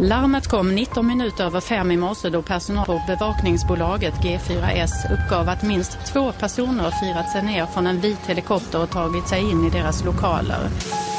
Larmet 0.00 0.46
kom 0.46 0.74
19 0.74 1.06
minuter 1.06 1.44
över 1.44 1.60
fem 1.60 1.90
i 1.90 1.96
morse 1.96 2.30
då 2.30 2.42
personal 2.42 2.86
på 2.86 3.02
bevakningsbolaget 3.06 4.14
G4S 4.14 5.12
uppgav 5.12 5.48
att 5.48 5.62
minst 5.62 5.98
två 6.06 6.32
personer 6.32 6.90
firat 6.90 7.30
sig 7.30 7.42
ner 7.42 7.66
från 7.66 7.86
en 7.86 8.00
vit 8.00 8.26
helikopter 8.26 8.82
och 8.82 8.90
tagit 8.90 9.28
sig 9.28 9.50
in 9.50 9.66
i 9.66 9.70
deras 9.70 10.04
lokaler. 10.04 10.68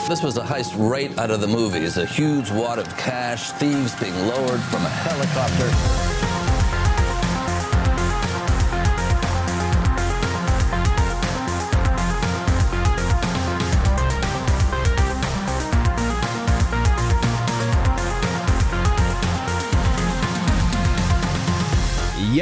This 0.09 0.23
was 0.23 0.37
a 0.37 0.43
heist 0.43 0.73
right 0.77 1.19
out 1.19 1.31
of 1.31 1.41
the 1.41 1.47
movies. 1.47 1.97
A 1.97 2.05
huge 2.05 2.51
wad 2.51 2.79
of 2.79 2.97
cash, 2.97 3.53
thieves 3.59 3.99
being 3.99 4.17
lowered 4.27 4.61
from 4.61 4.85
a 4.85 4.89
helicopter. 4.89 6.12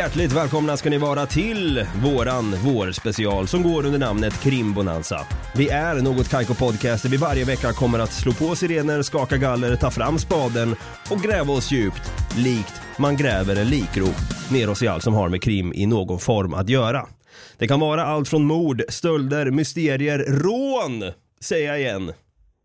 Hjärtligt 0.01 0.31
välkomna 0.31 0.77
ska 0.77 0.89
ni 0.89 0.97
vara 0.97 1.25
till 1.25 1.85
våran 2.03 2.55
vårspecial 2.55 3.47
som 3.47 3.63
går 3.63 3.85
under 3.85 3.99
namnet 3.99 4.41
Krimbonanza. 4.41 5.27
Vi 5.55 5.69
är 5.69 5.95
Något 5.95 6.29
Kaiko 6.29 6.53
Podcast 6.55 7.03
där 7.03 7.09
vi 7.09 7.17
varje 7.17 7.45
vecka 7.45 7.73
kommer 7.73 7.99
att 7.99 8.13
slå 8.13 8.33
på 8.33 8.55
sirener, 8.55 9.01
skaka 9.01 9.37
galler, 9.37 9.75
ta 9.75 9.91
fram 9.91 10.19
spaden 10.19 10.75
och 11.09 11.19
gräva 11.21 11.53
oss 11.53 11.71
djupt, 11.71 12.11
likt 12.37 12.81
man 12.97 13.17
gräver 13.17 13.55
en 13.55 13.69
likrop 13.69 14.15
ner 14.51 14.69
oss 14.69 14.83
i 14.83 14.87
allt 14.87 15.03
som 15.03 15.13
har 15.13 15.29
med 15.29 15.43
krim 15.43 15.73
i 15.73 15.85
någon 15.85 16.19
form 16.19 16.53
att 16.53 16.69
göra. 16.69 17.07
Det 17.57 17.67
kan 17.67 17.79
vara 17.79 18.05
allt 18.05 18.27
från 18.27 18.45
mord, 18.45 18.81
stölder, 18.89 19.51
mysterier, 19.51 20.19
rån, 20.19 21.11
säger 21.41 21.67
jag 21.67 21.79
igen, 21.79 22.13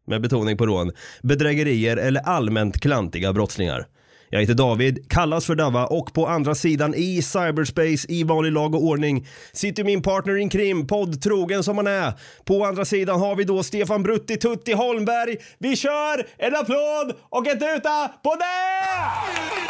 med 0.07 0.23
betoning 0.23 0.57
på 0.57 0.67
rån, 0.67 0.93
bedrägerier 1.23 1.97
eller 1.97 2.21
allmänt 2.21 2.81
klantiga 2.81 3.33
brottslingar. 3.33 3.87
Jag 4.31 4.41
heter 4.41 4.55
David, 4.55 5.11
kallas 5.11 5.47
för 5.47 5.55
Dava 5.55 5.87
och 5.87 6.13
på 6.13 6.27
andra 6.27 6.55
sidan 6.55 6.95
i 6.95 7.23
cyberspace 7.23 8.07
i 8.09 8.25
vanlig 8.25 8.53
lag 8.53 8.75
och 8.75 8.85
ordning 8.85 9.27
sitter 9.53 9.85
min 9.85 10.03
partner 10.03 10.37
in 10.37 10.49
krim, 10.49 10.87
poddtrogen 10.87 11.63
som 11.65 11.77
han 11.77 11.87
är. 11.87 12.13
På 12.45 12.65
andra 12.65 12.85
sidan 12.85 13.21
har 13.21 13.37
vi 13.37 13.45
då 13.45 13.63
Stefan 13.63 14.03
Brutti 14.03 14.37
Tutti 14.37 14.73
Holmberg. 14.73 15.37
Vi 15.59 15.77
kör! 15.77 16.27
En 16.39 16.55
applåd 16.57 17.17
och 17.31 17.47
ett 17.47 17.61
tuta 17.61 18.09
på 18.23 18.35
det! 18.35 19.67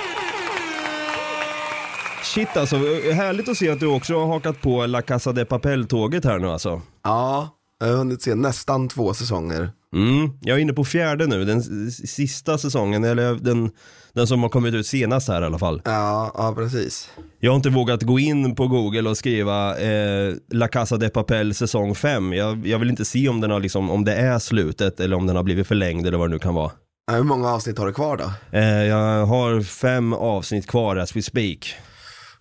Shit 2.24 2.56
alltså, 2.56 2.76
härligt 3.12 3.48
att 3.48 3.56
se 3.56 3.70
att 3.70 3.80
du 3.80 3.86
också 3.86 4.18
har 4.18 4.26
hakat 4.26 4.60
på 4.60 4.86
La 4.86 5.02
Casa 5.02 5.32
de 5.32 5.44
Papel-tåget 5.44 6.24
här 6.24 6.38
nu 6.38 6.48
alltså. 6.48 6.82
Ja, 7.04 7.48
jag 7.80 7.86
har 7.86 7.96
hunnit 7.96 8.22
se 8.22 8.34
nästan 8.34 8.88
två 8.88 9.14
säsonger. 9.14 9.70
Mm, 9.96 10.30
jag 10.40 10.56
är 10.56 10.60
inne 10.60 10.72
på 10.72 10.84
fjärde 10.84 11.26
nu, 11.26 11.44
den 11.44 11.90
sista 11.90 12.58
säsongen, 12.58 13.04
eller 13.04 13.34
den, 13.34 13.70
den 14.12 14.26
som 14.26 14.42
har 14.42 14.48
kommit 14.48 14.74
ut 14.74 14.86
senast 14.86 15.28
här 15.28 15.42
i 15.42 15.44
alla 15.44 15.58
fall. 15.58 15.82
Ja, 15.84 16.32
ja 16.34 16.54
precis. 16.56 17.10
Jag 17.40 17.50
har 17.50 17.56
inte 17.56 17.70
vågat 17.70 18.02
gå 18.02 18.18
in 18.18 18.54
på 18.54 18.68
google 18.68 19.10
och 19.10 19.16
skriva 19.16 19.78
eh, 19.78 20.34
La 20.52 20.68
Casa 20.68 20.96
de 20.96 21.08
Papel 21.08 21.54
säsong 21.54 21.94
5. 21.94 22.32
Jag, 22.32 22.66
jag 22.66 22.78
vill 22.78 22.90
inte 22.90 23.04
se 23.04 23.28
om, 23.28 23.40
den 23.40 23.50
har 23.50 23.60
liksom, 23.60 23.90
om 23.90 24.04
det 24.04 24.14
är 24.14 24.38
slutet 24.38 25.00
eller 25.00 25.16
om 25.16 25.26
den 25.26 25.36
har 25.36 25.42
blivit 25.42 25.66
förlängd 25.66 26.06
eller 26.06 26.18
vad 26.18 26.28
det 26.28 26.32
nu 26.32 26.38
kan 26.38 26.54
vara. 26.54 26.72
Hur 27.12 27.22
många 27.22 27.50
avsnitt 27.50 27.78
har 27.78 27.86
du 27.86 27.92
kvar 27.92 28.16
då? 28.16 28.58
Eh, 28.58 28.84
jag 28.84 29.26
har 29.26 29.62
fem 29.62 30.12
avsnitt 30.12 30.66
kvar 30.66 30.96
as 30.96 31.16
we 31.16 31.22
speak. 31.22 31.74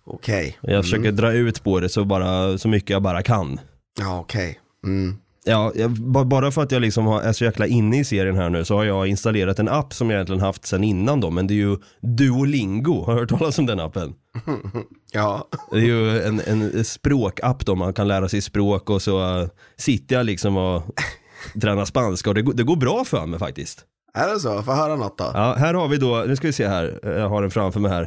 Okej. 0.04 0.58
Jag 0.60 0.84
försöker 0.84 1.12
dra 1.12 1.32
ut 1.32 1.64
på 1.64 1.80
det 1.80 1.88
så, 1.88 2.04
bara, 2.04 2.58
så 2.58 2.68
mycket 2.68 2.90
jag 2.90 3.02
bara 3.02 3.22
kan. 3.22 3.60
Ja, 4.00 4.18
okej. 4.18 4.60
Mm. 4.84 5.16
Ja, 5.48 5.72
jag, 5.74 5.90
bara 6.26 6.50
för 6.50 6.62
att 6.62 6.72
jag 6.72 6.82
liksom 6.82 7.06
har, 7.06 7.20
är 7.20 7.32
så 7.32 7.44
jäkla 7.44 7.66
inne 7.66 7.98
i 7.98 8.04
serien 8.04 8.36
här 8.36 8.50
nu 8.50 8.64
så 8.64 8.76
har 8.76 8.84
jag 8.84 9.06
installerat 9.06 9.58
en 9.58 9.68
app 9.68 9.94
som 9.94 10.10
jag 10.10 10.16
egentligen 10.16 10.40
haft 10.42 10.66
sedan 10.66 10.84
innan 10.84 11.20
då, 11.20 11.30
men 11.30 11.46
det 11.46 11.54
är 11.54 11.56
ju 11.56 11.76
Duolingo. 12.02 13.04
Har 13.04 13.14
du 13.14 13.20
hört 13.20 13.28
talas 13.28 13.58
om 13.58 13.66
den 13.66 13.80
appen? 13.80 14.14
Ja. 15.12 15.48
Det 15.70 15.76
är 15.76 15.80
ju 15.82 16.22
en, 16.22 16.40
en 16.40 16.84
språkapp 16.84 17.66
då, 17.66 17.74
man 17.74 17.94
kan 17.94 18.08
lära 18.08 18.28
sig 18.28 18.42
språk 18.42 18.90
och 18.90 19.02
så 19.02 19.40
uh, 19.40 19.48
sitter 19.76 20.16
jag 20.16 20.26
liksom 20.26 20.56
och 20.56 20.82
tränar 21.62 21.84
spanska 21.84 22.30
och 22.30 22.34
det, 22.34 22.42
går- 22.42 22.52
det 22.52 22.62
går 22.62 22.76
bra 22.76 23.04
för 23.04 23.26
mig 23.26 23.38
faktiskt. 23.38 23.84
Är 24.14 24.28
det 24.28 24.40
så? 24.40 24.62
Få 24.62 24.72
höra 24.72 24.96
något 24.96 25.18
då. 25.18 25.30
Ja, 25.34 25.54
här 25.58 25.74
har 25.74 25.88
vi 25.88 25.96
då, 25.96 26.24
nu 26.26 26.36
ska 26.36 26.46
vi 26.46 26.52
se 26.52 26.66
här, 26.68 27.00
jag 27.02 27.28
har 27.28 27.42
den 27.42 27.50
framför 27.50 27.80
mig 27.80 27.90
här. 27.90 28.02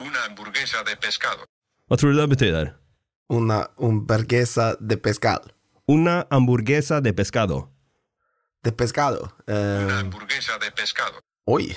Una 0.00 0.08
hamburguesa 0.28 0.76
de 0.86 1.06
pescado. 1.06 1.38
Vad 1.88 1.98
tror 1.98 2.10
du 2.10 2.16
det 2.16 2.28
betyder? 2.28 2.74
Una 3.32 3.64
umberguesa 3.80 4.74
de 4.80 4.96
pescal. 4.96 5.40
Una 5.88 6.26
hamburguesa 6.30 7.00
de 7.00 7.12
pescado. 7.12 7.68
De 8.64 8.72
pescado. 8.72 9.30
Una 9.46 9.56
Eh, 9.56 9.92
hamburguesa 9.92 10.52
de 10.60 10.70
pescado. 10.70 11.14
oj. 11.46 11.76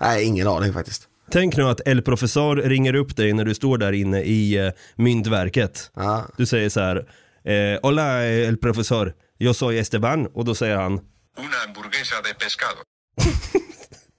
Nej, 0.00 0.24
ingen 0.24 0.46
aning 0.46 0.72
faktiskt. 0.72 1.08
Tänk 1.30 1.56
nu 1.56 1.62
att 1.68 1.80
El 1.88 2.02
Professor 2.02 2.56
ringer 2.56 2.94
upp 2.94 3.16
dig 3.16 3.32
när 3.32 3.44
du 3.44 3.54
står 3.54 3.78
där 3.78 3.92
inne 3.92 4.22
i 4.22 4.66
uh, 4.66 4.72
myntverket. 4.96 5.90
Ja. 5.94 6.26
Du 6.36 6.46
säger 6.46 6.68
så 6.70 6.80
här, 6.80 6.96
eh, 7.44 7.78
Hola 7.82 8.22
El 8.24 8.56
Professor, 8.56 9.12
yo 9.38 9.54
soy 9.54 9.78
Esteban. 9.78 10.26
Och 10.26 10.44
då 10.44 10.54
säger 10.54 10.76
han, 10.76 10.92
Una 10.92 11.56
hamburguesa 11.66 12.14
de 12.24 12.34
pescado. 12.44 12.78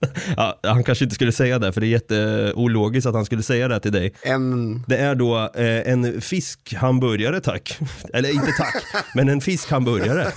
ja, 0.37 0.59
han 0.63 0.83
kanske 0.83 1.05
inte 1.05 1.15
skulle 1.15 1.31
säga 1.31 1.59
det 1.59 1.73
för 1.73 1.81
det 1.81 1.87
är 1.87 1.89
jätteologiskt 1.89 3.07
att 3.07 3.15
han 3.15 3.25
skulle 3.25 3.43
säga 3.43 3.67
det 3.67 3.79
till 3.79 3.91
dig. 3.91 4.13
En... 4.21 4.83
Det 4.87 4.97
är 4.97 5.15
då 5.15 5.37
eh, 5.55 5.91
en 5.91 6.21
fiskhamburgare 6.21 7.41
tack. 7.41 7.79
Eller 8.13 8.29
inte 8.29 8.51
tack, 8.57 8.83
men 9.15 9.29
en 9.29 9.41
fiskhamburgare. 9.41 10.31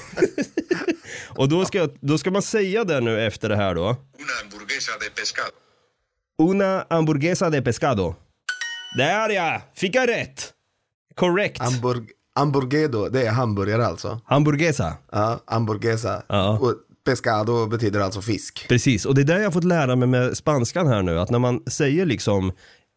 och 1.28 1.48
då 1.48 1.64
ska, 1.64 1.88
då 2.00 2.19
ska 2.19 2.30
man 2.30 2.42
säga 2.42 2.84
det 2.84 3.00
nu 3.00 3.26
efter 3.26 3.48
det 3.48 3.56
här 3.56 3.75
då. 3.75 3.86
Una 3.88 4.32
hamburguesa 4.42 4.92
de 5.00 5.20
pescado. 5.20 5.50
Una 6.42 6.86
hamburguesa 6.91 7.50
de 7.50 7.62
pescado. 7.62 8.14
Där 8.96 9.31
ja, 9.31 9.62
fick 9.75 9.94
jag 9.94 10.08
rätt. 10.08 10.52
Correct. 11.14 11.62
Hamburg... 11.62 12.10
Hamburgedo, 12.36 13.08
det 13.08 13.26
är 13.26 13.31
hamburgare 13.31 13.86
alltså. 13.86 14.20
Hamburguesa. 14.25 14.96
Ja, 15.12 15.41
hamburguesa. 15.46 16.22
Ja. 16.28 16.58
Och 16.58 16.75
pescado 17.04 17.66
betyder 17.66 18.00
alltså 18.00 18.22
fisk. 18.22 18.66
Precis, 18.69 19.04
och 19.04 19.15
det 19.15 19.20
är 19.20 19.25
det 19.25 19.38
jag 19.38 19.44
har 19.44 19.50
fått 19.50 19.65
lära 19.65 19.97
mig 19.97 20.09
med 20.09 20.37
spanskan 20.37 20.87
här 20.87 21.03
nu. 21.03 21.19
Att 21.19 21.31
när 21.31 21.38
man 21.38 21.60
säger 21.66 22.06
liksom 22.06 22.53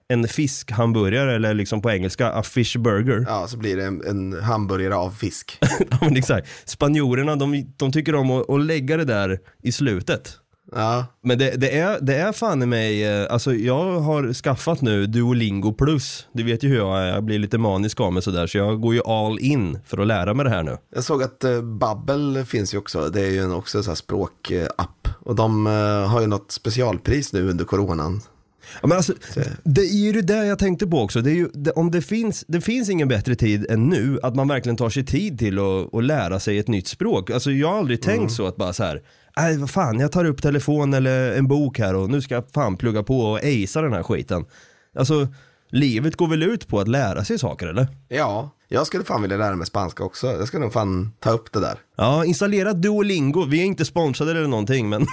en 0.09 0.27
fiskhamburgare 0.27 1.35
eller 1.35 1.53
liksom 1.53 1.81
på 1.81 1.91
engelska 1.91 2.31
a 2.31 2.43
fish 2.43 2.77
burger. 2.77 3.25
Ja, 3.27 3.47
så 3.47 3.57
blir 3.57 3.77
det 3.77 3.85
en, 3.85 4.03
en 4.05 4.43
hamburgare 4.43 4.95
av 4.95 5.11
fisk. 5.11 5.57
Ja, 5.91 5.97
men 6.01 6.17
exakt. 6.17 6.47
Spanjorerna 6.69 7.35
de, 7.35 7.73
de 7.77 7.91
tycker 7.91 8.15
om 8.15 8.31
att, 8.31 8.49
att 8.49 8.61
lägga 8.65 8.97
det 8.97 9.05
där 9.05 9.39
i 9.63 9.71
slutet. 9.71 10.37
Ja, 10.71 11.05
Men 11.21 11.37
det, 11.37 11.51
det, 11.51 11.77
är, 11.77 11.99
det 12.01 12.15
är 12.15 12.31
fan 12.31 12.63
i 12.63 12.65
mig, 12.65 13.05
eh, 13.05 13.27
alltså 13.29 13.53
jag 13.53 13.99
har 13.99 14.33
skaffat 14.33 14.81
nu 14.81 15.05
Duolingo 15.05 15.73
plus. 15.73 16.27
Du 16.31 16.43
vet 16.43 16.63
ju 16.63 16.67
hur 16.69 16.77
jag 16.77 16.99
är, 16.99 17.05
jag 17.05 17.23
blir 17.23 17.39
lite 17.39 17.57
manisk 17.57 17.99
av 17.99 18.13
mig 18.13 18.21
sådär. 18.21 18.47
Så 18.47 18.57
jag 18.57 18.81
går 18.81 18.93
ju 18.93 19.01
all 19.05 19.39
in 19.39 19.79
för 19.85 19.97
att 19.97 20.07
lära 20.07 20.33
mig 20.33 20.43
det 20.43 20.49
här 20.49 20.63
nu. 20.63 20.77
Jag 20.95 21.03
såg 21.03 21.23
att 21.23 21.43
uh, 21.43 21.61
Babbel 21.61 22.45
finns 22.45 22.73
ju 22.73 22.77
också. 22.77 23.09
Det 23.09 23.21
är 23.21 23.29
ju 23.29 23.39
en 23.39 23.53
också 23.53 23.83
så 23.83 23.89
här 23.89 23.95
språkapp. 23.95 25.07
Och 25.19 25.35
de 25.35 25.67
eh, 25.67 26.09
har 26.09 26.21
ju 26.21 26.27
något 26.27 26.51
specialpris 26.51 27.33
nu 27.33 27.49
under 27.49 27.65
coronan. 27.65 28.21
Ja, 28.81 28.87
men 28.87 28.97
alltså, 28.97 29.13
det 29.63 29.81
är 29.81 30.13
ju 30.13 30.21
det 30.21 30.45
jag 30.45 30.59
tänkte 30.59 30.87
på 30.87 31.01
också. 31.01 31.21
Det, 31.21 31.31
ju, 31.31 31.49
det, 31.53 31.71
om 31.71 31.91
det, 31.91 32.01
finns, 32.01 32.45
det 32.47 32.61
finns 32.61 32.89
ingen 32.89 33.07
bättre 33.07 33.35
tid 33.35 33.65
än 33.69 33.89
nu 33.89 34.19
att 34.23 34.35
man 34.35 34.47
verkligen 34.47 34.77
tar 34.77 34.89
sig 34.89 35.05
tid 35.05 35.39
till 35.39 35.59
att, 35.59 35.93
att 35.93 36.03
lära 36.03 36.39
sig 36.39 36.57
ett 36.57 36.67
nytt 36.67 36.87
språk. 36.87 37.29
Alltså, 37.29 37.51
jag 37.51 37.67
har 37.67 37.77
aldrig 37.77 38.01
tänkt 38.01 38.31
så 38.31 38.47
att 38.47 38.55
bara 38.55 38.73
så 38.73 38.83
här, 38.83 39.01
nej 39.37 39.57
vad 39.57 39.69
fan, 39.69 39.99
jag 39.99 40.11
tar 40.11 40.25
upp 40.25 40.41
telefon 40.41 40.93
eller 40.93 41.31
en 41.31 41.47
bok 41.47 41.79
här 41.79 41.95
och 41.95 42.09
nu 42.09 42.21
ska 42.21 42.35
jag 42.35 42.43
fan 42.53 42.77
plugga 42.77 43.03
på 43.03 43.19
och 43.19 43.37
acea 43.37 43.81
den 43.81 43.93
här 43.93 44.03
skiten. 44.03 44.45
Alltså, 44.95 45.27
livet 45.69 46.15
går 46.15 46.27
väl 46.27 46.43
ut 46.43 46.67
på 46.67 46.79
att 46.79 46.87
lära 46.87 47.23
sig 47.25 47.39
saker 47.39 47.67
eller? 47.67 47.87
Ja, 48.07 48.49
jag 48.67 48.87
skulle 48.87 49.03
fan 49.03 49.21
vilja 49.21 49.37
lära 49.37 49.55
mig 49.55 49.67
spanska 49.67 50.03
också. 50.03 50.27
Jag 50.27 50.47
ska 50.47 50.59
nog 50.59 50.73
fan 50.73 51.11
ta 51.19 51.31
upp 51.31 51.51
det 51.51 51.59
där. 51.59 51.77
Ja, 51.95 52.25
installera 52.25 52.73
Duolingo. 52.73 53.45
Vi 53.45 53.61
är 53.61 53.65
inte 53.65 53.85
sponsrade 53.85 54.31
eller 54.31 54.47
någonting, 54.47 54.89
men 54.89 55.07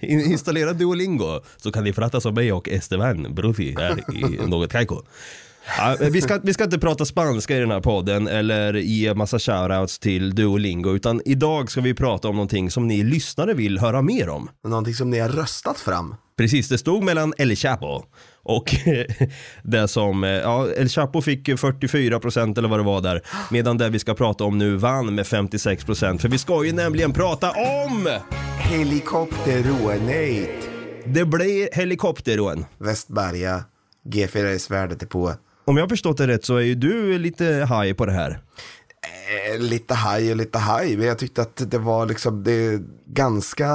installera 0.00 0.72
Duolingo 0.72 1.40
så 1.56 1.72
kan 1.72 1.84
ni 1.84 1.92
prata 1.92 2.20
som 2.20 2.34
mig 2.34 2.52
och 2.52 2.68
Esteban 2.68 3.34
Brufi 3.34 3.74
här 3.78 4.16
i 4.16 4.46
Något 4.46 4.72
Kaiko. 4.72 5.02
Ja, 5.78 5.96
vi, 6.00 6.20
ska, 6.20 6.40
vi 6.42 6.54
ska 6.54 6.64
inte 6.64 6.78
prata 6.78 7.04
spanska 7.04 7.56
i 7.56 7.60
den 7.60 7.70
här 7.70 7.80
podden 7.80 8.28
eller 8.28 8.74
ge 8.74 9.14
massa 9.14 9.38
shoutouts 9.38 9.98
till 9.98 10.34
Duolingo, 10.34 10.94
utan 10.94 11.22
idag 11.24 11.70
ska 11.70 11.80
vi 11.80 11.94
prata 11.94 12.28
om 12.28 12.36
någonting 12.36 12.70
som 12.70 12.86
ni 12.86 13.02
lyssnare 13.02 13.54
vill 13.54 13.78
höra 13.78 14.02
mer 14.02 14.28
om. 14.28 14.50
Någonting 14.64 14.94
som 14.94 15.10
ni 15.10 15.18
har 15.18 15.28
röstat 15.28 15.78
fram. 15.78 16.14
Precis, 16.36 16.68
det 16.68 16.78
stod 16.78 17.02
mellan 17.02 17.34
El 17.38 17.56
Chapo 17.56 18.02
och 18.42 18.74
det 19.62 19.88
som, 19.88 20.22
ja, 20.22 20.68
El 20.76 20.88
Chapo 20.88 21.22
fick 21.22 21.48
44% 21.48 22.58
eller 22.58 22.68
vad 22.68 22.78
det 22.78 22.84
var 22.84 23.00
där, 23.00 23.22
medan 23.50 23.78
det 23.78 23.88
vi 23.88 23.98
ska 23.98 24.14
prata 24.14 24.44
om 24.44 24.58
nu 24.58 24.76
vann 24.76 25.14
med 25.14 25.24
56%, 25.24 26.18
för 26.18 26.28
vi 26.28 26.38
ska 26.38 26.64
ju 26.64 26.72
nämligen 26.72 27.12
prata 27.12 27.50
om 27.50 28.08
Helikopterrånet. 28.58 30.50
Det 31.06 31.24
blir 31.24 31.68
helikopterrån. 31.72 32.64
Västberga. 32.78 33.64
G4S 34.04 34.70
värdet 34.70 35.02
är 35.02 35.06
på. 35.06 35.34
Om 35.64 35.76
jag 35.76 35.84
har 35.84 35.88
förstått 35.88 36.16
det 36.16 36.26
rätt 36.26 36.44
så 36.44 36.56
är 36.56 36.60
ju 36.60 36.74
du 36.74 37.18
lite 37.18 37.44
high 37.44 37.92
på 37.92 38.06
det 38.06 38.12
här. 38.12 38.40
Eh, 39.50 39.60
lite 39.60 39.94
haj 39.94 40.30
och 40.30 40.36
lite 40.36 40.58
haj, 40.58 40.96
men 40.96 41.06
jag 41.06 41.18
tyckte 41.18 41.42
att 41.42 41.70
det 41.70 41.78
var 41.78 42.06
liksom 42.06 42.44
det 42.44 42.82
ganska 43.06 43.68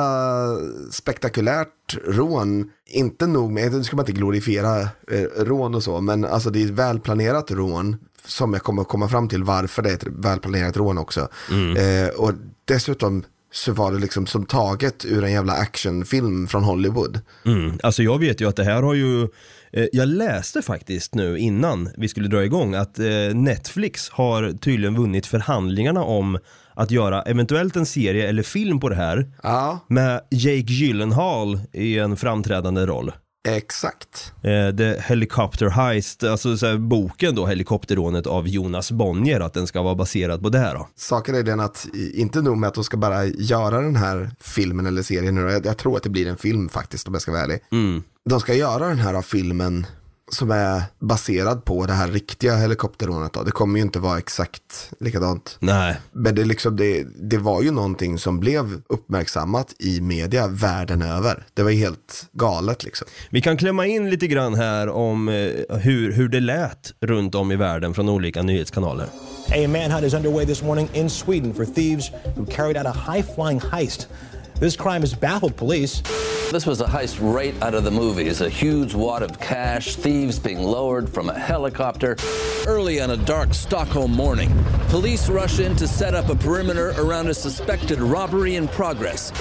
spektakulärt 0.91 1.97
rån. 2.05 2.69
Inte 2.89 3.27
nog 3.27 3.51
med, 3.51 3.71
nu 3.71 3.83
ska 3.83 3.95
man 3.95 4.03
inte 4.03 4.19
glorifiera 4.19 4.81
eh, 4.81 5.23
rån 5.37 5.75
och 5.75 5.83
så, 5.83 6.01
men 6.01 6.25
alltså 6.25 6.49
det 6.49 6.61
är 6.61 6.65
ett 6.65 6.71
välplanerat 6.71 7.51
rån 7.51 7.97
som 8.25 8.53
jag 8.53 8.63
kommer 8.63 8.81
att 8.81 8.87
komma 8.87 9.07
fram 9.07 9.29
till 9.29 9.43
varför 9.43 9.81
det 9.81 9.89
är 9.89 9.93
ett 9.93 10.07
välplanerat 10.07 10.77
rån 10.77 10.97
också. 10.97 11.27
Eh, 11.77 12.09
och 12.17 12.33
dessutom 12.65 13.23
så 13.51 13.73
var 13.73 13.91
det 13.91 13.99
liksom 13.99 14.27
som 14.27 14.45
taget 14.45 15.05
ur 15.05 15.23
en 15.23 15.31
jävla 15.31 15.53
actionfilm 15.53 16.47
från 16.47 16.63
Hollywood. 16.63 17.19
Mm. 17.45 17.79
Alltså 17.83 18.03
jag 18.03 18.19
vet 18.19 18.41
ju 18.41 18.49
att 18.49 18.55
det 18.55 18.63
här 18.63 18.81
har 18.81 18.93
ju, 18.93 19.23
eh, 19.71 19.85
jag 19.93 20.07
läste 20.07 20.61
faktiskt 20.61 21.15
nu 21.15 21.37
innan 21.37 21.89
vi 21.97 22.07
skulle 22.07 22.27
dra 22.27 22.43
igång 22.43 22.75
att 22.75 22.99
eh, 22.99 23.05
Netflix 23.33 24.09
har 24.09 24.57
tydligen 24.57 24.95
vunnit 24.95 25.25
förhandlingarna 25.25 26.03
om 26.03 26.39
att 26.73 26.91
göra 26.91 27.21
eventuellt 27.21 27.75
en 27.75 27.85
serie 27.85 28.29
eller 28.29 28.43
film 28.43 28.79
på 28.79 28.89
det 28.89 28.95
här 28.95 29.31
Ja, 29.43 29.79
med 29.87 30.21
Jake 30.31 30.73
Gyllenhaal 30.73 31.59
i 31.73 31.99
en 31.99 32.17
framträdande 32.17 32.85
roll. 32.85 33.11
Exakt. 33.47 34.33
Eh, 34.43 34.75
The 34.75 34.99
Helicopter 34.99 35.69
Heist, 35.69 36.23
alltså 36.23 36.57
så 36.57 36.65
här, 36.65 36.77
boken 36.77 37.35
då, 37.35 37.45
Helikopterrånet 37.45 38.27
av 38.27 38.47
Jonas 38.47 38.91
Bonnier, 38.91 39.39
att 39.39 39.53
den 39.53 39.67
ska 39.67 39.81
vara 39.81 39.95
baserad 39.95 40.41
på 40.41 40.49
det 40.49 40.59
här 40.59 40.73
då. 40.73 40.87
Saken 40.95 41.35
är 41.35 41.43
den 41.43 41.59
att 41.59 41.87
inte 42.13 42.41
nog 42.41 42.57
med 42.57 42.67
att 42.67 42.73
de 42.73 42.83
ska 42.83 42.97
bara 42.97 43.25
göra 43.25 43.81
den 43.81 43.95
här 43.95 44.31
filmen 44.39 44.85
eller 44.85 45.01
serien 45.01 45.37
jag, 45.37 45.65
jag 45.65 45.77
tror 45.77 45.97
att 45.97 46.03
det 46.03 46.09
blir 46.09 46.27
en 46.27 46.37
film 46.37 46.69
faktiskt 46.69 47.07
om 47.07 47.13
jag 47.13 47.21
ska 47.21 47.31
vara 47.31 47.41
ärlig. 47.41 47.59
De 48.29 48.39
ska 48.39 48.53
göra 48.53 48.87
den 48.87 48.99
här 48.99 49.21
filmen 49.21 49.85
som 50.31 50.51
är 50.51 50.83
baserad 50.99 51.65
på 51.65 51.85
det 51.85 51.93
här 51.93 52.07
riktiga 52.07 52.55
helikopterrånet 52.55 53.33
då. 53.33 53.43
Det 53.43 53.51
kommer 53.51 53.79
ju 53.79 53.85
inte 53.85 53.99
vara 53.99 54.17
exakt 54.17 54.91
likadant. 54.99 55.57
Nej, 55.59 55.95
Men 56.11 56.35
det, 56.35 56.45
liksom, 56.45 56.75
det, 56.75 57.03
det 57.03 57.37
var 57.37 57.61
ju 57.61 57.71
någonting 57.71 58.17
som 58.17 58.39
blev 58.39 58.81
uppmärksammat 58.89 59.75
i 59.79 60.01
media 60.01 60.47
världen 60.47 61.01
över. 61.01 61.45
Det 61.53 61.63
var 61.63 61.69
ju 61.69 61.77
helt 61.77 62.27
galet 62.31 62.83
liksom. 62.83 63.07
vi 63.29 63.41
kan 63.41 63.57
klämma 63.57 63.85
in 63.85 64.09
lite 64.09 64.27
grann 64.27 64.55
här 64.55 64.89
om 64.89 65.29
eh, 65.29 65.77
hur, 65.77 66.11
hur 66.11 66.29
det 66.29 66.39
lät 66.39 66.91
runt 67.01 67.35
om 67.35 67.51
i 67.51 67.55
världen 67.55 67.93
från 67.93 68.09
olika 68.09 68.41
nyhetskanaler. 68.41 69.05
A 69.51 69.67
manhunt 69.67 70.03
is 70.03 70.13
underway 70.13 70.45
this 70.45 70.63
morning 70.63 70.89
in 70.93 71.09
Sweden 71.09 71.53
for 71.53 71.65
thieves 71.65 72.11
who 72.35 72.45
carried 72.45 72.77
out 72.77 72.85
a 72.85 73.13
high 73.13 73.21
flying 73.35 73.59
heist. 73.59 74.07
This 74.59 74.75
crime 74.75 75.01
has 75.01 75.13
baffled 75.13 75.55
police. 75.55 76.01
This 76.51 76.65
was 76.65 76.81
a 76.81 76.85
heist 76.85 77.19
right 77.21 77.55
out 77.63 77.73
of 77.73 77.85
the 77.85 77.91
movies. 77.91 78.41
A 78.41 78.49
huge 78.49 78.93
wad 78.93 79.23
of 79.23 79.39
cash, 79.39 79.95
thieves 79.95 80.37
being 80.37 80.59
lowered 80.59 81.07
from 81.09 81.29
a 81.29 81.33
helicopter. 81.33 82.17
Early 82.67 82.99
on 83.01 83.11
a 83.11 83.17
dark 83.17 83.53
Stockholm 83.53 84.11
morning, 84.11 84.51
police 84.89 85.29
rush 85.29 85.59
in 85.59 85.75
to 85.77 85.87
set 85.87 86.13
up 86.13 86.29
a 86.29 86.35
perimeter 86.35 86.93
around 86.97 87.29
a 87.29 87.33
suspected 87.33 87.99
robbery 87.99 88.55
in 88.55 88.67
progress. 88.67 89.31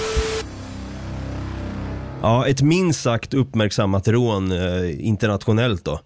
Ja, 2.21 2.47
ett 2.47 2.61
minst 2.61 3.01
sagt 3.01 3.33
uppmärksammat 3.33 4.07
rån 4.07 4.51
eh, 4.51 5.07
internationellt 5.07 5.85
då. 5.85 5.99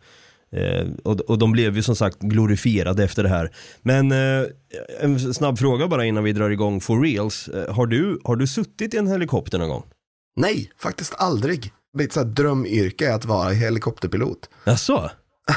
Eh, 0.53 0.87
och, 1.03 1.19
och 1.19 1.37
de 1.37 1.51
blev 1.51 1.75
ju 1.75 1.83
som 1.83 1.95
sagt 1.95 2.19
glorifierade 2.19 3.03
efter 3.03 3.23
det 3.23 3.29
här. 3.29 3.51
Men 3.81 4.11
eh, 4.11 4.45
en 4.99 5.33
snabb 5.33 5.59
fråga 5.59 5.87
bara 5.87 6.05
innan 6.05 6.23
vi 6.23 6.33
drar 6.33 6.49
igång 6.49 6.81
for 6.81 7.01
reals. 7.01 7.47
Eh, 7.47 7.75
har, 7.75 7.85
du, 7.85 8.19
har 8.23 8.35
du 8.35 8.47
suttit 8.47 8.93
i 8.93 8.97
en 8.97 9.07
helikopter 9.07 9.57
någon 9.57 9.69
gång? 9.69 9.83
Nej, 10.35 10.71
faktiskt 10.79 11.15
aldrig. 11.17 11.71
Mitt 11.97 12.13
så 12.13 12.19
här 12.19 12.27
drömyrke 12.27 13.09
är 13.09 13.13
att 13.13 13.25
vara 13.25 13.49
helikopterpilot. 13.49 14.49
Jaså? 14.65 15.11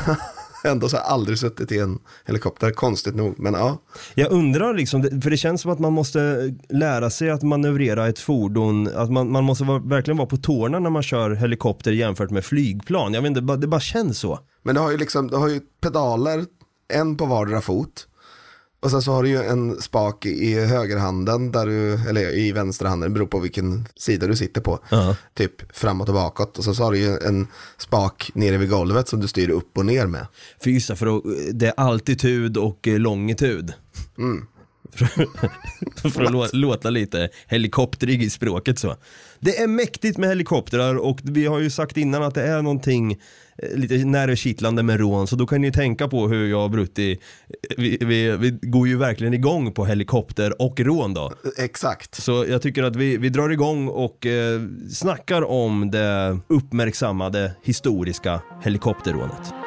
Ändå 0.67 0.89
så 0.89 0.97
har 0.97 1.03
jag 1.05 1.13
aldrig 1.13 1.39
suttit 1.39 1.73
i 1.73 1.79
en 1.79 1.99
helikopter, 2.25 2.71
konstigt 2.71 3.15
nog. 3.15 3.35
Men 3.39 3.55
ja, 3.55 3.79
Jag 4.15 4.33
undrar 4.33 4.75
liksom, 4.75 5.03
för 5.23 5.31
det 5.31 5.37
känns 5.37 5.61
som 5.63 5.71
att 5.71 5.79
man 5.79 5.93
måste 5.93 6.53
lära 6.69 7.11
sig 7.11 7.31
att 7.31 7.43
manövrera 7.43 8.09
ett 8.09 8.19
fordon, 8.19 8.89
att 8.97 9.11
man, 9.13 9.31
man 9.33 9.45
måste 9.45 9.65
vara, 9.65 9.79
verkligen 9.79 10.17
vara 10.19 10.29
på 10.29 10.37
tårna 10.37 10.79
när 10.79 10.91
man 10.91 11.03
kör 11.03 11.31
helikopter 11.31 11.93
jämfört 11.93 12.31
med 12.31 12.45
flygplan. 12.45 13.15
Jag 13.15 13.23
vet 13.23 13.29
inte, 13.29 13.41
det 13.41 13.45
bara- 13.47 13.57
det 13.57 13.67
bara 13.67 13.81
känns 13.81 14.19
så. 14.19 14.39
men 14.63 14.75
du 14.75 14.81
har 14.81 14.91
ju 14.91 14.97
liksom, 14.99 15.29
du 15.29 15.37
har 15.37 15.49
ju 15.49 15.61
pedaler, 15.83 16.45
en 16.93 17.17
på 17.17 17.27
vardera 17.27 17.61
fot. 17.61 18.07
Och 18.87 18.93
sen 18.93 19.03
så 19.03 19.13
har 19.13 19.23
du 19.23 19.29
ju 19.29 19.43
en 19.43 19.81
spak 19.83 20.27
i 20.27 20.55
högerhanden, 20.55 21.53
där 21.53 21.67
du, 21.67 22.09
eller 22.09 22.37
i 22.39 22.53
vänsterhanden, 22.53 23.15
beror 23.15 23.27
på 23.27 23.39
vilken 23.39 23.89
sida 23.97 24.27
du 24.27 24.37
sitter 24.37 24.61
på. 24.61 24.79
Ja. 24.89 25.17
Typ 25.35 25.77
framåt 25.77 26.09
och 26.09 26.15
bakåt. 26.15 26.59
Och 26.59 26.65
så, 26.65 26.75
så 26.75 26.85
har 26.85 26.93
du 26.93 26.99
ju 26.99 27.19
en 27.19 27.47
spak 27.79 28.31
nere 28.35 28.57
vid 28.57 28.71
golvet 28.71 29.09
som 29.09 29.21
du 29.21 29.29
styr 29.29 29.51
upp 29.51 29.79
och 29.79 29.87
ner 29.87 30.07
med. 30.07 30.27
För 30.63 30.71
just 30.71 30.89
det, 30.89 30.97
för 30.97 31.23
det 31.53 31.67
är 31.67 31.75
altitud 31.77 32.57
och 32.57 32.89
eh, 32.89 32.99
longitud. 32.99 33.73
för, 36.13 36.23
att 36.23 36.31
lå- 36.31 36.49
låta 36.53 36.91
lite 36.91 37.29
helikopterig 37.47 38.23
i 38.23 38.31
språket 38.31 38.79
så. 38.79 38.97
Det 39.41 39.59
är 39.59 39.67
mäktigt 39.67 40.19
med 40.19 40.29
helikoptrar 40.29 40.95
och 40.95 41.19
vi 41.23 41.47
har 41.47 41.59
ju 41.59 41.71
sagt 41.71 41.97
innan 41.97 42.23
att 42.23 42.35
det 42.35 42.43
är 42.43 42.63
någonting 42.63 43.13
eh, 43.13 43.79
lite 43.79 43.95
nervkittlande 43.95 44.83
med 44.83 45.01
rån, 45.01 45.27
så 45.27 45.37
då 45.37 45.47
kan 45.47 45.61
ni 45.61 45.73
tänka 45.73 46.09
på 46.09 46.29
hur 46.29 46.47
jag 46.47 46.65
och 46.65 46.71
Brutti, 46.71 47.13
eh, 47.13 47.17
vi, 47.77 47.99
vi, 48.01 48.37
vi 48.37 48.51
går 48.63 48.89
ju 48.89 48.97
verkligen 48.97 49.35
igång 49.35 49.73
på 49.73 49.85
helikopter 49.85 50.63
och 50.63 50.81
rån 50.81 51.15
då. 51.15 51.33
Exakt. 51.59 52.15
Så 52.23 52.45
jag 52.49 52.63
tycker 52.63 52.83
att 52.83 52.97
vi, 52.97 53.17
vi 53.17 53.29
drar 53.29 53.49
igång 53.51 53.89
och 53.89 54.27
eh, 54.27 54.61
snackar 54.91 55.43
om 55.43 55.91
det 55.91 56.39
uppmärksammade 56.49 57.53
historiska 57.63 58.41
helikopterrånet. 58.63 59.66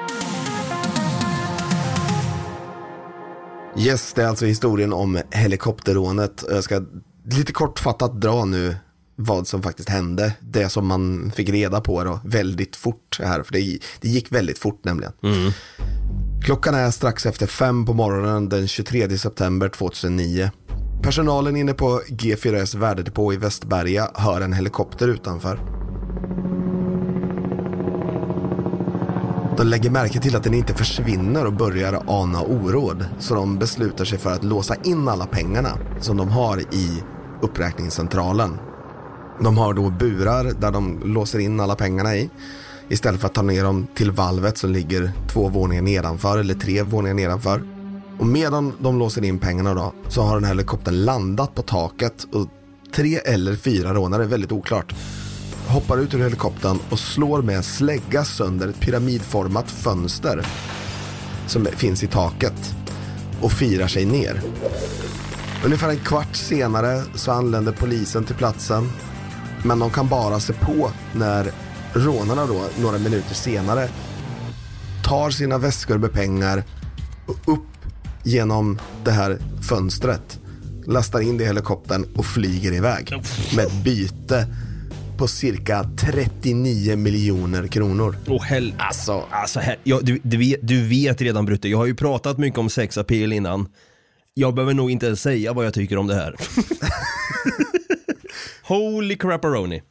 Yes, 3.80 4.14
det 4.14 4.22
är 4.22 4.28
alltså 4.28 4.46
historien 4.46 4.94
om 4.94 5.20
helikopterrånet. 5.32 6.44
Jag 6.50 6.64
ska 6.64 6.86
lite 7.26 7.54
kortfattat 7.54 8.22
dra 8.22 8.46
nu 8.46 8.76
vad 9.16 9.48
som 9.48 9.64
faktiskt 9.64 9.90
hände. 9.90 10.34
Det 10.40 10.70
som 10.70 10.88
man 10.88 11.32
fick 11.36 11.50
reda 11.50 11.82
på 11.82 12.04
då, 12.04 12.20
väldigt 12.26 12.76
fort 12.76 13.20
här, 13.24 13.44
för 13.44 13.54
det, 13.54 13.80
det 14.02 14.10
gick 14.10 14.32
väldigt 14.32 14.60
fort 14.60 14.84
nämligen. 14.84 15.14
Klockan 16.46 16.76
är 16.76 16.92
strax 16.92 17.26
efter 17.26 17.48
fem 17.48 17.86
på 17.86 17.94
morgonen 17.94 18.50
den 18.50 18.68
23 18.68 19.18
september 19.18 19.70
2009. 19.70 20.52
Personalen 21.04 21.56
inne 21.56 21.74
på 21.74 22.02
G4S 22.10 22.78
värdedepå 22.78 23.34
i 23.34 23.38
Västberga 23.38 24.12
hör 24.16 24.42
en 24.42 24.54
helikopter 24.54 25.08
utanför. 25.08 25.60
De 29.60 29.68
lägger 29.68 29.90
märke 29.90 30.20
till 30.20 30.36
att 30.36 30.44
den 30.44 30.54
inte 30.54 30.74
försvinner 30.74 31.46
och 31.46 31.54
börjar 31.54 32.04
ana 32.08 32.42
oråd. 32.42 33.06
Så 33.20 33.36
de 33.36 33.60
beslutar 33.60 34.06
sig 34.06 34.18
för 34.18 34.34
att 34.34 34.44
låsa 34.44 34.76
in 34.84 35.08
alla 35.08 35.26
pengarna 35.26 35.78
som 36.00 36.18
de 36.18 36.30
har 36.30 36.60
i 36.60 37.04
uppräkningscentralen. 37.42 38.58
De 39.44 39.58
har 39.58 39.74
då 39.74 39.90
burar 39.90 40.44
där 40.44 40.72
de 40.72 41.00
låser 41.06 41.40
in 41.40 41.60
alla 41.60 41.76
pengarna 41.76 42.16
i. 42.16 42.30
Istället 42.90 43.22
för 43.22 43.28
att 43.28 43.34
ta 43.34 43.42
ner 43.42 43.64
dem 43.64 43.88
till 43.96 44.12
valvet 44.12 44.58
som 44.58 44.72
ligger 44.72 45.12
två 45.34 45.50
våningar 45.50 45.82
nedanför 45.82 46.38
eller 46.38 46.54
tre 46.54 46.84
våningar 46.84 47.16
nedanför. 47.16 47.64
Och 48.20 48.26
medan 48.26 48.74
de 48.80 49.00
låser 49.00 49.24
in 49.26 49.40
pengarna 49.40 49.74
då 49.74 49.94
så 50.08 50.22
har 50.22 50.36
den 50.36 50.44
här 50.44 50.52
helikoptern 50.52 51.06
landat 51.06 51.56
på 51.56 51.62
taket 51.62 52.28
och 52.34 52.48
tre 52.96 53.16
eller 53.16 53.56
fyra 53.56 53.94
rånare, 53.94 54.26
väldigt 54.26 54.52
oklart, 54.52 54.96
hoppar 55.70 55.98
ut 55.98 56.14
ur 56.14 56.20
helikoptern 56.20 56.80
och 56.90 57.00
slår 57.00 57.42
med 57.42 57.56
en 57.56 57.64
slägga 57.64 58.26
sönder 58.26 58.68
ett 58.68 58.80
pyramidformat 58.80 59.72
fönster 59.72 60.46
som 61.48 61.66
finns 61.66 62.04
i 62.04 62.08
taket 62.08 62.76
och 63.42 63.52
firar 63.52 63.88
sig 63.88 64.06
ner. 64.06 64.42
Ungefär 65.66 65.90
en 65.90 66.00
kvart 66.00 66.36
senare 66.36 67.04
så 67.16 67.32
anländer 67.32 67.72
polisen 67.72 68.24
till 68.24 68.36
platsen 68.36 68.90
men 69.64 69.80
de 69.80 69.90
kan 69.90 70.08
bara 70.08 70.40
se 70.40 70.54
på 70.54 70.92
när 71.14 71.52
rånarna 71.94 72.46
då 72.46 72.62
några 72.82 72.98
minuter 72.98 73.36
senare 73.36 73.90
tar 75.04 75.30
sina 75.30 75.58
väskor 75.58 75.98
med 75.98 76.14
pengar 76.14 76.64
och 77.26 77.54
upp 77.54 77.68
genom 78.24 78.80
det 79.04 79.12
här 79.12 79.38
fönstret 79.70 80.40
lastar 80.86 81.20
in 81.20 81.38
det 81.38 81.44
i 81.44 81.48
helikoptern 81.48 82.06
och 82.16 82.26
flyger 82.26 82.74
iväg 82.74 83.14
med 83.56 83.66
ett 83.66 83.84
byte 83.84 84.48
på 85.20 85.28
cirka 85.28 85.84
39 85.98 86.96
miljoner 86.96 87.68
kronor. 87.68 88.16
Åh 88.28 88.44
hell... 88.44 88.74
Alltså, 88.78 89.24
Alltså 89.32 89.60
här, 89.60 89.78
ja, 89.84 90.00
du, 90.02 90.20
du, 90.24 90.38
vet, 90.38 90.60
du 90.62 90.88
vet 90.88 91.22
redan 91.22 91.46
Brutte, 91.46 91.70
jag 91.70 91.78
har 91.78 91.86
ju 91.86 91.96
pratat 91.96 92.38
mycket 92.38 92.60
om 92.60 92.70
sexappeal 92.70 93.34
innan. 93.34 93.68
Jag 94.34 94.54
behöver 94.54 94.74
nog 94.74 94.92
inte 94.92 95.06
ens 95.06 95.22
säga 95.22 95.54
vad 95.54 95.66
jag 95.66 95.74
tycker 95.74 95.98
om 95.98 96.08
det 96.08 96.16
här. 96.16 96.36
Holy 98.68 99.18
crapperoni. 99.18 99.82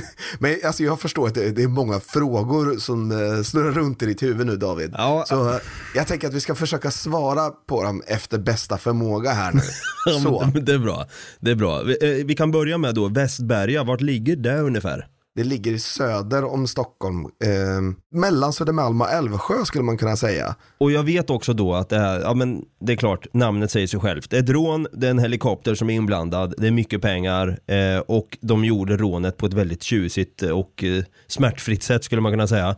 men 0.38 0.56
alltså 0.64 0.82
jag 0.82 1.00
förstår 1.00 1.28
att 1.28 1.34
det, 1.34 1.62
är 1.62 1.68
många 1.68 2.00
frågor 2.00 2.76
som 2.78 3.10
eh, 3.10 3.42
snurrar 3.42 3.72
runt 3.72 4.02
i 4.02 4.06
ditt 4.06 4.22
huvud 4.22 4.46
nu 4.46 4.56
David. 4.56 4.94
Ja. 4.98 5.24
Så 5.28 5.50
eh, 5.50 5.56
jag 5.94 6.06
tänker 6.06 6.28
att 6.28 6.34
vi 6.34 6.40
ska 6.40 6.54
försöka 6.54 6.90
svara 6.90 7.50
på 7.50 7.82
dem 7.82 8.02
efter 8.06 8.38
bästa 8.38 8.78
förmåga 8.78 9.30
här 9.30 9.52
nu. 9.52 9.60
Så. 10.22 10.44
Det 10.60 10.72
är 10.72 10.78
bra. 10.78 11.06
Det 11.40 11.50
är 11.50 11.54
bra. 11.54 11.82
Vi, 11.82 12.20
eh, 12.20 12.26
vi 12.26 12.34
kan 12.34 12.50
börja 12.50 12.78
med 12.78 12.94
då 12.94 13.08
Västberga, 13.08 13.84
vart 13.84 14.00
ligger 14.00 14.36
det 14.36 14.58
ungefär? 14.58 15.06
Det 15.34 15.44
ligger 15.44 15.78
söder 15.78 16.44
om 16.44 16.66
Stockholm, 16.66 17.24
eh, 17.24 18.18
mellan 18.20 18.52
Södermalm 18.52 19.00
och 19.00 19.10
Älvsjö 19.10 19.64
skulle 19.64 19.84
man 19.84 19.96
kunna 19.96 20.16
säga. 20.16 20.54
Och 20.78 20.92
jag 20.92 21.02
vet 21.02 21.30
också 21.30 21.52
då 21.52 21.74
att 21.74 21.88
det 21.88 21.98
här, 21.98 22.20
ja 22.20 22.34
men 22.34 22.62
det 22.80 22.92
är 22.92 22.96
klart, 22.96 23.26
namnet 23.32 23.70
säger 23.70 23.86
sig 23.86 24.00
självt. 24.00 24.30
Det 24.30 24.36
är 24.38 24.42
ett 24.42 24.48
rån, 24.50 24.86
det 24.92 25.06
är 25.06 25.10
en 25.10 25.18
helikopter 25.18 25.74
som 25.74 25.90
är 25.90 25.94
inblandad, 25.94 26.54
det 26.58 26.66
är 26.66 26.70
mycket 26.70 27.02
pengar 27.02 27.58
eh, 27.66 27.98
och 27.98 28.38
de 28.40 28.64
gjorde 28.64 28.96
rånet 28.96 29.36
på 29.36 29.46
ett 29.46 29.52
väldigt 29.54 29.82
tjusigt 29.82 30.42
och 30.42 30.84
eh, 30.84 31.04
smärtfritt 31.26 31.82
sätt 31.82 32.04
skulle 32.04 32.20
man 32.22 32.32
kunna 32.32 32.46
säga. 32.46 32.76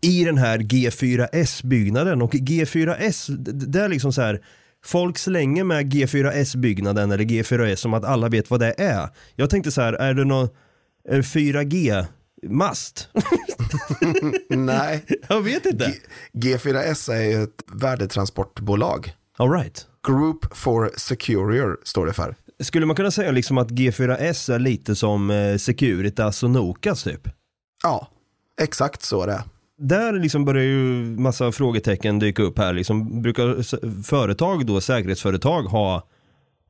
I 0.00 0.24
den 0.24 0.38
här 0.38 0.58
G4S-byggnaden 0.58 2.22
och 2.22 2.32
G4S, 2.34 3.30
d- 3.36 3.52
det 3.52 3.80
är 3.80 3.88
liksom 3.88 4.12
så 4.12 4.22
här 4.22 4.40
Folk 4.84 5.18
slänger 5.18 5.64
med 5.64 5.92
G4S-byggnaden 5.94 7.12
eller 7.12 7.24
G4S 7.24 7.76
som 7.76 7.94
att 7.94 8.04
alla 8.04 8.28
vet 8.28 8.50
vad 8.50 8.60
det 8.60 8.74
är. 8.78 9.08
Jag 9.36 9.50
tänkte 9.50 9.70
så 9.70 9.80
här, 9.80 9.92
är 9.92 10.14
det 10.14 10.24
någon 10.24 10.44
är 10.44 10.48
det 10.48 10.50
4G-mast? 11.08 13.08
Nej, 14.48 15.04
jag 15.28 15.40
vet 15.40 15.66
inte. 15.66 15.94
G- 16.32 16.56
G4S 16.56 17.12
är 17.12 17.42
ett 17.44 17.62
värdetransportbolag. 17.72 19.14
All 19.36 19.50
right. 19.50 19.86
Group 20.06 20.56
for 20.56 20.90
Securior 20.96 21.78
står 21.84 22.06
det 22.06 22.12
för. 22.12 22.34
Skulle 22.62 22.86
man 22.86 22.96
kunna 22.96 23.10
säga 23.10 23.30
liksom 23.30 23.58
att 23.58 23.70
G4S 23.70 24.52
är 24.54 24.58
lite 24.58 24.96
som 24.96 25.30
eh, 25.30 25.56
Securitas 25.56 26.42
och 26.42 26.50
Nokas 26.50 27.02
typ? 27.02 27.28
Ja, 27.82 28.08
exakt 28.60 29.02
så 29.02 29.22
är 29.22 29.26
det. 29.26 29.44
Där 29.78 30.12
liksom 30.12 30.44
börjar 30.44 30.64
ju 30.64 30.84
massa 31.18 31.52
frågetecken 31.52 32.18
dyka 32.18 32.42
upp 32.42 32.58
här. 32.58 32.72
Liksom, 32.72 33.22
brukar 33.22 33.62
företag 34.02 34.66
då, 34.66 34.80
säkerhetsföretag, 34.80 35.62
ha 35.62 36.08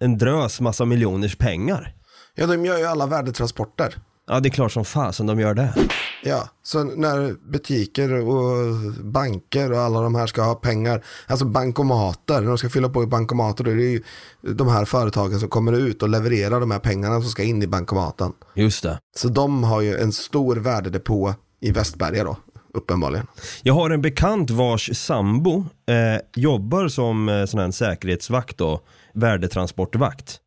en 0.01 0.19
drös 0.19 0.61
massa 0.61 0.85
miljoners 0.85 1.37
pengar? 1.37 1.95
Ja, 2.35 2.47
de 2.47 2.65
gör 2.65 2.79
ju 2.79 2.85
alla 2.85 3.07
värdetransporter. 3.07 3.95
Ja, 4.31 4.41
det 4.41 4.49
är 4.49 4.51
klart 4.51 4.73
som 4.73 4.85
fasen 4.85 5.27
de 5.27 5.41
gör 5.41 5.55
det. 5.55 5.75
Ja, 6.23 6.49
så 6.63 6.85
när 6.85 7.51
butiker 7.53 8.13
och 8.13 8.77
banker 9.05 9.73
och 9.73 9.79
alla 9.79 10.01
de 10.01 10.15
här 10.15 10.27
ska 10.27 10.43
ha 10.43 10.55
pengar, 10.55 11.05
alltså 11.27 11.45
bankomater, 11.45 12.41
när 12.41 12.49
de 12.49 12.59
ska 12.59 12.69
fylla 12.69 12.89
på 12.89 13.03
i 13.03 13.07
bankomater, 13.07 13.65
då 13.65 13.71
är 13.71 13.75
det 13.75 13.83
ju 13.83 14.03
de 14.43 14.69
här 14.69 14.85
företagen 14.85 15.41
som 15.41 15.49
kommer 15.49 15.73
ut 15.73 16.03
och 16.03 16.09
levererar 16.09 16.61
de 16.61 16.71
här 16.71 16.79
pengarna 16.79 17.21
som 17.21 17.31
ska 17.31 17.43
in 17.43 17.63
i 17.63 17.67
bankomaten. 17.67 18.33
Just 18.55 18.83
det. 18.83 18.99
Så 19.17 19.29
de 19.29 19.65
har 19.65 19.81
ju 19.81 19.97
en 19.97 20.13
stor 20.13 20.57
värdedepå 20.57 21.35
i 21.61 21.73
Västberga 21.73 22.25
då, 22.25 22.37
uppenbarligen. 22.75 23.27
Jag 23.63 23.75
har 23.75 23.91
en 23.91 24.03
bekant 24.03 24.51
vars 24.51 24.91
sambo 24.99 25.65
eh, 25.89 26.43
jobbar 26.43 26.89
som 26.89 27.29
eh, 27.29 27.45
sån 27.45 27.61
här 27.61 27.71
säkerhetsvakt 27.71 28.59
då, 28.59 28.81
värdetransportvakt. 29.15 30.41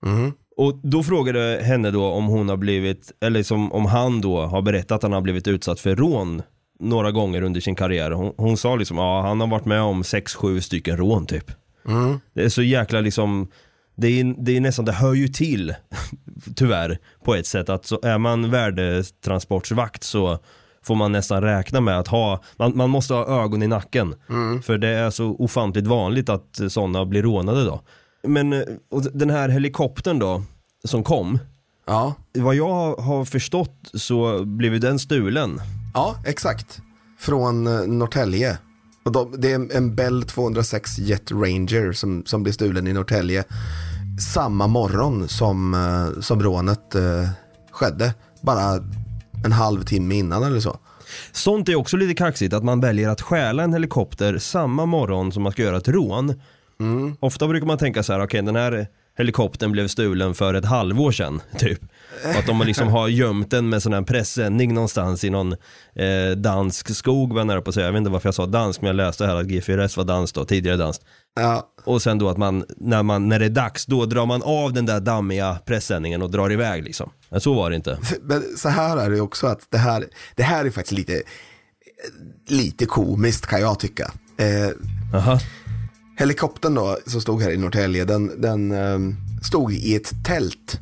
Och 0.58 0.80
då 0.84 1.04
frågade 1.04 1.60
henne 1.64 1.92
då 1.92 2.06
om 2.06 2.26
hon 2.26 2.50
har 2.50 2.58
blivit, 2.58 3.12
eller 3.22 3.44
som, 3.44 3.72
om 3.72 3.86
han 3.86 4.22
då 4.22 4.42
har 4.42 4.62
berättat 4.62 4.92
att 4.92 5.04
han 5.04 5.14
har 5.14 5.22
blivit 5.22 5.48
utsatt 5.48 5.80
för 5.80 5.96
rån 5.96 6.42
några 6.80 7.12
gånger 7.12 7.42
under 7.42 7.62
sin 7.62 7.76
karriär. 7.76 8.12
Hon, 8.12 8.34
hon 8.38 8.58
sa 8.58 8.76
liksom, 8.76 8.98
ja 8.98 9.22
han 9.22 9.40
har 9.40 9.48
varit 9.48 9.66
med 9.66 9.82
om 9.82 10.04
sex 10.04 10.36
sju 10.36 10.62
stycken 10.62 10.98
rån 10.98 11.26
typ. 11.26 11.52
Det 12.34 12.44
är 12.44 12.50
så 12.50 12.62
jäkla 12.62 13.02
liksom, 13.02 13.48
det 13.96 14.20
är, 14.20 14.36
det 14.44 14.58
är 14.58 14.62
nästan, 14.62 14.86
det 14.86 14.92
hör 14.92 15.14
ju 15.14 15.28
till, 15.28 15.76
tyvärr, 16.56 16.98
på 17.24 17.36
ett 17.36 17.48
sätt 17.48 17.70
att 17.70 17.86
så 17.86 18.00
är 18.04 18.18
man 18.18 18.52
värdetransportsvakt 18.52 20.04
så 20.04 20.40
får 20.86 20.96
man 20.96 21.12
nästan 21.12 21.42
räkna 21.42 21.82
med 21.82 22.00
att 22.00 22.08
ha, 22.08 22.44
man, 22.58 22.78
man 22.78 22.90
måste 22.90 23.14
ha 23.14 23.44
ögon 23.44 23.64
i 23.64 23.68
nacken. 23.68 24.16
För 24.64 24.78
det 24.78 24.88
är 24.88 25.10
så 25.10 25.36
ofantligt 25.40 25.88
vanligt 25.88 26.30
att 26.30 26.62
sådana 26.70 27.06
blir 27.06 27.22
rånade 27.22 27.66
då. 27.66 27.82
Men 28.28 28.54
eh, 28.54 28.60
och 28.92 29.02
den 29.14 29.30
här 29.30 29.50
helikoptern 29.50 30.20
då, 30.20 30.44
som 30.84 31.04
kom, 31.04 31.40
Ja, 31.88 32.14
vad 32.38 32.56
jag 32.56 32.96
har- 32.96 33.26
förstått 33.26 33.90
så 33.94 34.46
blev 34.46 34.74
ju 34.74 34.80
den 34.80 35.00
stulen. 35.00 35.62
ja 35.94 36.16
exakt. 36.26 36.80
Från 37.20 37.68
eh, 37.68 37.82
Norrtälje. 37.88 38.58
Och 39.06 39.12
de, 39.12 39.36
det 39.38 39.52
är 39.52 39.76
en, 39.76 39.96
Bell 39.96 40.24
206 40.24 40.98
Jet 41.00 41.32
Ranger 41.32 41.92
som, 41.92 42.24
som 42.26 42.44
blir 42.44 42.54
stulen 42.54 42.88
i 42.88 42.94
Norrtälje. 42.94 43.44
Samma 44.34 44.68
morgon 44.68 45.28
som, 45.28 45.74
eh, 45.74 46.22
som 46.22 46.44
rånet 46.44 46.96
eh, 46.96 47.30
skedde. 47.72 48.14
Bara 48.42 48.84
en 49.46 49.52
halvtimme 49.52 50.16
innan 50.16 50.44
eller 50.44 50.60
så. 50.60 50.78
Sånt 51.32 51.70
är 51.70 51.76
också 51.76 51.98
lite 51.98 52.14
kaxigt, 52.14 52.54
att 52.54 52.64
man 52.64 52.80
väljer 52.80 53.10
att 53.10 53.22
stjäla 53.22 53.64
en 53.64 53.74
helikopter 53.74 54.38
samma 54.38 54.86
morgon 54.86 55.32
som 55.32 55.44
man 55.44 55.52
ska 55.52 55.62
göra 55.62 55.78
ett 55.78 55.88
rån. 55.88 56.34
Ofta 57.20 57.48
brukar 57.48 57.68
man 57.68 57.78
tänka 57.78 58.04
så 58.04 58.14
här, 58.14 58.24
okej 58.24 58.42
den 58.42 58.56
här 58.56 58.88
helikoptern 59.18 59.72
blev 59.72 59.88
stulen 59.88 60.34
för 60.34 60.54
ett 60.54 60.66
halvår 60.66 61.12
sedan, 61.12 61.42
typ. 61.60 61.82
Och 62.24 62.40
att 62.40 62.48
de 62.48 62.62
liksom 62.62 62.88
har 62.88 63.08
gömt 63.08 63.52
den 63.52 63.70
med 63.70 63.84
sån 63.84 63.94
här 63.94 64.02
pressändning 64.02 64.74
någonstans 64.74 65.24
i 65.24 65.30
någon 65.30 65.54
eh, 65.96 66.32
dansk 66.38 66.96
skog, 66.96 67.34
var 67.34 67.46
jag 67.54 67.64
på 67.64 67.70
att 67.70 67.74
säga. 67.74 67.86
Jag 67.86 67.94
vet 67.94 67.98
inte 67.98 68.12
varför 68.12 68.28
jag 68.28 68.36
sa 68.36 68.46
dansk, 68.46 68.82
men 68.82 68.88
jag 68.88 68.96
läste 68.96 69.26
här 69.26 69.36
att 69.36 69.46
G4S 69.46 69.98
var 69.98 70.04
danskt 70.04 70.36
då, 70.36 70.46
tidigare 70.46 70.78
danskt. 70.78 71.04
Ja, 71.36 71.70
Och 71.84 72.02
sen 72.02 72.18
då 72.18 72.30
att 72.30 72.38
man 72.38 72.66
när, 72.78 73.04
man, 73.04 73.30
när 73.30 73.40
det 73.40 73.46
är 73.46 73.50
dags, 73.50 73.86
då 73.86 74.06
drar 74.06 74.26
man 74.26 74.44
av 74.44 74.74
den 74.74 74.86
där 74.86 75.00
dammiga 75.00 75.60
pressändningen 75.66 76.22
och 76.22 76.32
drar 76.32 76.52
iväg 76.52 76.84
liksom. 76.84 77.10
Men 77.30 77.42
så 77.42 77.54
var 77.54 77.70
det 77.70 77.76
inte. 77.76 77.98
men 78.22 78.44
så 78.58 78.70
här 78.70 78.98
är 78.98 79.10
det 79.10 79.22
också 79.22 79.48
att 79.48 79.68
det 79.70 79.78
här, 79.78 80.06
det 80.36 80.44
här 80.44 80.66
är 80.66 80.70
faktiskt 80.70 80.92
lite, 80.92 81.22
lite 82.48 82.86
komiskt 82.86 83.46
kan 83.46 83.62
jag 83.62 83.80
tycka. 83.80 84.12
Eh, 84.38 85.18
Aha. 85.20 85.40
Helikoptern 86.16 86.76
då, 86.76 86.98
som 87.06 87.22
stod 87.22 87.42
här 87.42 87.52
i 87.52 87.58
Norrtälje, 87.58 88.06
den, 88.06 88.42
den 88.42 88.72
ehm, 88.72 89.16
stod 89.44 89.74
i 89.74 89.96
ett 89.96 90.14
tält 90.26 90.80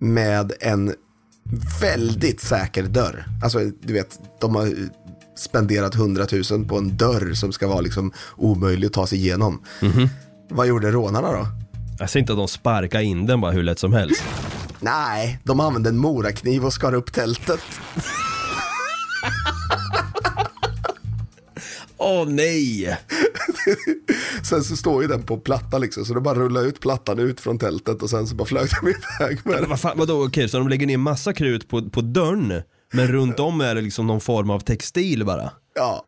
med 0.00 0.52
en 0.60 0.94
väldigt 1.80 2.40
säker 2.40 2.82
dörr. 2.82 3.24
Alltså, 3.42 3.58
du 3.82 3.92
vet, 3.92 4.18
de 4.40 4.54
har 4.54 4.74
spenderat 5.36 5.94
100 5.94 6.26
000 6.50 6.64
på 6.64 6.78
en 6.78 6.96
dörr 6.96 7.34
som 7.34 7.52
ska 7.52 7.68
vara 7.68 7.80
liksom 7.80 8.12
omöjlig 8.36 8.86
att 8.86 8.92
ta 8.92 9.06
sig 9.06 9.18
igenom. 9.18 9.62
Vad 10.50 10.66
gjorde 10.66 10.90
rånarna 10.90 11.32
då? 11.32 11.46
Jag 11.98 12.10
säger 12.10 12.22
inte 12.22 12.32
att 12.32 12.38
de 12.38 12.48
sparkar 12.48 13.00
in 13.00 13.26
den 13.26 13.40
bara 13.40 13.52
hur 13.52 13.62
lätt 13.62 13.78
som 13.78 13.92
helst. 13.92 14.22
Nej, 14.80 15.38
de 15.44 15.60
använde 15.60 15.88
en 15.88 15.98
morakniv 15.98 16.64
och 16.64 16.72
skar 16.72 16.94
upp 16.94 17.12
tältet. 17.12 17.60
Åh 21.96 22.28
nej! 22.28 22.98
Sen 24.42 24.64
så 24.64 24.76
står 24.76 25.02
ju 25.02 25.08
den 25.08 25.22
på 25.22 25.36
platta 25.36 25.78
liksom, 25.78 26.04
så 26.04 26.14
de 26.14 26.22
bara 26.22 26.38
rullar 26.38 26.62
ut 26.62 26.80
plattan 26.80 27.18
ut 27.18 27.40
från 27.40 27.58
tältet 27.58 28.02
och 28.02 28.10
sen 28.10 28.26
så 28.26 28.34
bara 28.34 28.44
flög 28.48 28.68
de 28.82 28.88
iväg 28.88 29.38
med 29.44 29.54
den. 29.60 29.70
vad 29.70 29.80
fan, 29.80 29.98
vadå, 29.98 30.24
okej, 30.26 30.48
så 30.48 30.58
de 30.58 30.68
lägger 30.68 30.86
ner 30.86 30.96
massa 30.96 31.32
krut 31.32 31.68
på, 31.68 31.90
på 31.90 32.00
dörren, 32.00 32.62
men 32.92 33.06
runt 33.06 33.40
om 33.40 33.60
är 33.60 33.74
det 33.74 33.80
liksom 33.80 34.06
någon 34.06 34.20
form 34.20 34.50
av 34.50 34.60
textil 34.60 35.24
bara? 35.24 35.50
Ja, 35.74 36.04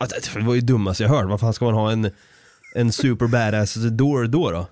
Alltså, 0.00 0.38
Det 0.38 0.44
var 0.44 0.54
ju 0.54 0.60
dummaste 0.60 1.02
jag 1.02 1.10
hört, 1.10 1.26
vad 1.28 1.40
fan 1.40 1.54
ska 1.54 1.64
man 1.64 1.74
ha 1.74 1.92
en, 1.92 2.10
en 2.74 2.92
super 2.92 3.26
badass 3.26 3.74
door 3.74 4.24
då 4.24 4.50
då? 4.50 4.66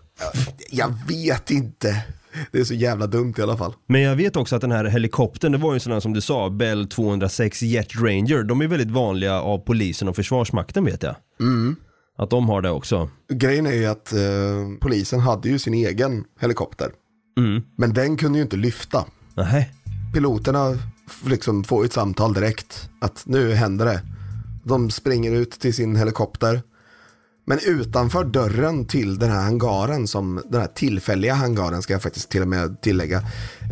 jag 0.71 0.95
vet 1.09 1.51
inte. 1.51 2.05
Det 2.53 2.59
är 2.61 2.65
så 2.65 2.75
jävla 2.75 3.07
dumt 3.07 3.35
i 3.39 3.43
alla 3.43 3.57
fall. 3.57 3.75
Men 3.87 4.01
jag 4.01 4.17
vet 4.17 4.37
också 4.37 4.57
att 4.57 4.61
den 4.63 4.73
här 4.73 4.85
helikoptern, 4.85 5.53
det 5.53 5.59
var 5.59 5.71
ju 5.73 5.75
en 5.75 5.81
sån 5.81 5.93
här 5.93 6.01
som 6.01 6.13
du 6.13 6.21
sa, 6.21 6.51
Bell 6.51 6.89
206 6.89 7.63
Jet 7.63 7.95
Ranger, 7.97 8.43
de 8.43 8.61
är 8.61 8.67
väldigt 8.67 8.91
vanliga 8.91 9.41
av 9.41 9.59
polisen 9.59 10.09
och 10.09 10.17
försvarsmakten 10.17 10.85
vet 10.85 11.03
jag. 11.03 11.15
Att 12.19 12.31
de 12.31 12.49
har 12.49 12.63
det 12.63 12.71
också. 12.71 13.11
Grejen 13.33 13.67
är 13.67 13.73
ju 13.73 13.87
att 13.87 14.13
eh, 14.13 14.21
polisen 14.81 15.21
hade 15.21 15.49
ju 15.49 15.59
sin 15.59 15.75
egen 15.75 16.25
helikopter. 16.41 16.91
Men 17.77 17.95
den 17.95 18.17
kunde 18.17 18.39
ju 18.39 18.43
inte 18.43 18.57
lyfta. 18.57 19.05
Nej. 19.35 19.73
Piloterna 20.15 20.79
liksom 21.27 21.65
får 21.65 21.85
ett 21.85 21.93
samtal 21.93 22.35
direkt 22.35 22.91
att 23.01 23.23
nu 23.27 23.53
händer 23.53 23.87
det. 23.87 24.01
De 24.65 24.91
springer 24.91 25.33
ut 25.33 25.51
till 25.51 25.75
sin 25.75 25.97
helikopter. 25.97 26.63
Men 27.47 27.59
utanför 27.67 28.25
dörren 28.25 28.85
till 28.85 29.19
den 29.19 29.31
här 29.31 29.43
hangaren, 29.43 30.07
som, 30.07 30.43
den 30.49 30.61
här 30.61 30.69
tillfälliga 30.69 31.35
hangaren 31.35 31.83
ska 31.83 31.93
jag 31.93 32.03
faktiskt 32.03 32.31
till 32.31 32.43
och 32.43 32.49
med 32.49 32.81
tillägga, 32.81 33.23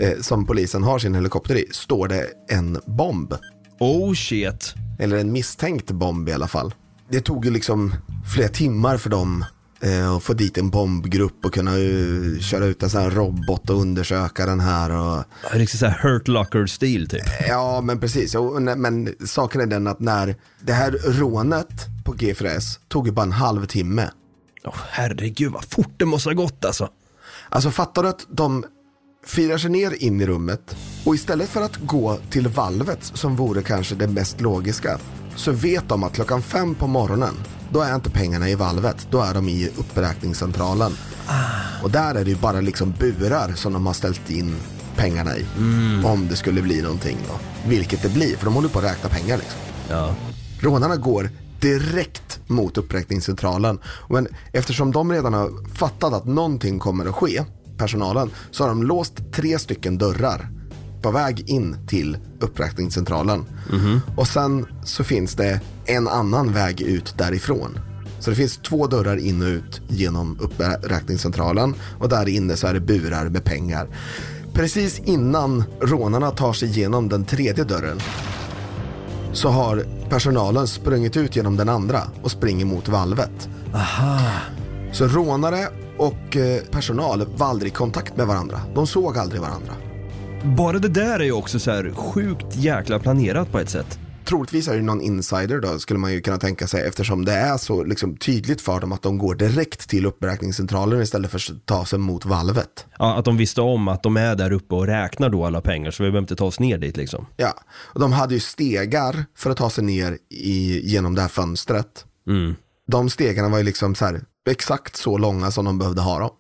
eh, 0.01 0.21
som 0.21 0.47
polisen 0.47 0.83
har 0.83 0.99
sin 0.99 1.15
helikopter 1.15 1.55
i, 1.55 1.67
står 1.71 2.09
det 2.09 2.27
en 2.49 2.81
bomb. 2.87 3.35
Oh 3.81 4.15
shit. 4.15 4.75
Eller 4.99 5.17
en 5.17 5.33
misstänkt 5.33 5.91
bomb 5.91 6.29
i 6.29 6.33
alla 6.33 6.49
fall. 6.49 6.75
Det 7.09 7.21
tog 7.21 7.45
ju 7.45 7.51
liksom 7.51 7.95
flera 8.35 8.49
timmar 8.49 8.97
för 8.97 9.11
dem 9.11 9.45
eh, 9.81 10.13
att 10.17 10.23
få 10.23 10.33
dit 10.33 10.59
en 10.59 10.71
bombgrupp 10.71 11.45
och 11.45 11.55
kunna 11.55 11.71
eh, 11.71 12.41
köra 12.41 12.65
ut 12.65 12.83
en 12.83 12.91
sån 12.91 13.01
här 13.01 13.11
robot 13.11 13.71
och 13.71 13.81
undersöka 13.81 14.47
den 14.47 14.61
här. 14.61 14.91
Och, 14.91 15.25
Riktigt 15.51 15.81
såhär 15.81 15.99
hurt 16.03 16.29
locker-stil 16.29 17.09
typ. 17.09 17.23
ja, 17.49 17.81
men 17.81 18.01
precis. 18.01 18.35
Och, 18.35 18.63
men, 18.63 19.15
saken 19.27 19.61
är 19.61 19.67
den 19.67 19.87
att 19.87 20.01
när 20.01 20.37
det 20.61 20.73
här 20.73 20.91
rånet 21.05 21.87
på 22.05 22.15
G4S 22.15 22.79
tog 22.89 23.07
ju 23.07 23.13
bara 23.13 23.23
en 23.23 23.33
halvtimme. 23.33 24.11
Åh 24.65 24.75
herregud 24.91 25.53
vad 25.53 25.65
fort 25.65 25.95
det 25.97 26.05
måste 26.05 26.29
ha 26.29 26.35
gått 26.35 26.65
alltså. 26.65 26.89
Alltså 27.49 27.71
fattar 27.71 28.03
du 28.03 28.09
att 28.09 28.27
de 28.31 28.65
firar 29.27 29.59
sig 29.59 29.71
ner 29.71 30.03
in 30.03 30.21
i 30.21 30.27
rummet 30.27 30.77
och 31.05 31.15
istället 31.15 31.49
för 31.49 31.63
att 31.63 31.77
gå 31.77 32.19
till 32.31 32.49
valvet 32.49 32.99
som 33.03 33.37
vore 33.37 33.63
kanske 33.63 33.95
det 33.95 34.07
mest 34.07 34.41
logiska 34.41 34.99
så 35.37 35.53
vet 35.53 35.89
de 35.89 36.05
att 36.05 36.13
klockan 36.13 36.43
fem 36.43 36.75
på 36.75 36.87
morgonen 36.87 37.35
då 37.71 37.81
är 37.81 37.95
inte 37.95 38.11
pengarna 38.11 38.49
i 38.49 38.55
valvet, 38.55 39.07
då 39.11 39.21
är 39.21 39.35
de 39.35 39.49
i 39.49 39.71
uppräkningscentralen. 39.77 40.93
Och 41.83 41.91
där 41.91 42.15
är 42.15 42.25
det 42.25 42.31
ju 42.31 42.37
bara 42.37 42.61
liksom 42.61 42.95
burar 42.99 43.53
som 43.55 43.73
de 43.73 43.87
har 43.87 43.93
ställt 43.93 44.31
in 44.31 44.57
pengarna 44.97 45.37
i. 45.37 45.47
Om 46.05 46.29
det 46.29 46.37
skulle 46.37 46.63
bli 46.63 46.83
någonting 46.83 47.19
då. 47.29 47.39
Vilket 47.69 48.03
det 48.03 48.09
blir, 48.09 48.37
för 48.37 48.45
de 48.45 48.55
håller 48.55 48.69
på 48.69 48.79
att 48.79 48.85
räkna 48.85 49.09
pengar 49.09 49.37
liksom. 49.37 49.61
Ja. 49.89 50.15
Rånarna 50.61 50.97
går 50.97 51.31
direkt 51.61 52.41
mot 52.47 52.79
uppräkningscentralen. 52.79 53.79
Men 54.11 54.29
eftersom 54.53 54.93
de 54.93 55.13
redan 55.13 55.35
har 55.35 55.75
fattat 55.75 56.13
att 56.13 56.25
någonting 56.27 56.79
kommer 56.79 57.07
att 57.07 57.15
ske, 57.15 57.45
personalen, 57.79 58.31
så 58.51 58.65
har 58.65 58.69
de 58.69 58.83
låst 58.83 59.33
tre 59.33 59.59
stycken 59.59 59.99
dörrar 59.99 60.49
på 61.07 61.13
väg 61.13 61.51
in 61.51 61.77
till 61.87 62.19
uppräkningscentralen. 62.41 63.45
Och 64.17 64.27
sen 64.29 64.67
så 64.85 65.05
finns 65.05 65.35
det 65.35 65.61
en 65.85 66.09
annan 66.09 66.53
väg 66.53 66.81
ut 66.81 67.15
därifrån. 67.19 67.79
Så 68.21 68.31
det 68.31 68.37
finns 68.37 68.57
två 68.57 68.87
dörrar 68.87 69.17
in 69.17 69.43
och 69.43 69.49
ut 69.49 69.81
genom 69.89 70.39
uppräkningscentralen 70.41 71.75
och 71.99 72.09
där 72.09 72.29
inne 72.29 72.57
så 72.57 72.67
är 72.67 72.75
det 72.75 72.81
burar 72.81 73.29
med 73.29 73.45
pengar. 73.45 73.89
Precis 74.53 74.99
innan 74.99 75.65
rånarna 75.81 76.31
tar 76.31 76.53
sig 76.53 76.69
igenom 76.69 77.09
den 77.09 77.25
tredje 77.25 77.65
dörren 77.65 78.01
så 79.33 79.49
har 79.49 79.85
personalen 80.09 80.67
sprungit 80.67 81.17
ut 81.17 81.37
genom 81.37 81.57
den 81.57 81.69
andra 81.69 82.03
och 82.23 82.31
springer 82.31 82.65
mot 82.65 82.89
valvet. 82.89 83.49
Så 84.93 85.09
rånare 85.09 85.69
och 85.99 86.37
eh, 86.37 86.63
personal 86.71 87.27
var 87.37 87.47
aldrig 87.47 87.73
i 87.73 87.75
kontakt 87.75 88.17
med 88.17 88.27
varandra. 88.27 88.61
De 88.75 88.87
såg 88.87 89.19
aldrig 89.19 89.41
varandra. 89.41 89.73
Bara 90.47 90.79
det 90.79 90.89
där 90.89 91.21
är 91.21 91.25
ju 91.25 91.33
också 91.33 91.59
så 91.59 91.71
här 91.71 91.91
sjukt 91.91 92.57
jäkla 92.57 92.99
planerat 92.99 93.53
på 93.53 93.59
ett 93.59 93.71
sätt. 93.71 93.99
Troligtvis 94.25 94.69
är 94.69 94.77
det 94.77 94.83
någon 94.83 95.01
insider 95.01 95.61
då, 95.61 95.79
skulle 95.79 95.99
man 95.99 96.13
ju 96.13 96.21
kunna 96.21 96.39
tänka 96.39 96.67
sig, 96.67 96.89
eftersom 96.89 97.25
det 97.25 97.33
är 97.33 97.57
så 97.57 97.85
liksom, 97.85 98.17
tydligt 98.17 98.61
för 98.61 98.81
dem 98.81 98.93
att 98.93 99.03
de 99.03 99.19
går 99.19 99.35
direkt 99.35 99.89
till 99.89 100.07
uppräkningscentralen 100.07 101.03
istället 101.03 101.31
för 101.31 101.39
att 101.39 101.67
ta 101.67 101.85
sig 101.85 101.99
mot 101.99 102.25
valvet. 102.25 102.87
Ja, 102.99 103.19
att 103.19 103.25
de 103.25 103.37
visste 103.37 103.61
om 103.61 103.89
att 103.89 104.03
de 104.03 104.17
är 104.17 104.35
där 104.35 104.53
uppe 104.53 104.75
och 104.75 104.87
räknar 104.87 105.31
då 105.31 105.45
alla 105.45 105.61
pengar 105.61 105.91
så 105.91 106.03
vi 106.03 106.11
behöver 106.11 106.25
inte 106.25 106.37
ta 106.37 106.45
oss 106.45 106.61
ner 106.61 106.79
dit 106.79 106.97
liksom. 106.97 107.27
Ja, 107.37 107.55
och 107.69 108.01
de 108.01 108.13
hade 108.13 108.35
ju 108.35 108.41
stegar 108.41 109.25
för 109.37 109.51
att 109.51 109.57
ta 109.57 109.71
sig 109.71 109.85
ner 109.85 110.19
i, 110.31 110.81
genom 110.91 111.15
det 111.15 111.21
här 111.21 111.29
fönstret. 111.29 112.05
Mm. 112.29 112.55
De 112.87 113.11
stegarna 113.11 113.49
var 113.49 113.59
ju 113.59 113.65
liksom 113.65 113.95
så 113.95 114.05
här, 114.05 114.21
exakt 114.51 114.97
så 114.97 115.19
långa 115.19 115.51
som 115.51 115.65
de 115.65 115.79
behövde 115.79 116.03
ha 116.03 116.19
dem. 116.19 116.31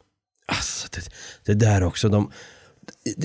Alltså, 0.46 0.88
det, 0.92 1.08
det 1.44 1.66
där 1.66 1.82
också, 1.82 2.08
de... 2.08 2.30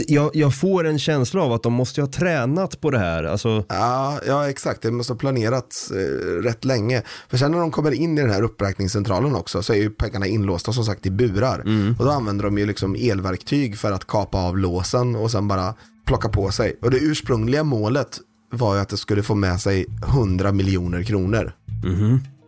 Jag, 0.07 0.31
jag 0.33 0.55
får 0.55 0.87
en 0.87 0.99
känsla 0.99 1.41
av 1.41 1.53
att 1.53 1.63
de 1.63 1.73
måste 1.73 2.01
ha 2.01 2.07
tränat 2.07 2.81
på 2.81 2.91
det 2.91 2.99
här. 2.99 3.23
Alltså, 3.23 3.65
Ja, 3.69 4.19
ja, 4.27 4.49
exakt. 4.49 4.81
Det 4.81 4.91
måste 4.91 5.13
ha 5.13 5.17
planerats 5.17 5.91
eh, 5.91 5.95
rätt 6.43 6.65
länge. 6.65 7.01
För 7.29 7.37
sen 7.37 7.51
när 7.51 7.59
de 7.59 7.71
kommer 7.71 7.91
in 7.91 8.17
i 8.17 8.21
den 8.21 8.31
här 8.31 8.41
uppräkningscentralen 8.41 9.35
också 9.35 9.63
så 9.63 9.73
är 9.73 9.77
ju 9.77 9.89
pengarna 9.89 10.27
inlåsta 10.27 10.73
som 10.73 10.85
sagt 10.85 11.05
i 11.05 11.11
burar. 11.11 11.59
Och 11.99 12.05
då 12.05 12.11
använder 12.11 12.45
de 12.45 12.57
ju 12.57 12.65
liksom 12.65 12.95
elverktyg 12.95 13.77
för 13.77 13.91
att 13.91 14.07
kapa 14.07 14.37
av 14.37 14.57
låsen 14.57 15.15
och 15.15 15.31
sen 15.31 15.47
bara 15.47 15.73
plocka 16.05 16.29
på 16.29 16.51
sig. 16.51 16.77
Och 16.81 16.91
det 16.91 16.97
ursprungliga 16.97 17.63
målet 17.63 18.19
var 18.51 18.75
ju 18.75 18.81
att 18.81 18.89
det 18.89 18.97
skulle 18.97 19.23
få 19.23 19.35
med 19.35 19.61
sig 19.61 19.85
100 20.07 20.51
miljoner 20.51 21.03
kronor. 21.03 21.53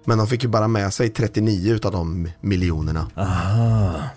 Men 0.06 0.18
de 0.18 0.28
fick 0.28 0.44
ju 0.44 0.50
bara 0.50 0.68
med 0.68 0.94
sig 0.94 1.10
39 1.10 1.74
utav 1.74 1.92
de 1.92 2.28
miljonerna. 2.42 3.08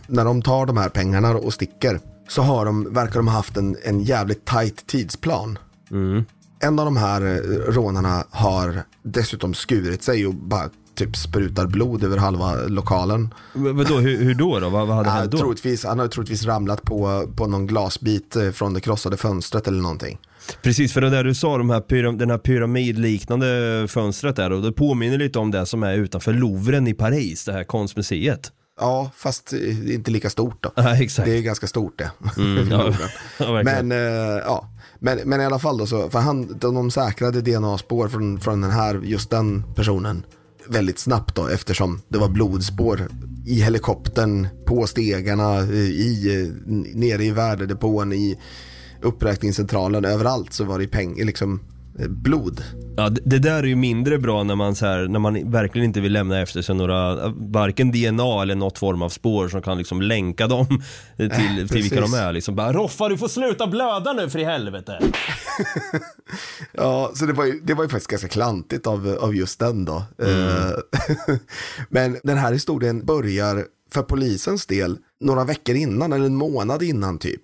När 0.06 0.24
de 0.24 0.42
tar 0.42 0.66
de 0.66 0.76
här 0.76 0.88
pengarna 0.88 1.34
och 1.34 1.52
sticker 1.54 2.00
så 2.28 2.42
har 2.42 2.64
de, 2.64 2.94
verkar 2.94 3.16
de 3.16 3.28
ha 3.28 3.34
haft 3.34 3.56
en, 3.56 3.76
en 3.84 4.00
jävligt 4.00 4.44
tight 4.44 4.86
tidsplan. 4.86 5.58
En 6.60 6.78
av 6.78 6.84
de 6.84 6.96
här 6.96 7.22
eh, 7.22 7.72
rånarna 7.72 8.24
har 8.30 8.82
dessutom 9.02 9.54
skurit 9.54 10.02
sig 10.02 10.26
och 10.26 10.34
bara 10.34 10.70
typ 10.96 11.16
sprutar 11.16 11.66
blod 11.66 12.04
över 12.04 12.16
halva 12.16 12.54
lokalen. 12.54 13.34
vadå, 13.52 13.94
hur, 13.94 14.24
hur 14.24 14.34
då 14.34 14.60
då? 14.60 14.68
Vad, 14.68 14.86
vad 14.86 14.96
hade 14.96 15.10
hänt 15.10 15.30
då? 15.30 15.38
troligtvis, 15.38 15.84
han 15.84 15.98
har 15.98 16.08
troligtvis 16.08 16.44
ramlat 16.44 16.82
på, 16.82 17.32
på 17.36 17.46
någon 17.46 17.66
glasbit 17.66 18.36
eh, 18.36 18.50
från 18.50 18.74
det 18.74 18.80
krossade 18.80 19.16
fönstret 19.16 19.68
eller 19.68 19.82
någonting. 19.82 20.18
Precis, 20.62 20.92
för 20.92 21.00
det 21.00 21.10
där 21.10 21.24
du 21.24 21.34
sa, 21.34 21.58
de 21.58 21.70
här 21.70 21.80
pyram, 21.80 22.18
den 22.18 22.30
här 22.30 22.38
pyramidliknande 22.38 23.86
fönstret 23.88 24.36
där, 24.36 24.52
och 24.52 24.62
det 24.62 24.72
påminner 24.72 25.18
lite 25.18 25.38
om 25.38 25.50
det 25.50 25.66
som 25.66 25.82
är 25.82 25.94
utanför 25.94 26.32
Louvren 26.32 26.86
i 26.86 26.94
Paris, 26.94 27.44
det 27.44 27.52
här 27.52 27.64
konstmuseet. 27.64 28.52
Ja, 28.80 29.10
fast 29.16 29.52
eh, 29.52 29.94
inte 29.94 30.10
lika 30.10 30.30
stort 30.30 30.62
då. 30.62 30.72
Ja. 30.76 31.24
Det 31.24 31.38
är 31.38 31.42
ganska 31.42 31.66
stort 31.66 31.98
det. 31.98 32.10
Mm, 32.36 32.70
ja. 32.70 32.94
Ja, 33.38 33.62
men, 33.62 33.92
eh, 33.92 33.98
ja. 34.44 34.68
men, 34.98 35.18
men 35.24 35.40
i 35.40 35.44
alla 35.44 35.58
fall 35.58 35.78
då 35.78 35.86
så, 35.86 36.10
för 36.10 36.18
han, 36.18 36.58
de, 36.58 36.74
de 36.74 36.90
säkrade 36.90 37.40
DNA-spår 37.40 38.08
från, 38.08 38.40
från 38.40 38.60
den 38.60 38.70
här, 38.70 39.00
just 39.04 39.30
den 39.30 39.74
personen 39.74 40.24
väldigt 40.68 40.98
snabbt 40.98 41.34
då 41.34 41.46
eftersom 41.46 42.00
det 42.08 42.18
var 42.18 42.28
blodspår 42.28 43.08
i 43.46 43.60
helikoptern, 43.60 44.48
på 44.66 44.86
stegarna, 44.86 45.62
i, 45.72 46.52
nere 46.94 47.24
i 47.24 47.30
värdedepån, 47.30 48.12
i 48.12 48.38
uppräkningscentralen, 49.02 50.04
överallt 50.04 50.52
så 50.52 50.64
var 50.64 50.78
det 50.78 50.86
peng, 50.86 51.24
liksom 51.24 51.60
blod. 52.08 52.64
Ja, 52.96 53.08
det, 53.08 53.20
det 53.24 53.38
där 53.38 53.58
är 53.58 53.66
ju 53.66 53.76
mindre 53.76 54.18
bra 54.18 54.42
när 54.42 54.54
man, 54.54 54.74
så 54.74 54.86
här, 54.86 55.08
när 55.08 55.18
man 55.18 55.50
verkligen 55.50 55.84
inte 55.84 56.00
vill 56.00 56.12
lämna 56.12 56.40
efter 56.40 56.62
sig 56.62 56.74
några, 56.74 57.28
varken 57.28 57.90
DNA 57.90 58.42
eller 58.42 58.54
något 58.54 58.78
form 58.78 59.02
av 59.02 59.08
spår 59.08 59.48
som 59.48 59.62
kan 59.62 59.78
liksom 59.78 60.02
länka 60.02 60.46
dem 60.46 60.66
till, 61.16 61.68
till 61.68 61.82
vilka 61.82 62.00
de 62.00 62.14
är. 62.14 62.32
Liksom 62.32 62.54
bara, 62.54 62.72
Roffa 62.72 63.08
du 63.08 63.18
får 63.18 63.28
sluta 63.28 63.66
blöda 63.66 64.12
nu 64.12 64.30
för 64.30 64.38
i 64.38 64.44
helvete. 64.44 64.98
Ja, 66.72 67.10
så 67.14 67.26
det 67.26 67.32
var 67.32 67.44
ju, 67.44 67.60
det 67.60 67.74
var 67.74 67.84
ju 67.84 67.88
faktiskt 67.88 68.10
ganska 68.10 68.28
klantigt 68.28 68.86
av, 68.86 69.18
av 69.20 69.34
just 69.34 69.58
den 69.58 69.84
då. 69.84 70.04
Eh, 70.22 70.70
Men 71.88 72.18
den 72.22 72.38
här 72.38 72.52
historien 72.52 73.06
börjar 73.06 73.64
för 73.92 74.02
polisens 74.02 74.66
del 74.66 74.98
några 75.20 75.44
veckor 75.44 75.74
innan, 75.74 76.12
eller 76.12 76.26
en 76.26 76.36
månad 76.36 76.82
innan 76.82 77.18
typ. 77.18 77.42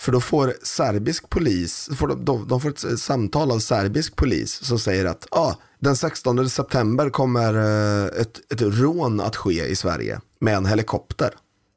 För 0.00 0.12
då 0.12 0.20
får 0.20 0.54
serbisk 0.62 1.30
polis, 1.30 1.88
får 1.96 2.08
de, 2.08 2.24
de, 2.24 2.48
de 2.48 2.60
får 2.60 2.68
ett 2.70 2.98
samtal 3.00 3.50
av 3.50 3.58
serbisk 3.58 4.16
polis 4.16 4.64
som 4.64 4.78
säger 4.78 5.04
att 5.04 5.26
ah, 5.30 5.54
den 5.78 5.96
16 5.96 6.50
september 6.50 7.10
kommer 7.10 7.54
eh, 7.54 8.20
ett, 8.20 8.52
ett 8.52 8.62
rån 8.62 9.20
att 9.20 9.36
ske 9.36 9.64
i 9.66 9.76
Sverige 9.76 10.20
med 10.40 10.56
en 10.56 10.66
helikopter. 10.66 11.30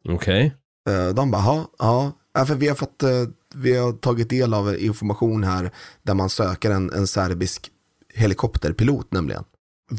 Okej. 0.09 0.55
Eh, 0.89 1.07
De 1.09 1.31
bara, 1.31 1.41
"Ja, 1.43 1.71
ja, 1.79 2.11
ja, 2.33 2.45
för 2.45 2.55
vi 2.55 2.67
har 2.67 2.75
fått, 2.75 3.03
eh, 3.03 3.09
vi 3.55 3.77
har 3.77 3.91
tagit 3.91 4.29
del 4.29 4.53
av 4.53 4.77
information 4.79 5.43
här 5.43 5.71
där 6.03 6.13
man 6.13 6.29
söker 6.29 6.71
en, 6.71 6.93
en 6.93 7.07
serbisk 7.07 7.71
helikopterpilot 8.13 9.11
nämligen. 9.11 9.43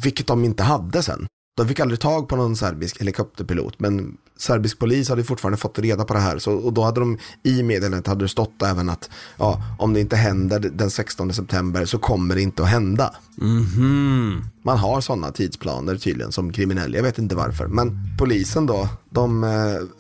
Vilket 0.02 0.26
de 0.26 0.44
inte 0.44 0.62
hade 0.62 1.02
sen. 1.02 1.26
De 1.56 1.68
fick 1.68 1.80
aldrig 1.80 2.00
tag 2.00 2.28
på 2.28 2.37
någon 2.37 2.56
serbisk 2.56 3.00
helikopterpilot, 3.00 3.80
men 3.80 4.16
serbisk 4.40 4.79
polis 4.79 5.09
hade 5.09 5.24
fortfarande 5.24 5.59
fått 5.59 5.79
reda 5.79 6.05
på 6.05 6.14
det 6.14 6.20
här. 6.20 6.38
Så, 6.38 6.53
och 6.53 6.72
då 6.72 6.83
hade 6.83 7.00
de 7.00 7.18
i 7.42 7.62
meddelandet 7.62 8.07
hade 8.07 8.24
det 8.24 8.29
stått 8.29 8.62
även 8.62 8.90
att 8.90 9.11
ja, 9.37 9.62
om 9.79 9.94
det 9.94 10.00
inte 10.00 10.16
händer 10.16 10.61
den 10.61 10.90
16 10.90 11.33
september 11.33 11.85
så 11.85 11.98
kommer 11.98 12.35
det 12.35 12.42
inte 12.42 12.62
att 12.62 12.68
hända. 12.68 13.14
Mhm. 13.37 14.44
Man 14.62 14.78
har 14.78 15.00
sådana 15.00 15.32
tidsplaner 15.32 15.96
tydligen 15.96 16.32
som 16.32 16.52
kriminell. 16.52 16.94
Jag 16.94 17.02
vet 17.02 17.18
inte 17.18 17.34
varför. 17.34 17.66
Men 17.66 17.98
polisen 18.18 18.66
då, 18.66 18.88
de 19.10 19.44
eh, 19.44 19.50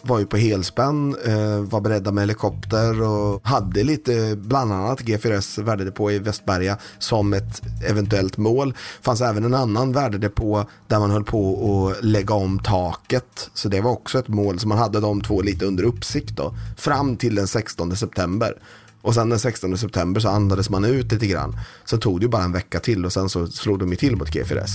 var 0.02 0.18
ju 0.18 0.26
på 0.26 0.36
helspänn, 0.36 1.16
eh, 1.24 1.58
var 1.60 1.80
beredda 1.80 2.12
med 2.12 2.22
helikopter 2.22 3.02
och 3.02 3.40
hade 3.44 3.82
lite, 3.82 4.36
bland 4.36 4.72
annat 4.72 5.00
G4S 5.00 5.62
värdedepå 5.62 6.10
i 6.10 6.18
Västberga 6.18 6.76
som 6.98 7.32
ett 7.32 7.62
eventuellt 7.86 8.36
mål. 8.36 8.74
fanns 9.02 9.20
även 9.20 9.44
en 9.44 9.54
annan 9.54 9.92
värdedepå 9.92 10.64
där 10.86 10.98
man 10.98 11.10
höll 11.10 11.24
på 11.24 11.88
att 11.88 12.04
lägga 12.04 12.34
om 12.34 12.58
taket. 12.58 13.50
Så 13.54 13.68
det 13.68 13.80
var 13.80 13.90
också 13.90 14.18
ett 14.18 14.28
mål. 14.28 14.58
Så 14.58 14.68
man 14.68 14.78
hade 14.78 15.00
de 15.00 15.20
två 15.20 15.42
lite 15.42 15.66
under 15.66 15.84
uppsikt 15.84 16.36
då. 16.36 16.54
Fram 16.76 17.16
till 17.16 17.34
den 17.34 17.46
16 17.46 17.96
september. 17.96 18.54
Och 19.02 19.14
sen 19.14 19.28
den 19.28 19.38
16 19.38 19.78
september 19.78 20.20
så 20.20 20.28
andades 20.28 20.70
man 20.70 20.84
ut 20.84 21.12
lite 21.12 21.26
grann. 21.26 21.56
Så 21.84 21.98
tog 21.98 22.20
det 22.20 22.24
ju 22.24 22.28
bara 22.30 22.44
en 22.44 22.52
vecka 22.52 22.80
till 22.80 23.04
och 23.04 23.12
sen 23.12 23.28
så 23.28 23.46
slog 23.46 23.78
de 23.78 23.90
ju 23.90 23.96
till 23.96 24.16
mot 24.16 24.28
G4S. 24.28 24.70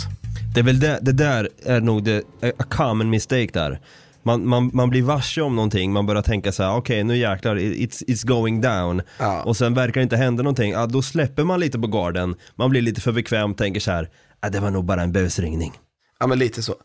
Det 0.53 0.59
är 0.59 0.63
väl 0.63 0.79
det, 0.79 0.99
det 1.01 1.11
där 1.11 1.49
är 1.63 1.81
nog 1.81 2.03
det, 2.03 2.23
a 2.41 2.63
common 2.69 3.09
mistake 3.09 3.49
där. 3.53 3.81
Man, 4.23 4.47
man, 4.47 4.71
man 4.73 4.89
blir 4.89 5.01
varse 5.01 5.41
om 5.41 5.55
någonting, 5.55 5.93
man 5.93 6.05
börjar 6.05 6.21
tänka 6.21 6.51
så 6.51 6.63
här: 6.63 6.75
okej 6.75 7.03
nu 7.03 7.17
jäklar, 7.17 7.55
it's, 7.55 8.03
it's 8.07 8.27
going 8.27 8.61
down. 8.61 9.01
Ja. 9.19 9.43
Och 9.43 9.57
sen 9.57 9.73
verkar 9.73 10.01
det 10.01 10.03
inte 10.03 10.17
hända 10.17 10.43
någonting, 10.43 10.71
ja, 10.71 10.85
då 10.85 11.01
släpper 11.01 11.43
man 11.43 11.59
lite 11.59 11.79
på 11.79 11.88
garden, 11.88 12.35
man 12.55 12.69
blir 12.69 12.81
lite 12.81 13.01
för 13.01 13.11
bekväm, 13.11 13.53
tänker 13.53 13.79
så 13.79 13.91
här, 13.91 14.09
ah, 14.39 14.49
det 14.49 14.59
var 14.59 14.71
nog 14.71 14.85
bara 14.85 15.01
en 15.01 15.11
busringning. 15.11 15.73
Ja 16.19 16.27
men 16.27 16.39
lite 16.39 16.61
så. 16.61 16.75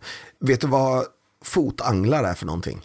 Vet 0.41 0.61
du 0.61 0.67
vad 0.67 1.05
fotanglar 1.45 2.25
är 2.25 2.35
för 2.35 2.47
någonting? 2.47 2.81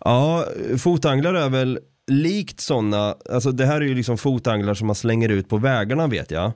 Ja, 0.00 0.44
fotanglar 0.78 1.34
är 1.34 1.48
väl 1.48 1.78
likt 2.10 2.60
sådana, 2.60 3.16
alltså 3.30 3.52
det 3.52 3.66
här 3.66 3.80
är 3.80 3.84
ju 3.84 3.94
liksom 3.94 4.18
fotanglar 4.18 4.74
som 4.74 4.86
man 4.86 4.96
slänger 4.96 5.28
ut 5.28 5.48
på 5.48 5.56
vägarna 5.56 6.06
vet 6.06 6.30
jag. 6.30 6.52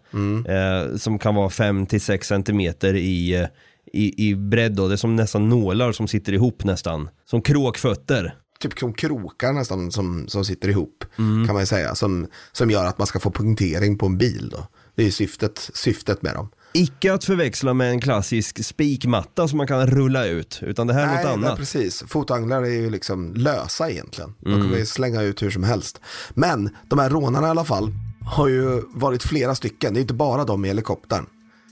Eh, 0.46 0.96
som 0.96 1.18
kan 1.18 1.34
vara 1.34 1.48
5-6 1.48 2.22
centimeter 2.22 2.94
i, 2.94 3.34
eh, 3.34 3.46
i, 3.92 4.28
i 4.28 4.34
bredd 4.34 4.72
då. 4.72 4.88
det 4.88 4.94
är 4.94 4.96
som 4.96 5.16
nästan 5.16 5.48
nålar 5.48 5.92
som 5.92 6.08
sitter 6.08 6.32
ihop 6.32 6.64
nästan. 6.64 7.08
Som 7.24 7.42
kråkfötter. 7.42 8.34
Typ 8.58 8.78
som 8.78 8.92
krokar 8.92 9.52
nästan 9.52 9.90
som, 9.92 10.28
som 10.28 10.44
sitter 10.44 10.68
ihop 10.68 11.04
kan 11.16 11.46
man 11.54 11.62
ju 11.62 11.66
säga. 11.66 11.94
Som, 11.94 12.26
som 12.52 12.70
gör 12.70 12.84
att 12.84 12.98
man 12.98 13.06
ska 13.06 13.20
få 13.20 13.30
punktering 13.30 13.98
på 13.98 14.06
en 14.06 14.18
bil 14.18 14.48
då. 14.52 14.66
Det 14.94 15.02
är 15.02 15.06
ju 15.06 15.12
syftet, 15.12 15.70
syftet 15.74 16.22
med 16.22 16.34
dem. 16.34 16.48
Icke 16.76 17.12
att 17.12 17.24
förväxla 17.24 17.74
med 17.74 17.90
en 17.90 18.00
klassisk 18.00 18.64
spikmatta 18.64 19.48
som 19.48 19.56
man 19.58 19.66
kan 19.66 19.86
rulla 19.86 20.26
ut, 20.26 20.58
utan 20.62 20.86
det 20.86 20.94
här 20.94 21.02
är 21.02 21.06
något 21.06 21.22
nej, 21.24 21.32
annat. 21.32 21.58
precis. 21.58 22.04
Fotanglar 22.06 22.62
är 22.62 22.66
ju 22.70 22.90
liksom 22.90 23.34
lösa 23.34 23.90
egentligen. 23.90 24.34
De 24.40 24.52
Mm. 24.52 24.60
kan 24.68 24.70
vi 24.78 24.86
slänga 24.86 25.22
ut 25.22 25.42
hur 25.42 25.50
som 25.50 25.64
helst. 25.64 26.00
Men 26.30 26.70
de 26.88 26.98
här 26.98 27.10
rånarna 27.10 27.46
i 27.46 27.50
alla 27.50 27.64
fall 27.64 27.92
har 28.26 28.48
ju 28.48 28.82
varit 28.94 29.22
flera 29.22 29.54
stycken. 29.54 29.94
Det 29.94 29.98
är 30.00 30.02
inte 30.02 30.14
bara 30.14 30.44
de 30.44 30.64
i 30.64 30.68
helikoptern. 30.68 31.26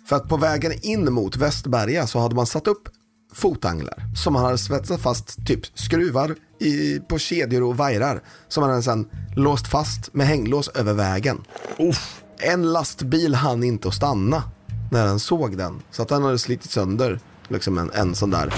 För 0.09 0.17
att 0.17 0.29
på 0.29 0.37
vägen 0.37 0.73
in 0.83 1.13
mot 1.13 1.37
Västberga 1.37 2.07
så 2.07 2.19
hade 2.19 2.35
man 2.35 2.47
satt 2.47 2.67
upp 2.67 2.89
fotanglar 3.35 4.03
som 4.17 4.33
man 4.33 4.45
hade 4.45 4.59
svetsat 4.59 5.01
fast 5.03 5.47
typ 5.47 5.61
skruvar 5.79 6.35
i, 6.61 6.99
på 6.99 7.19
kedjor 7.19 7.63
och 7.63 7.77
vajrar 7.77 8.23
som 8.49 8.61
man 8.61 8.71
hade 8.71 8.83
sedan 8.83 9.09
låst 9.37 9.67
fast 9.67 10.15
med 10.15 10.27
hänglås 10.27 10.69
över 10.69 10.93
vägen. 10.95 11.39
En 12.39 12.73
lastbil 12.73 13.35
hann 13.35 13.63
inte 13.65 13.89
att 13.89 13.95
stanna 13.95 14.43
när 14.93 15.07
den 15.07 15.19
såg 15.21 15.57
den. 15.59 15.81
Så 15.91 16.03
att 16.03 16.09
den 16.09 16.23
hade 16.23 16.39
slitit 16.39 16.71
sönder 16.71 17.21
liksom 17.49 17.79
en, 17.79 17.91
en 17.95 18.15
sån 18.15 18.31
där 18.31 18.55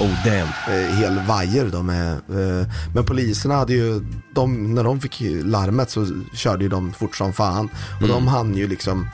Oh 0.00 0.24
damn. 0.24 0.48
eh, 0.78 0.96
hel 0.96 1.20
vajer. 1.28 1.66
De 1.72 1.90
är, 1.90 2.12
eh, 2.12 2.66
men 2.94 3.04
poliserna 3.04 3.54
hade 3.54 3.72
ju, 3.72 4.00
de, 4.34 4.74
när 4.74 4.84
de 4.84 5.00
fick 5.00 5.22
larmet 5.44 5.90
så 5.90 6.06
körde 6.34 6.64
ju 6.64 6.68
de 6.70 6.92
fort 6.92 7.16
som 7.16 7.32
fan. 7.32 7.68
Och 8.02 8.08
de 8.08 8.26
hann 8.26 8.54
ju 8.54 8.68
liksom, 8.68 9.08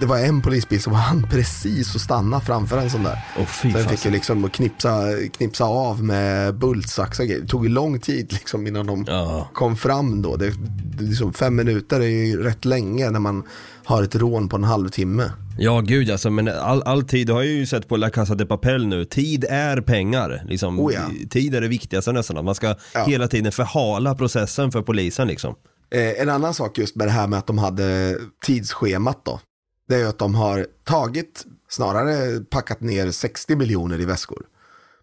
det 0.00 0.06
var 0.06 0.18
en 0.18 0.42
polisbil 0.42 0.82
som 0.82 0.92
hann 0.92 1.26
precis 1.30 1.94
att 1.96 2.00
stanna 2.02 2.40
framför 2.40 2.78
en 2.78 2.90
sån 2.90 3.02
där. 3.02 3.18
Fy 3.46 3.72
så 3.72 3.78
den 3.78 3.88
fick 3.88 4.04
ju 4.04 4.10
liksom 4.10 4.50
knipsa, 4.50 5.02
knipsa 5.36 5.64
av 5.64 6.04
med 6.04 6.54
bultsax 6.58 7.18
och 7.20 7.26
grejer. 7.26 7.40
Det 7.40 7.48
tog 7.48 7.64
ju 7.64 7.68
lång 7.70 8.00
tid 8.00 8.32
liksom 8.32 8.66
innan 8.66 8.86
de 8.86 9.04
Ja. 9.08 9.48
kom 9.54 9.76
fram 9.76 10.22
då. 10.22 10.36
Det, 10.36 10.50
det 10.96 11.04
liksom 11.04 11.32
fem 11.32 11.56
minuter 11.56 12.00
är 12.00 12.04
ju 12.26 12.42
rätt 12.42 12.64
länge 12.64 13.10
när 13.10 13.20
man 13.20 13.42
har 13.86 14.02
ett 14.02 14.14
rån 14.14 14.48
på 14.48 14.56
en 14.56 14.64
halvtimme. 14.64 15.32
Ja 15.58 15.80
gud 15.80 16.10
alltså, 16.10 16.30
men 16.30 16.48
all, 16.48 16.82
all 16.82 17.02
tid, 17.02 17.26
du 17.26 17.32
har 17.32 17.42
ju 17.42 17.66
sett 17.66 17.88
på 17.88 17.96
La 17.96 18.10
Casa 18.10 18.34
de 18.34 18.46
Papel 18.46 18.86
nu, 18.86 19.04
tid 19.04 19.44
är 19.50 19.80
pengar. 19.80 20.44
Liksom, 20.48 20.80
Oh 20.80 20.94
ja. 20.94 21.00
Tid 21.30 21.54
är 21.54 21.60
det 21.60 21.68
viktigaste 21.68 22.12
nästan, 22.12 22.44
man 22.44 22.54
ska 22.54 22.74
Ja. 22.94 23.04
hela 23.04 23.28
tiden 23.28 23.52
förhala 23.52 24.14
processen 24.14 24.72
för 24.72 24.82
polisen 24.82 25.28
liksom. 25.28 25.54
Eh, 25.90 26.20
en 26.20 26.28
annan 26.28 26.54
sak 26.54 26.78
just 26.78 26.96
med 26.96 27.06
det 27.06 27.10
här 27.12 27.26
med 27.26 27.38
att 27.38 27.46
de 27.46 27.58
hade 27.58 28.18
tidsschemat 28.46 29.24
då. 29.24 29.40
Det 29.88 29.94
är 29.94 29.98
ju 29.98 30.06
att 30.08 30.18
de 30.18 30.34
har 30.34 30.66
tagit, 30.84 31.44
snarare 31.68 32.40
packat 32.40 32.80
ner 32.80 33.10
60 33.10 33.56
miljoner 33.56 34.00
i 34.00 34.04
väskor. 34.04 34.42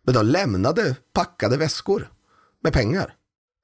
Men 0.05 0.13
de 0.15 0.25
lämnade 0.25 0.95
packade 1.13 1.57
väskor 1.57 2.07
med 2.63 2.73
pengar. 2.73 3.13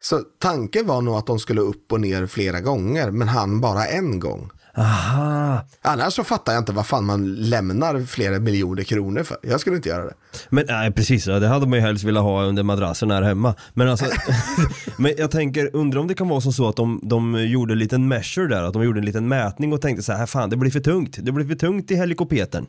Så 0.01 0.19
tanken 0.41 0.87
var 0.87 1.01
nog 1.01 1.15
att 1.15 1.27
de 1.27 1.39
skulle 1.39 1.61
upp 1.61 1.91
och 1.91 2.01
ner 2.01 2.25
flera 2.27 2.59
gånger, 2.61 3.11
men 3.11 3.27
han 3.27 3.61
bara 3.61 3.85
en 3.85 4.19
gång. 4.19 4.49
Aha. 4.77 5.65
Annars 5.81 6.13
så 6.13 6.23
fattar 6.23 6.53
jag 6.53 6.61
inte 6.61 6.71
vad 6.71 6.87
fan 6.87 7.05
man 7.05 7.35
lämnar 7.35 8.01
flera 8.05 8.39
miljoner 8.39 8.83
kronor 8.83 9.23
för. 9.23 9.37
Jag 9.43 9.59
skulle 9.59 9.75
inte 9.75 9.89
göra 9.89 10.05
det. 10.05 10.13
Men 10.49 10.65
nej 10.67 10.91
precis, 10.91 11.25
det 11.25 11.47
hade 11.47 11.67
man 11.67 11.79
ju 11.79 11.85
helst 11.85 12.03
velat 12.03 12.23
ha 12.23 12.43
under 12.43 12.63
madrassen 12.63 13.11
här 13.11 13.21
hemma. 13.21 13.55
Men 13.73 13.89
alltså, 13.89 14.05
men 14.97 15.13
jag 15.17 15.31
tänker, 15.31 15.75
undrar 15.75 15.99
om 16.01 16.07
det 16.07 16.13
kan 16.13 16.27
vara 16.27 16.41
som 16.41 16.53
så 16.53 16.69
att 16.69 16.75
de, 16.75 16.99
de 17.03 17.47
gjorde 17.47 17.73
en 17.73 17.79
liten 17.79 18.07
measure 18.07 18.47
där, 18.47 18.63
att 18.63 18.73
de 18.73 18.83
gjorde 18.83 18.99
en 18.99 19.05
liten 19.05 19.27
mätning 19.27 19.73
och 19.73 19.81
tänkte 19.81 20.03
så 20.03 20.13
här, 20.13 20.25
fan 20.25 20.49
det 20.49 20.57
blir 20.57 20.71
för 20.71 20.79
tungt, 20.79 21.17
det 21.21 21.31
blir 21.31 21.45
för 21.45 21.55
tungt 21.55 21.91
i 21.91 21.95
helikoptern. 21.95 22.67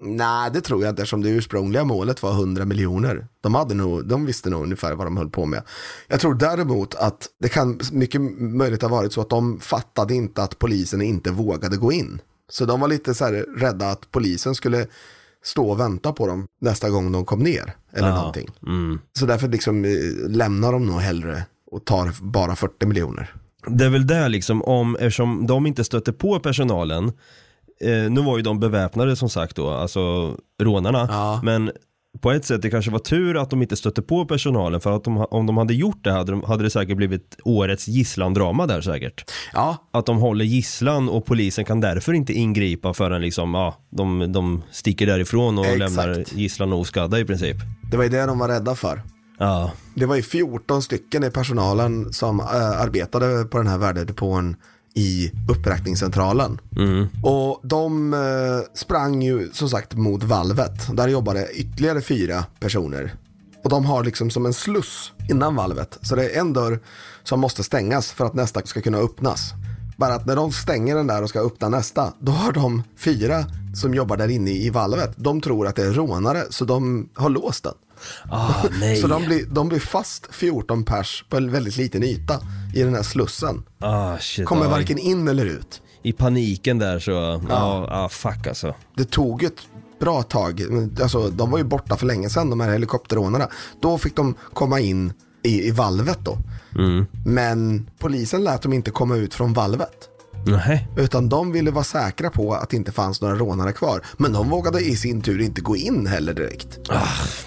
Nej, 0.00 0.50
det 0.52 0.60
tror 0.60 0.82
jag 0.82 0.90
inte 0.90 1.02
eftersom 1.02 1.22
det 1.22 1.28
ursprungliga 1.28 1.84
målet 1.84 2.22
var 2.22 2.30
100 2.30 2.64
miljoner. 2.64 3.26
De, 3.40 3.54
hade 3.54 3.74
nog, 3.74 4.08
de 4.08 4.26
visste 4.26 4.50
nog 4.50 4.62
ungefär 4.62 4.94
vad 4.94 5.06
de 5.06 5.16
höll 5.16 5.30
på 5.30 5.46
med. 5.46 5.62
Jag 6.08 6.20
tror 6.20 6.34
däremot 6.34 6.94
att 6.94 7.28
det 7.40 7.48
kan 7.48 7.80
mycket 7.92 8.20
möjligt 8.38 8.82
ha 8.82 8.88
varit 8.88 9.12
så 9.12 9.20
att 9.20 9.30
de 9.30 9.60
fattade 9.60 10.14
inte 10.14 10.42
att 10.42 10.58
polisen 10.58 11.02
inte 11.02 11.30
vågade 11.30 11.76
gå 11.76 11.92
in. 11.92 12.20
Så 12.50 12.64
de 12.64 12.80
var 12.80 12.88
lite 12.88 13.14
så 13.14 13.24
här 13.24 13.32
rädda 13.56 13.90
att 13.90 14.10
polisen 14.10 14.54
skulle 14.54 14.86
stå 15.44 15.70
och 15.70 15.80
vänta 15.80 16.12
på 16.12 16.26
dem 16.26 16.46
nästa 16.60 16.90
gång 16.90 17.12
de 17.12 17.24
kom 17.24 17.42
ner. 17.42 17.74
Eller 17.92 18.08
någonting. 18.14 18.50
Så 19.18 19.26
därför 19.26 19.48
liksom 19.48 19.84
eh, 19.84 19.90
lämnar 20.28 20.72
de 20.72 20.86
nog 20.86 21.00
hellre 21.00 21.44
och 21.70 21.84
tar 21.84 22.14
bara 22.22 22.56
40 22.56 22.86
miljoner. 22.86 23.34
Det 23.66 23.84
är 23.84 23.90
väl 23.90 24.06
där 24.06 24.28
liksom, 24.28 24.62
om, 24.62 24.96
eftersom 24.96 25.46
de 25.46 25.66
inte 25.66 25.84
stötte 25.84 26.12
på 26.12 26.40
personalen, 26.40 27.12
eh, 27.80 28.10
nu 28.10 28.20
var 28.22 28.36
ju 28.36 28.42
de 28.42 28.60
beväpnade 28.60 29.16
som 29.16 29.28
sagt 29.28 29.56
då, 29.56 29.70
alltså 29.70 30.34
rånarna, 30.62 31.08
Ja. 31.10 31.40
men 31.44 31.70
på 32.20 32.32
ett 32.32 32.44
sätt 32.44 32.62
det 32.62 32.70
kanske 32.70 32.90
var 32.90 32.98
tur 32.98 33.36
att 33.42 33.50
de 33.50 33.62
inte 33.62 33.76
stötte 33.76 34.02
på 34.02 34.26
personalen 34.26 34.80
för 34.80 34.92
att 34.96 35.04
de, 35.04 35.16
om 35.30 35.46
de 35.46 35.56
hade 35.56 35.74
gjort 35.74 36.04
det 36.04 36.12
hade, 36.12 36.32
de, 36.32 36.42
hade 36.42 36.62
det 36.64 36.70
säkert 36.70 36.96
blivit 36.96 37.36
årets 37.44 37.88
gisslandrama 37.88 38.66
där 38.66 38.80
säkert. 38.80 39.30
Ja, 39.52 39.88
Att 39.92 40.06
de 40.06 40.18
håller 40.18 40.44
gisslan 40.44 41.08
och 41.08 41.26
polisen 41.26 41.64
kan 41.64 41.80
därför 41.80 42.12
inte 42.12 42.32
ingripa 42.32 42.94
förrän 42.94 43.22
liksom, 43.22 43.54
ja, 43.54 43.74
de, 43.90 44.32
de 44.32 44.62
sticker 44.70 45.06
därifrån 45.06 45.58
och 45.58 45.66
Exakt. 45.66 45.78
lämnar 45.96 46.24
gisslan 46.34 46.72
oskadda 46.72 47.18
i 47.18 47.24
princip. 47.24 47.56
det 47.90 47.96
var 47.96 48.04
ju 48.04 48.10
det 48.10 48.26
de 48.26 48.38
var 48.38 48.48
rädda 48.48 48.74
för. 48.74 49.02
Ja, 49.38 49.70
Det 49.94 50.06
var 50.06 50.16
ju 50.16 50.22
14 50.22 50.82
stycken 50.82 51.24
i 51.24 51.30
personalen 51.30 52.12
som 52.12 52.40
äh, 52.40 52.46
arbetade 52.80 53.44
på 53.44 53.58
den 53.58 53.66
här 53.66 53.78
värdedepån 53.78 54.56
i 54.94 55.32
uppräkningscentralen. 55.48 56.60
Och 57.22 57.60
de 57.62 58.14
äh, 58.14 58.18
sprang 58.74 59.22
ju 59.22 59.50
som 59.52 59.68
sagt 59.70 59.94
mot 59.94 60.22
valvet. 60.22 60.96
Där 60.96 61.08
jobbade 61.08 61.48
ytterligare 61.52 62.00
fyra 62.00 62.44
personer. 62.60 63.14
Och 63.64 63.70
de 63.70 63.84
har 63.84 64.04
liksom 64.04 64.30
som 64.30 64.46
en 64.46 64.54
sluss 64.54 65.12
innan 65.28 65.56
valvet. 65.56 65.98
Så 66.02 66.16
det 66.16 66.28
är 66.28 66.40
en 66.40 66.52
dörr 66.52 66.80
som 67.22 67.40
måste 67.40 67.62
stängas 67.64 68.12
för 68.12 68.24
att 68.24 68.34
nästa 68.34 68.62
ska 68.62 68.80
kunna 68.80 68.98
öppnas. 68.98 69.52
Bara 69.96 70.14
att 70.14 70.26
när 70.26 70.36
de 70.36 70.52
stänger 70.52 70.96
den 70.96 71.06
där 71.06 71.22
och 71.22 71.28
ska 71.28 71.40
öppna 71.40 71.68
nästa, 71.68 72.12
då 72.18 72.32
har 72.32 72.52
de 72.52 72.82
fyra 72.96 73.44
som 73.78 73.94
jobbar 73.94 74.16
där 74.16 74.28
inne 74.28 74.50
i 74.50 74.70
valvet, 74.70 75.10
de 75.16 75.40
tror 75.40 75.66
att 75.66 75.76
det 75.76 75.82
är 75.82 75.92
rånare, 75.92 76.42
så 76.50 76.64
de 76.64 77.08
har 77.14 77.30
låst 77.30 77.64
den. 77.64 77.74
ah, 78.30 78.64
nej. 78.80 78.96
Så 79.00 79.06
de 79.06 79.24
blir, 79.24 79.46
de 79.46 79.68
blir 79.68 79.80
fast 79.80 80.28
14 80.30 80.84
pers 80.84 81.24
på 81.28 81.36
en 81.36 81.50
väldigt 81.50 81.76
liten 81.76 82.02
yta 82.02 82.40
i 82.74 82.82
den 82.82 82.94
här 82.94 83.02
slussen. 83.02 83.62
ah, 83.78 84.18
shit, 84.18 84.46
Kommer 84.46 84.64
ja. 84.64 84.70
varken 84.70 84.98
in 84.98 85.28
eller 85.28 85.46
ut. 85.46 85.82
I 86.02 86.12
paniken 86.12 86.78
där 86.78 86.98
så, 86.98 87.10
ja, 87.48 87.86
ah, 87.90 88.08
fuck 88.08 88.46
alltså. 88.46 88.74
Det 88.96 89.10
tog 89.10 89.42
ett 89.42 89.58
bra 90.00 90.22
tag, 90.22 90.62
alltså, 91.02 91.30
de 91.30 91.50
var 91.50 91.58
ju 91.58 91.64
borta 91.64 91.96
för 91.96 92.06
länge 92.06 92.30
sedan 92.30 92.50
de 92.50 92.60
här 92.60 92.72
helikopterrånarna. 92.72 93.48
Då 93.82 93.98
fick 93.98 94.16
de 94.16 94.34
komma 94.54 94.80
in 94.80 95.12
i, 95.42 95.68
i 95.68 95.70
valvet 95.70 96.18
då. 96.24 96.38
Men 97.26 97.90
polisen 97.98 98.44
lät 98.44 98.62
dem 98.62 98.72
inte 98.72 98.90
komma 98.90 99.16
ut 99.16 99.34
från 99.34 99.52
valvet. 99.52 100.08
Nej. 100.46 100.88
Utan 100.96 101.28
de 101.28 101.52
ville 101.52 101.70
vara 101.70 101.84
säkra 101.84 102.30
på 102.30 102.54
att 102.54 102.70
det 102.70 102.76
inte 102.76 102.92
fanns 102.92 103.20
några 103.20 103.34
rånare 103.34 103.72
kvar. 103.72 104.02
Men 104.16 104.32
de 104.32 104.48
vågade 104.48 104.80
i 104.80 104.96
sin 104.96 105.20
tur 105.22 105.40
inte 105.40 105.60
gå 105.60 105.76
in 105.76 106.06
heller 106.06 106.34
direkt. 106.34 106.78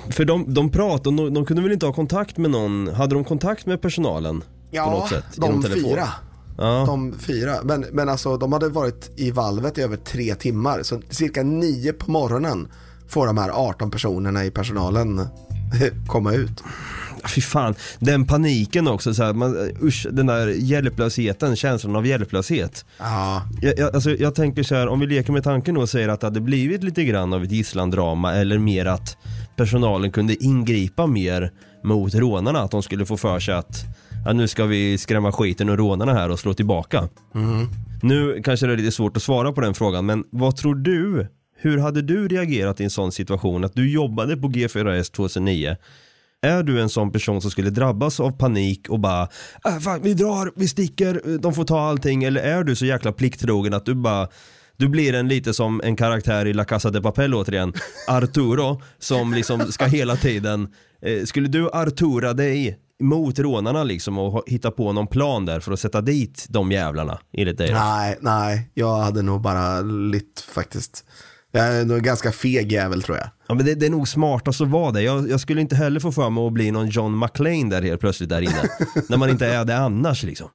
För 0.09 0.25
de, 0.25 0.53
de 0.53 0.71
pratade, 0.71 1.15
de, 1.17 1.33
de 1.33 1.45
kunde 1.45 1.63
väl 1.63 1.71
inte 1.71 1.85
ha 1.85 1.93
kontakt 1.93 2.37
med 2.37 2.51
någon, 2.51 2.87
hade 2.87 3.15
de 3.15 3.23
kontakt 3.23 3.65
med 3.65 3.81
personalen? 3.81 4.43
på 4.71 4.91
något 4.91 5.09
sätt, 5.09 5.25
de 5.35 5.63
fyra. 5.63 6.07
Ja. 6.57 6.83
De 6.87 7.13
fyra. 7.19 7.55
Men, 7.63 7.85
men 7.91 8.09
alltså 8.09 8.37
de 8.37 8.53
hade 8.53 8.69
varit 8.69 9.11
i 9.15 9.31
valvet 9.31 9.77
i 9.77 9.81
över 9.81 9.97
tre 9.97 10.35
timmar. 10.35 10.83
Så 10.83 11.01
cirka 11.09 11.43
nio 11.43 11.93
på 11.93 12.11
morgonen 12.11 12.67
får 13.07 13.27
de 13.27 13.37
här 13.37 13.49
18 13.49 13.91
personerna 13.91 14.45
i 14.45 14.51
personalen 14.51 15.27
komma 16.07 16.33
ut. 16.33 16.63
Fy 17.29 17.41
fan, 17.41 17.75
den 17.99 18.25
paniken 18.25 18.87
också, 18.87 19.13
så 19.13 19.23
här, 19.23 19.33
man, 19.33 19.55
usch, 19.83 20.07
den 20.11 20.25
där 20.25 20.47
hjälplösheten, 20.47 21.55
känslan 21.55 21.95
av 21.95 22.07
hjälplöshet. 22.07 22.85
Ja, 22.99 23.43
Jag, 23.61 23.79
jag, 23.79 23.95
alltså, 23.95 24.11
jag 24.11 24.35
tänker 24.35 24.63
så 24.63 24.75
här, 24.75 24.87
om 24.87 24.99
vi 24.99 25.07
leker 25.07 25.33
med 25.33 25.43
tanken 25.43 25.75
då 25.75 25.81
och 25.81 25.89
säger 25.89 26.09
att 26.09 26.19
det 26.19 26.27
hade 26.27 26.41
blivit 26.41 26.83
lite 26.83 27.03
grann 27.03 27.33
av 27.33 27.43
ett 27.43 27.51
gisslandrama 27.51 28.33
eller 28.33 28.57
mer 28.57 28.85
att 28.85 29.17
personalen 29.55 30.11
kunde 30.11 30.43
ingripa 30.43 31.07
mer 31.07 31.51
mot 31.83 32.15
rånarna, 32.15 32.59
att 32.59 32.71
de 32.71 32.83
skulle 32.83 33.05
få 33.05 33.17
för 33.17 33.39
sig 33.39 33.53
att 33.53 33.85
ja, 34.25 34.33
nu 34.33 34.47
ska 34.47 34.65
vi 34.65 34.97
skrämma 34.97 35.31
skiten 35.31 35.69
ur 35.69 35.77
rånarna 35.77 36.13
här 36.13 36.29
och 36.29 36.39
slå 36.39 36.53
tillbaka. 36.53 37.09
Nu 38.01 38.41
kanske 38.43 38.67
det 38.67 38.73
är 38.73 38.77
lite 38.77 38.91
svårt 38.91 39.17
att 39.17 39.23
svara 39.23 39.51
på 39.51 39.61
den 39.61 39.73
frågan, 39.73 40.05
men 40.05 40.23
vad 40.31 40.55
tror 40.55 40.75
du? 40.75 41.27
Hur 41.57 41.77
hade 41.77 42.01
du 42.01 42.27
reagerat 42.27 42.81
i 42.81 42.83
en 42.83 42.89
sån 42.89 43.11
situation? 43.11 43.63
Att 43.63 43.73
du 43.75 43.91
jobbade 43.91 44.37
på 44.37 44.47
G4S 44.47 45.11
2009 45.11 45.75
är 46.41 46.63
du 46.63 46.81
en 46.81 46.89
sån 46.89 47.11
person 47.11 47.41
som 47.41 47.51
skulle 47.51 47.69
drabbas 47.69 48.19
av 48.19 48.31
panik 48.31 48.89
och 48.89 48.99
bara 48.99 49.27
äh, 49.65 49.79
fan, 49.79 50.01
vi 50.01 50.13
drar, 50.13 50.51
vi 50.55 50.67
sticker, 50.67 51.37
de 51.37 51.53
får 51.53 51.63
ta 51.63 51.79
allting 51.79 52.23
eller 52.23 52.41
är 52.41 52.63
du 52.63 52.75
så 52.75 52.85
jäkla 52.85 53.11
plikttrogen 53.11 53.73
att 53.73 53.85
du 53.85 53.95
bara 53.95 54.27
du 54.77 54.89
blir 54.89 55.13
en 55.13 55.27
lite 55.27 55.53
som 55.53 55.81
en 55.83 55.95
karaktär 55.95 56.45
i 56.45 56.53
La 56.53 56.65
Casa 56.65 56.89
de 56.89 57.01
Papel 57.01 57.33
återigen, 57.33 57.73
Arturo, 58.07 58.81
som 58.99 59.33
liksom 59.33 59.71
ska 59.71 59.85
hela 59.85 60.15
tiden, 60.15 60.67
eh, 61.01 61.23
skulle 61.25 61.47
du 61.47 61.69
Artura 61.69 62.33
dig 62.33 62.79
mot 63.01 63.39
rånarna 63.39 63.83
liksom 63.83 64.17
och 64.17 64.43
hitta 64.47 64.71
på 64.71 64.91
någon 64.91 65.07
plan 65.07 65.45
där 65.45 65.59
för 65.59 65.71
att 65.71 65.79
sätta 65.79 66.01
dit 66.01 66.45
de 66.49 66.71
jävlarna 66.71 67.19
enligt 67.33 67.57
dig? 67.57 67.73
nej, 67.73 68.17
nej. 68.21 68.71
Jag 68.73 68.97
hade 68.97 69.21
nog 69.21 69.41
bara 69.41 69.81
lite 69.81 70.41
faktiskt. 70.41 71.05
Jag 71.51 71.67
är 71.67 71.85
nog 71.85 71.97
en 71.97 72.03
ganska 72.03 72.31
feg 72.31 72.71
jävel 72.71 73.03
tror 73.03 73.17
jag. 73.17 73.27
Ja 73.47 73.55
men 73.55 73.65
det, 73.65 73.75
det 73.75 73.85
är 73.85 73.89
nog 73.89 74.07
smartast 74.07 74.61
att 74.61 74.67
vara 74.67 74.91
det. 74.91 75.01
Jag, 75.01 75.29
jag 75.29 75.39
skulle 75.39 75.61
inte 75.61 75.75
heller 75.75 75.99
få 75.99 76.11
för 76.11 76.29
mig 76.29 76.47
att 76.47 76.53
bli 76.53 76.71
någon 76.71 76.89
John 76.89 77.19
McClane 77.19 77.69
där 77.69 77.81
helt 77.81 78.01
plötsligt 78.01 78.29
där 78.29 78.41
inne. 78.41 78.69
när 79.09 79.17
man 79.17 79.29
inte 79.29 79.45
är 79.45 79.65
det 79.65 79.77
annars 79.77 80.23
liksom. 80.23 80.49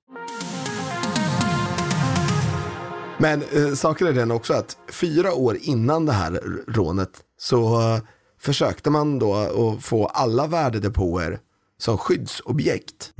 Men 3.19 3.43
eh, 3.53 3.75
saken 3.75 4.07
är 4.07 4.13
den 4.13 4.31
också 4.31 4.53
att 4.55 4.77
fyra 4.93 5.33
år 5.33 5.59
innan 5.61 6.07
det 6.07 6.13
här 6.13 6.41
rånet 6.69 7.11
så 7.39 7.81
eh, 7.81 8.01
försökte 8.41 8.91
man 8.91 9.19
då 9.19 9.35
att 9.35 9.85
få 9.85 10.07
alla 10.07 10.47
värdedepåer 10.47 11.39
som 11.79 11.99
skyddsobjekt. 11.99 13.13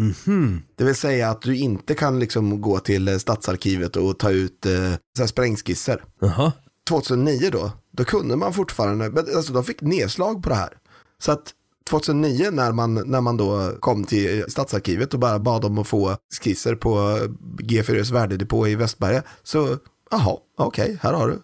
Det 0.77 0.85
vill 0.85 0.95
säga 0.95 1.31
att 1.31 1.43
du 1.43 1.57
inte 1.57 1.95
kan 1.95 2.21
liksom 2.21 2.61
gå 2.61 2.79
till 2.79 3.09
eh, 3.09 3.17
stadsarkivet 3.17 3.97
och 3.97 4.19
ta 4.19 4.31
ut 4.31 4.67
eh, 4.67 4.73
så 5.17 5.23
här 5.23 5.27
sprängskisser. 5.27 6.05
Jaha. 6.21 6.53
2009 6.89 7.51
då, 7.53 7.71
då 7.91 8.05
kunde 8.05 8.37
man 8.37 8.53
fortfarande, 8.53 9.11
men 9.11 9.37
alltså 9.37 9.53
de 9.53 9.65
fick 9.65 9.81
nedslag 9.81 10.43
på 10.43 10.49
det 10.49 10.55
här. 10.55 10.79
Så 11.19 11.33
att 11.33 11.53
2009 11.91 12.51
när 12.51 12.73
man, 12.73 12.95
när 12.95 13.21
man 13.21 13.37
då 13.37 13.73
kom 13.81 14.05
till 14.05 14.45
Stadsarkivet 14.49 15.15
och 15.15 15.21
bara 15.21 15.39
bad 15.39 15.65
om 15.65 15.79
att 15.79 15.87
få 15.87 16.17
skisser 16.43 16.75
på 16.75 17.19
G4s 17.63 18.13
värdedepå 18.13 18.69
i 18.69 18.75
Västberga, 18.75 19.23
så 19.43 19.77
jaha, 20.11 20.37
okej, 20.59 20.99
här 21.03 21.13
har 21.13 21.29
du. 21.29 21.39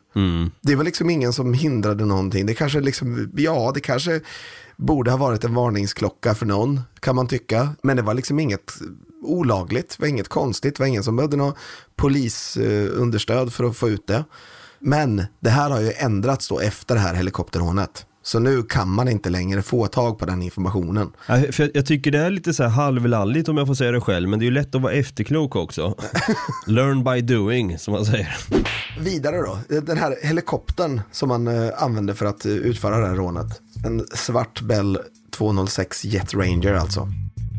Det 0.61 0.75
var 0.75 0.85
liksom 0.85 1.11
ingen 1.11 1.33
som 1.33 1.55
hindrade 1.55 2.05
någonting. 2.05 2.47
Det 2.47 2.55
kanske 2.55 2.81
liksom, 2.81 3.33
ja, 3.37 3.71
det 3.75 3.81
kanske 3.81 4.21
borde 4.77 5.11
ha 5.11 5.19
varit 5.19 5.45
en 5.45 5.55
varningsklocka 5.55 6.35
för 6.35 6.47
någon, 6.47 6.81
kan 7.01 7.17
man 7.17 7.29
tycka. 7.29 7.69
Men 7.83 7.97
det 7.97 8.03
var 8.03 8.15
liksom 8.15 8.39
inget 8.39 8.73
olagligt, 9.23 9.89
det 9.91 10.01
var 10.01 10.09
inget 10.09 10.29
konstigt, 10.29 10.77
det 10.77 10.83
var 10.83 10.87
ingen 10.87 11.05
som 11.05 11.17
behövde 11.17 11.37
något 11.37 11.57
polisunderstöd 11.97 13.53
för 13.53 13.65
att 13.65 13.77
få 13.77 13.89
ut 13.89 14.07
det. 14.07 14.25
Men 14.83 15.25
det 15.41 15.51
här 15.51 15.71
har 15.71 15.81
ju 15.81 15.93
ändrats 15.93 16.49
då 16.49 16.61
efter 16.61 16.95
det 16.95 17.01
här 17.01 17.15
helikopterrånet. 17.15 18.07
Så 18.25 18.39
nu 18.39 18.63
kan 18.63 18.89
man 18.89 19.09
inte 19.09 19.31
längre 19.31 19.63
få 19.63 19.87
tag 19.87 20.19
på 20.19 20.27
den 20.27 20.43
informationen. 20.43 21.13
Ja, 21.27 21.43
för 21.53 21.63
jag, 21.63 21.71
jag 21.75 21.87
tycker 21.87 22.11
det 22.11 22.19
är 22.19 22.31
lite 22.31 22.55
så 22.55 22.63
här 22.63 22.71
halvlalligt 22.71 23.49
om 23.49 23.57
jag 23.57 23.67
får 23.67 23.75
säga 23.75 23.93
det 23.93 24.01
själv, 24.01 24.29
men 24.29 24.39
det 24.39 24.43
är 24.43 24.47
ju 24.47 24.53
lätt 24.53 24.75
att 24.75 24.83
vara 24.83 24.93
efterklok 24.93 25.57
också. 25.57 25.95
Learn 26.67 27.05
by 27.05 27.21
doing, 27.21 27.79
som 27.79 27.93
man 27.93 28.05
säger. 28.05 28.37
Vidare 29.01 29.37
då, 29.37 29.81
den 29.81 29.99
här 29.99 30.17
helikoptern 30.23 31.01
som 31.13 31.29
man 31.29 31.49
eh, 31.49 31.71
använde 31.77 32.15
för 32.15 32.27
att 32.27 32.47
eh, 32.47 32.53
utföra 32.53 32.99
det 32.99 33.07
här 33.07 33.15
rånet. 33.15 33.61
En 33.85 34.07
svart 34.15 34.61
Bell 34.63 34.99
206 35.31 36.05
Jet 36.05 36.35
Ranger 36.35 36.75
alltså. 36.75 37.09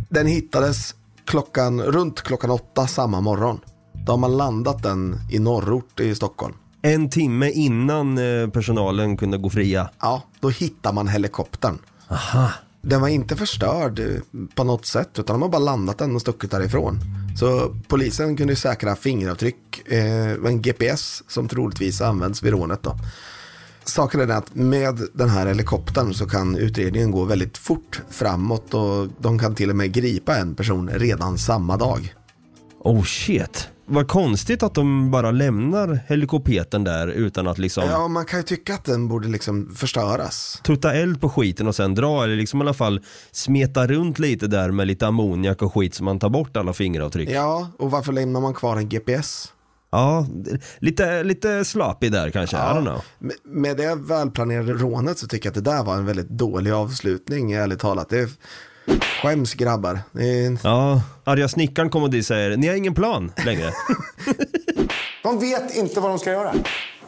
Den 0.10 0.28
hittades 0.28 0.96
klockan, 1.26 1.82
runt 1.82 2.22
klockan 2.22 2.50
åtta 2.50 2.88
samma 2.88 3.22
morgon. 3.22 3.60
Då 4.06 4.12
har 4.12 4.18
man 4.18 4.38
landat 4.38 4.84
den 4.84 5.20
i 5.32 5.40
norrort 5.40 6.00
i 6.00 6.16
Stockholm. 6.16 6.54
En 6.86 7.10
timme 7.10 7.50
innan 7.50 8.18
eh, 8.18 8.50
personalen 8.50 9.18
kunde 9.18 9.38
gå 9.38 9.50
fria. 9.50 9.90
Ja, 10.02 10.24
då 10.40 10.50
hittar 10.50 10.94
man 10.94 11.08
helikoptern. 11.08 11.78
Aha. 12.08 12.52
Den 12.82 13.02
var 13.02 13.08
inte 13.08 13.36
förstörd 13.36 14.00
eh, 14.00 14.08
på 14.56 14.64
något 14.64 14.86
sätt 14.86 15.10
utan 15.20 15.34
de 15.34 15.42
har 15.42 15.50
bara 15.50 15.60
landat 15.60 15.98
den 15.98 16.16
och 16.16 16.22
stuckit 16.22 16.52
därifrån. 16.52 17.00
Så 17.40 17.76
polisen 17.88 18.38
kunde 18.38 18.56
säkra 18.56 18.96
fingeravtryck 18.96 19.92
eh, 19.92 20.34
och 20.42 20.48
en 20.50 20.62
GPS 20.62 21.24
som 21.28 21.48
troligtvis 21.48 22.02
används 22.02 22.44
vid 22.44 22.52
rånet 22.52 22.84
då. 22.84 22.96
Saken 23.84 24.22
är 24.22 24.26
den 24.26 24.38
att 24.38 24.56
med 24.56 25.00
den 25.14 25.30
här 25.30 25.48
helikoptern 25.48 26.14
så 26.14 26.26
kan 26.26 26.56
utredningen 26.56 27.12
gå 27.12 27.24
väldigt 27.24 27.58
fort 27.58 28.02
framåt 28.10 28.74
och 28.74 29.08
de 29.20 29.40
kan 29.40 29.56
till 29.56 29.70
och 29.70 29.76
med 29.76 29.94
gripa 29.94 30.38
en 30.38 30.56
person 30.56 30.90
redan 30.90 31.38
samma 31.38 31.78
dag. 31.78 32.14
Oh 32.80 33.04
shit. 33.04 33.70
Vad 33.86 34.08
konstigt 34.08 34.64
att 34.64 34.74
de 34.76 35.12
bara 35.12 35.32
lämnar 35.32 36.00
helikoptern 36.08 36.84
där 36.84 37.08
utan 37.08 37.48
att 37.48 37.58
liksom 37.58 37.84
Ja, 37.90 38.08
man 38.08 38.26
kan 38.26 38.40
ju 38.40 38.44
tycka 38.44 38.74
att 38.74 38.86
den 38.86 39.08
borde 39.08 39.28
liksom 39.28 39.76
förstöras. 39.76 40.60
tutta 40.64 40.94
eld 40.94 41.22
på 41.22 41.30
skiten 41.30 41.68
och 41.68 41.76
sen 41.76 41.96
dra 41.96 42.24
eller 42.24 42.36
liksom 42.36 42.60
i 42.60 42.64
alla 42.64 42.74
fall 42.74 43.02
smeta 43.32 43.88
runt 43.88 44.20
lite 44.20 44.48
där 44.48 44.72
med 44.72 44.88
lite 44.88 45.08
ammoniak 45.08 45.62
och 45.62 45.74
skit 45.74 45.96
så 45.96 46.04
man 46.04 46.20
tar 46.20 46.30
bort 46.30 46.58
alla 46.58 46.74
fingeravtryck. 46.74 47.30
Ja, 47.30 47.34
Ja, 47.34 47.68
och 47.86 47.92
varför 47.92 48.14
lämnar 48.14 48.42
man 48.42 48.54
kvar 48.54 48.78
en 48.78 48.90
GPS? 48.90 49.54
lite, 50.80 51.24
lite 51.24 51.66
sloppy 51.66 52.10
där 52.10 52.30
kanske, 52.30 52.56
I 52.58 52.60
don't 52.60 52.82
know. 52.82 53.02
Med- 53.44 53.78
det 53.78 53.96
välplanerade 53.96 54.74
rånet 54.74 55.18
så 55.18 55.28
tycker 55.28 55.48
jag 55.50 55.58
att 55.58 55.64
det 55.66 55.72
där 55.72 55.84
var 55.84 55.96
en 55.96 56.06
väldigt 56.06 56.30
dålig 56.30 56.72
avslutning, 56.72 57.52
ärligt 57.54 57.80
talat. 57.80 58.10
Det. 58.10 58.30
Skäms 59.22 59.54
grabbar. 59.54 60.00
Är... 60.14 60.58
Ja, 60.64 61.02
arga 61.24 61.48
snickaren 61.48 61.90
kommer 61.90 62.08
dit 62.08 62.22
och 62.22 62.26
säger, 62.26 62.58
ni 62.58 62.68
har 62.68 62.76
ingen 62.76 62.94
plan 62.94 63.32
längre. 63.46 63.72
De 65.24 65.40
vet 65.40 65.76
inte 65.76 66.00
vad 66.00 66.12
de 66.12 66.20
ska 66.20 66.32
göra. 66.32 66.54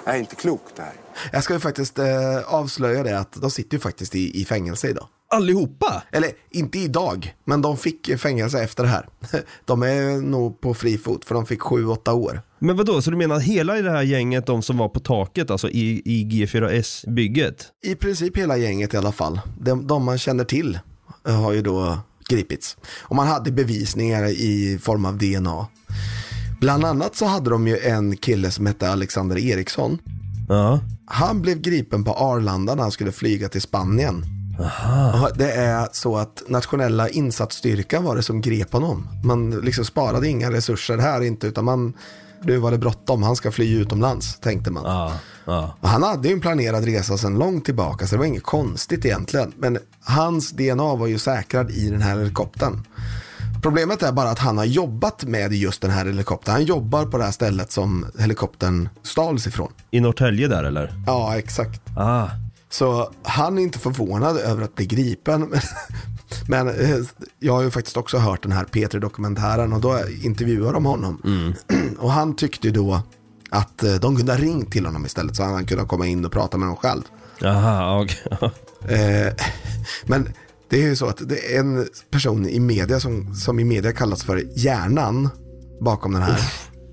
Det 0.05 0.11
är 0.11 0.17
inte 0.17 0.35
klokt 0.35 0.75
det 0.75 0.81
här. 0.81 0.93
Jag 1.31 1.43
ska 1.43 1.53
ju 1.53 1.59
faktiskt 1.59 1.99
eh, 1.99 2.05
avslöja 2.47 3.03
det 3.03 3.19
att 3.19 3.41
de 3.41 3.51
sitter 3.51 3.77
ju 3.77 3.81
faktiskt 3.81 4.15
i, 4.15 4.41
i 4.41 4.45
fängelse 4.45 4.89
idag. 4.89 5.07
Allihopa? 5.29 6.03
Eller 6.11 6.31
inte 6.51 6.79
idag, 6.79 7.35
men 7.43 7.61
de 7.61 7.77
fick 7.77 8.17
fängelse 8.19 8.63
efter 8.63 8.83
det 8.83 8.89
här. 8.89 9.09
De 9.65 9.83
är 9.83 10.21
nog 10.21 10.61
på 10.61 10.73
fri 10.73 10.97
fot 10.97 11.25
för 11.25 11.35
de 11.35 11.45
fick 11.45 11.59
7-8 11.59 12.11
år. 12.11 12.41
Men 12.59 12.77
vad 12.77 12.85
då? 12.85 13.01
så 13.01 13.11
du 13.11 13.17
menar 13.17 13.35
att 13.35 13.43
hela 13.43 13.73
det 13.73 13.91
här 13.91 14.01
gänget, 14.01 14.45
de 14.45 14.61
som 14.61 14.77
var 14.77 14.89
på 14.89 14.99
taket, 14.99 15.51
alltså 15.51 15.69
i, 15.69 16.01
i 16.05 16.25
G4S-bygget? 16.25 17.67
I 17.85 17.95
princip 17.95 18.37
hela 18.37 18.57
gänget 18.57 18.93
i 18.93 18.97
alla 18.97 19.11
fall. 19.11 19.39
De, 19.59 19.87
de 19.87 20.03
man 20.03 20.17
känner 20.17 20.43
till 20.43 20.79
har 21.25 21.53
ju 21.53 21.61
då 21.61 21.97
gripits. 22.29 22.77
Och 23.01 23.15
man 23.15 23.27
hade 23.27 23.51
bevisningar 23.51 24.25
i 24.25 24.79
form 24.81 25.05
av 25.05 25.17
DNA. 25.17 25.67
Bland 26.59 26.85
annat 26.85 27.15
så 27.15 27.25
hade 27.25 27.49
de 27.49 27.67
ju 27.67 27.77
en 27.77 28.17
kille 28.17 28.51
som 28.51 28.65
hette 28.65 28.89
Alexander 28.91 29.37
Eriksson. 29.37 29.97
Ja. 30.49 30.79
Han 31.05 31.41
blev 31.41 31.61
gripen 31.61 32.03
på 32.03 32.11
Arlanda 32.11 32.75
när 32.75 32.81
han 32.81 32.91
skulle 32.91 33.11
flyga 33.11 33.49
till 33.49 33.61
Spanien. 33.61 34.25
Ja, 34.59 35.29
Det 35.35 35.51
är 35.51 35.87
så 35.91 36.17
att 36.17 36.43
nationella 36.47 37.09
insatsstyrkan 37.09 38.03
var 38.03 38.15
det 38.15 38.23
som 38.23 38.41
grep 38.41 38.73
honom. 38.73 39.07
Man 39.23 39.51
liksom 39.51 39.85
sparade 39.85 40.27
inga 40.27 40.51
resurser 40.51 40.97
här 40.97 41.21
inte 41.21 41.47
utan 41.47 41.65
man, 41.65 41.93
nu 42.45 42.57
var 42.57 42.71
det 42.71 42.77
bråttom, 42.77 43.23
han 43.23 43.35
ska 43.35 43.51
fly 43.51 43.77
utomlands 43.77 44.39
tänkte 44.39 44.71
man. 44.71 44.83
Ja, 44.85 45.13
ja. 45.45 45.75
Han 45.81 46.03
hade 46.03 46.27
ju 46.27 46.33
en 46.33 46.41
planerad 46.41 46.85
resa 46.85 47.17
sedan 47.17 47.37
långt 47.37 47.65
tillbaka 47.65 48.07
så 48.07 48.15
det 48.15 48.19
var 48.19 48.25
inget 48.25 48.43
konstigt 48.43 49.05
egentligen. 49.05 49.53
Men 49.57 49.77
hans 50.03 50.51
DNA 50.51 50.95
var 50.95 51.07
ju 51.07 51.19
säkrad 51.19 51.71
i 51.71 51.89
den 51.89 52.01
här 52.01 52.17
helikoptern. 52.17 52.83
Problemet 53.61 54.03
är 54.03 54.11
bara 54.11 54.29
att 54.29 54.39
han 54.39 54.57
har 54.57 54.65
jobbat 54.65 55.23
med 55.23 55.53
just 55.53 55.81
den 55.81 55.91
här 55.91 56.05
helikoptern. 56.05 56.53
Han 56.53 56.63
jobbar 56.63 57.05
på 57.05 57.17
det 57.17 57.23
här 57.23 57.31
stället 57.31 57.71
som 57.71 58.05
helikoptern 58.19 58.89
stals 59.03 59.47
ifrån. 59.47 59.71
I 59.91 59.99
Norrtälje 59.99 60.47
där 60.47 60.63
eller? 60.63 61.03
Ja, 61.07 61.37
exakt. 61.37 61.81
Ah. 61.97 62.27
Så 62.77 63.11
han 63.23 63.57
är 63.57 63.61
inte 63.61 63.79
förvånad 63.79 64.37
över 64.37 64.63
att 64.63 64.75
bli 64.75 64.85
gripen. 64.85 65.53
Men 66.47 66.67
eh, 66.69 66.97
jag 67.39 67.53
har 67.53 67.61
ju 67.61 67.71
faktiskt 67.71 67.97
också 67.97 68.17
hört 68.17 68.43
den 68.43 68.51
här 68.51 68.65
P3-dokumentären 68.65 69.73
och 69.73 69.81
då 69.81 69.99
intervjuar 70.23 70.73
de 70.73 70.85
honom. 70.85 71.21
Och 71.99 72.11
han 72.11 72.35
tyckte 72.35 72.71
då 72.71 73.01
att 73.49 73.83
eh, 73.83 73.93
de 73.93 74.15
kunde 74.15 74.31
ha 74.31 74.39
ringt 74.39 74.71
till 74.71 74.85
honom 74.85 75.05
istället 75.05 75.35
så 75.35 75.43
han 75.43 75.65
kunde 75.65 75.85
komma 75.85 76.07
in 76.07 76.25
och 76.25 76.31
prata 76.31 76.57
med 76.57 76.67
dem 76.67 76.75
själv. 76.75 77.01
Jaha, 77.39 78.01
okej. 78.01 78.51
Eh, 78.87 79.33
men 80.05 80.33
det 80.69 80.77
är 80.83 80.87
ju 80.87 80.95
så 80.95 81.05
att 81.05 81.29
det 81.29 81.55
är 81.55 81.59
en 81.59 81.87
person 82.11 82.49
i 82.49 82.59
media 82.59 82.99
som, 82.99 83.35
som 83.35 83.59
i 83.59 83.63
media 83.63 83.91
kallas 83.91 84.23
för 84.23 84.43
hjärnan 84.55 85.29
bakom 85.81 86.13
den 86.13 86.21
här. 86.21 86.39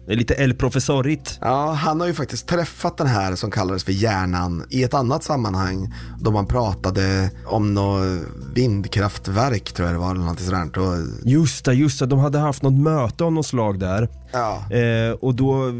Det 0.06 0.12
är 0.12 0.16
lite 0.16 0.34
El 0.34 0.54
Professorigt. 0.54 1.38
Ja, 1.40 1.72
han 1.72 2.00
har 2.00 2.06
ju 2.06 2.14
faktiskt 2.14 2.46
träffat 2.48 2.96
den 2.96 3.06
här 3.06 3.36
som 3.36 3.50
kallades 3.50 3.84
för 3.84 3.92
hjärnan 3.92 4.66
i 4.70 4.82
ett 4.82 4.94
annat 4.94 5.24
sammanhang. 5.24 5.94
Då 6.20 6.30
man 6.30 6.46
pratade 6.46 7.30
om 7.46 7.74
något 7.74 8.20
vindkraftverk 8.54 9.72
tror 9.72 9.88
jag 9.88 9.94
det 9.94 10.00
var 10.00 10.10
eller 10.10 10.20
någonting 10.20 10.46
sådant. 10.46 10.76
Och, 10.76 10.94
Just 11.24 11.64
det, 11.64 11.74
just 11.74 11.98
det. 11.98 12.06
De 12.06 12.18
hade 12.18 12.38
haft 12.38 12.62
något 12.62 12.80
möte 12.80 13.24
av 13.24 13.32
något 13.32 13.46
slag 13.46 13.78
där. 13.78 14.08
Ja, 14.32 14.64
Eh, 14.70 15.12
och 15.12 15.34
då 15.34 15.72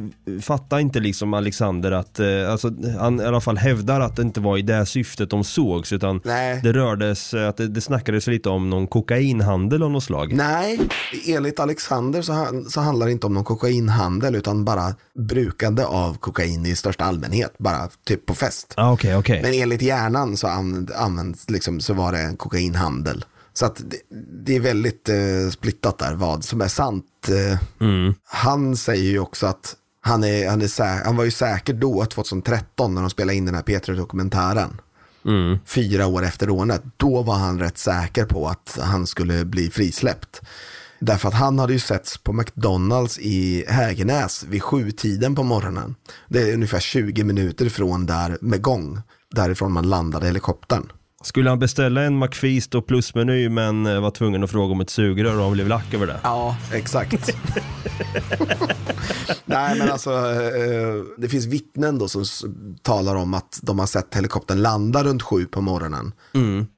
fattar 0.43 0.79
inte 0.79 1.01
liksom 1.01 1.35
Alexander 1.35 1.93
att, 1.93 2.21
eh, 2.21 2.51
alltså 2.51 2.71
han 2.99 3.21
i 3.21 3.25
alla 3.25 3.41
fall 3.41 3.57
hävdar 3.57 4.01
att 4.01 4.17
det 4.17 4.23
inte 4.23 4.41
var 4.41 4.59
i 4.59 4.63
det 4.63 4.87
syftet 4.87 5.31
de 5.31 5.45
sågs 5.45 5.93
utan 5.93 6.21
Nej. 6.25 6.61
det 6.63 6.73
rördes, 6.73 7.35
eh, 7.35 7.49
att 7.49 7.57
det, 7.57 7.69
det 7.69 7.81
snackades 7.81 8.27
lite 8.27 8.49
om 8.49 8.71
någon 8.71 8.87
kokainhandel 8.87 9.83
av 9.83 9.91
något 9.91 10.05
slag. 10.05 10.33
Nej, 10.33 10.81
enligt 11.27 11.61
Alexander 11.61 12.23
så, 12.23 12.33
han, 12.33 12.65
så 12.65 12.81
handlar 12.81 13.07
det 13.07 13.13
inte 13.13 13.27
om 13.27 13.35
någon 13.35 13.45
kokainhandel 13.45 14.35
utan 14.35 14.65
bara 14.65 14.95
brukande 15.19 15.85
av 15.85 16.19
kokain 16.19 16.67
i 16.67 16.77
största 16.77 17.05
allmänhet. 17.05 17.55
Bara 17.59 17.89
typ 18.07 18.27
på 18.27 18.35
fest. 18.35 18.75
Ah, 18.77 18.93
Okej, 18.93 19.17
okej. 19.17 19.43
Men 19.43 19.53
enligt 19.55 19.83
hjärnan 19.83 20.37
så 20.37 20.47
använd, 20.47 20.91
används 20.91 21.51
liksom, 21.51 21.81
så 21.81 21.95
var 21.95 22.13
det 22.13 22.19
en 22.19 22.37
kokainhandel. 22.37 23.25
Så 23.55 23.67
att 23.67 23.77
det, 23.77 23.97
det 24.45 24.57
är 24.57 24.61
väldigt 24.61 25.09
eh, 25.09 25.51
splittat 25.53 25.99
där 25.99 26.15
vad 26.15 26.45
som 26.45 26.61
är 26.61 26.69
sant. 26.69 27.05
Eh, 27.29 27.59
Han 28.25 28.77
säger 28.77 29.11
ju 29.11 29.19
också 29.19 29.47
att 29.47 29.77
han, 30.01 30.25
är, 30.25 30.49
han, 30.49 30.63
är 30.63 30.67
sä- 30.67 31.05
han 31.05 31.17
var 31.17 31.25
ju 31.25 31.31
säker 31.31 31.75
då, 31.75 32.05
2013, 32.05 32.95
när 32.95 33.01
de 33.01 33.11
spelade 33.11 33.35
in 33.37 33.47
den 33.47 33.55
här 33.55 33.63
P3-dokumentären. 33.63 34.81
Fyra 35.67 36.07
år 36.07 36.25
efter 36.25 36.47
rånet. 36.47 36.83
Då 36.97 37.23
var 37.23 37.35
han 37.35 37.59
rätt 37.59 37.79
säker 37.79 38.25
på 38.25 38.49
att 38.49 38.79
han 38.83 39.07
skulle 39.07 39.45
bli 39.45 39.71
frisläppt. 39.71 40.41
Därför 40.99 41.29
att 41.29 41.35
han 41.35 41.59
hade 41.59 41.73
ju 41.73 41.79
setts 41.79 42.19
på 42.19 42.33
McDonalds 42.33 43.19
i 43.19 43.65
Hägernäs 43.69 44.45
vid 44.49 44.63
sjutiden 44.63 45.35
på 45.35 45.43
morgonen. 45.43 45.95
Det 46.29 46.43
är 46.51 46.55
ungefär 46.55 46.81
20 46.81 47.25
minuter 47.25 47.69
från 47.69 48.07
där 48.07 48.39
med 48.41 48.63
gång. 48.63 49.01
Därifrån 49.35 49.73
man 49.73 49.89
landade 49.89 50.27
helikoptern. 50.27 50.93
Skulle 51.23 51.51
han 51.51 51.59
beställa 51.59 52.03
en 52.03 52.19
McFeast 52.19 52.75
och 52.75 52.87
plusmeny 52.87 53.49
men 53.49 53.87
eh, 53.87 54.01
var 54.01 54.11
tvungen 54.11 54.45
att 54.45 54.51
fråga 54.51 54.73
om 54.73 54.81
ett 54.81 54.91
sugrör 54.91 55.37
och 55.37 55.45
han 55.45 55.53
blev 55.53 55.69
lack 55.69 55.95
över 55.95 56.07
det? 56.07 56.21
Ja, 56.23 56.57
exakt. 56.73 57.31
Nej, 59.45 59.79
men 59.79 59.91
alltså, 59.91 60.11
eh, 60.11 61.05
det 61.19 61.29
finns 61.29 61.47
vittnen 61.47 61.99
då 61.99 62.09
som 62.09 62.25
talar 62.83 63.15
om 63.15 63.35
att 63.35 63.61
de 63.63 63.79
har 63.79 63.87
sett 63.87 64.15
helikoptern 64.15 64.63
landa 64.63 65.05
runt 65.05 65.23
sju 65.23 65.45
på 65.45 65.61
morgonen. 65.61 66.13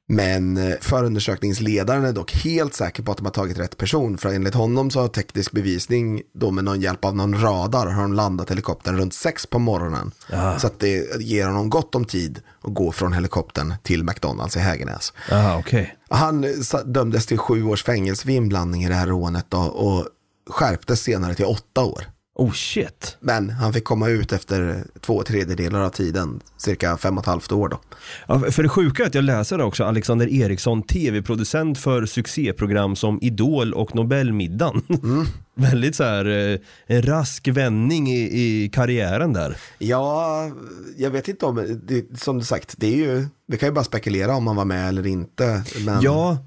Men 0.09 0.57
eh, 0.57 0.75
förundersökningsledaren 0.81 2.05
är 2.05 2.13
dock 2.13 2.33
helt 2.33 2.75
säker 2.75 3.03
på 3.03 3.13
att 3.13 3.19
de 3.19 3.27
har 3.27 3.33
tagit 3.33 3.59
rätt 3.59 3.77
person. 3.77 4.19
För 4.19 4.29
enligt 4.29 4.55
honom 4.55 4.91
så 4.91 5.01
har 5.01 5.09
teknisk 5.09 5.53
bevisning 5.53 6.23
då 6.35 6.51
med 6.51 6.65
någon 6.65 6.81
hjälp 6.81 7.05
av 7.05 7.17
någon 7.17 7.41
radar 7.41 7.87
har 7.87 8.03
de 8.03 8.13
landat 8.13 8.51
helikoptern 8.51 8.97
runt 8.97 9.15
sex 9.15 9.47
på 9.47 9.59
morgonen. 9.59 10.13
Så 10.59 10.67
att 10.67 10.81
det 10.81 11.21
ger 11.21 11.47
honom 11.47 11.71
gott 11.71 11.95
om 11.95 12.05
tid 12.05 12.41
att 12.61 12.75
gå 12.75 12.93
från 12.93 13.13
helikoptern 13.13 13.75
till 13.83 14.05
McDonalds 14.05 14.57
i 14.57 14.61
Hägernäs. 14.61 15.13
Jaha, 15.31 15.59
okej. 15.59 15.97
Han 16.09 16.45
eh, 16.45 16.51
dömdes 16.85 17.27
till 17.27 17.39
sju 17.39 17.65
års 17.65 17.85
fängelse 17.85 18.27
vid 18.27 18.37
inblandning 18.37 18.85
i 18.85 18.89
det 18.89 18.95
här 18.95 19.07
rånet 19.07 19.47
då, 19.49 19.59
och 19.59 20.07
skärptes 20.51 21.01
senare 21.01 21.35
till 21.35 21.45
åtta 21.45 21.85
år. 21.85 22.05
Oh 22.37 22.53
shit. 22.53 23.17
Men 23.21 23.51
han 23.51 23.73
fick 23.73 23.85
komma 23.85 24.09
ut 24.09 24.33
efter 24.33 24.85
två 25.01 25.23
tredjedelar 25.23 25.81
av 25.81 25.91
tiden, 25.91 26.41
cirka 26.57 26.97
fem 26.97 27.19
och 27.19 27.23
ett 27.23 27.27
halvt 27.27 27.53
år 27.53 27.69
då. 27.69 27.81
Ja, 28.29 28.41
för 28.51 28.63
det 28.63 28.69
sjuka 28.69 29.03
är 29.03 29.07
att 29.07 29.15
jag 29.15 29.25
läser 29.25 29.61
också 29.61 29.85
Alexander 29.85 30.33
Eriksson, 30.33 30.83
tv-producent 30.83 31.79
för 31.79 32.07
succéprogram 32.07 32.97
som 32.97 33.19
Idol 33.23 33.75
och 33.75 33.95
Nobelmiddagen. 33.95 34.83
Väldigt 35.57 35.97
så 35.97 36.05
här, 36.05 36.53
eh, 36.53 36.59
en 36.87 37.03
rask 37.03 37.49
vändning 37.49 38.09
i, 38.09 38.21
i 38.21 38.69
karriären 38.69 39.33
där. 39.33 39.57
Ja, 39.79 40.51
jag 40.97 41.11
vet 41.11 41.29
inte 41.29 41.47
om, 41.47 41.81
det, 41.83 42.21
som 42.21 42.39
du 42.39 42.45
sagt, 42.45 42.75
det 42.77 42.87
är 42.87 42.97
ju, 42.97 43.27
vi 43.47 43.57
kan 43.59 43.69
ju 43.69 43.73
bara 43.73 43.85
spekulera 43.85 44.35
om 44.37 44.47
han 44.47 44.57
var 44.57 44.65
med 44.65 44.89
eller 44.89 45.07
inte. 45.07 45.65
Men 45.87 46.03
Ja, 46.03 46.39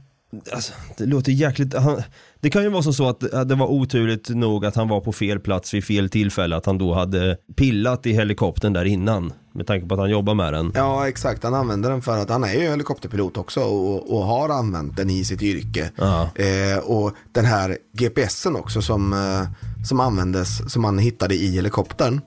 alltså, 0.53 0.73
det 0.97 1.05
låter 1.05 1.31
jäkligt, 1.31 1.73
han, 1.73 2.01
det 2.39 2.49
kan 2.49 2.63
ju 2.63 2.69
vara 2.69 2.83
som 2.83 2.93
så 2.93 3.09
att 3.09 3.19
det 3.19 3.55
var 3.55 3.67
oturligt 3.67 4.29
nog 4.29 4.65
att 4.65 4.75
han 4.75 4.87
var 4.87 5.01
på 5.01 5.13
fel 5.13 5.39
plats 5.39 5.73
vid 5.73 5.83
fel 5.83 6.09
tillfälle, 6.09 6.55
att 6.55 6.65
han 6.65 6.77
då 6.77 6.93
hade 6.93 7.37
pillat 7.55 8.05
i 8.05 8.13
helikoptern 8.13 8.73
där 8.73 8.85
innan. 8.85 9.33
Med 9.57 9.67
tanke 9.67 9.87
på 9.87 9.93
att 9.95 9.99
han 9.99 10.09
jobbar 10.09 10.33
med 10.33 10.53
den. 10.53 10.71
Ja, 10.75 11.07
exakt. 11.07 11.43
Han 11.43 11.53
använder 11.53 11.89
den 11.89 12.01
för 12.01 12.17
att 12.17 12.29
han 12.29 12.43
är 12.43 12.53
ju 12.53 12.59
helikopterpilot 12.59 13.37
också 13.37 13.61
och, 13.61 14.15
och 14.15 14.23
har 14.23 14.49
använt 14.49 14.97
den 14.97 15.09
i 15.09 15.25
sitt 15.25 15.41
yrke. 15.41 15.91
Eh, 16.35 16.77
och 16.77 17.11
den 17.31 17.45
här 17.45 17.77
GPSen 17.97 18.55
också 18.55 18.81
som, 18.81 19.13
eh, 19.13 19.85
som 19.85 19.99
användes, 19.99 20.71
som 20.71 20.81
man 20.81 20.97
hittade 20.99 21.35
i 21.35 21.51
helikoptern. 21.51 22.21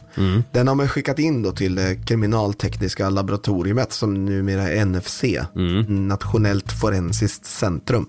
Den 0.53 0.69
har 0.69 0.75
man 0.75 0.89
skickat 0.89 1.19
in 1.19 1.43
då 1.43 1.53
till 1.53 1.75
det 1.75 1.97
kriminaltekniska 2.07 3.11
laboratoriet 3.11 3.93
som 3.93 4.25
numera 4.25 4.71
är 4.71 4.85
NFC, 4.85 5.25
Nationellt 5.89 6.73
forensiskt 6.81 7.47
centrum. 7.47 8.07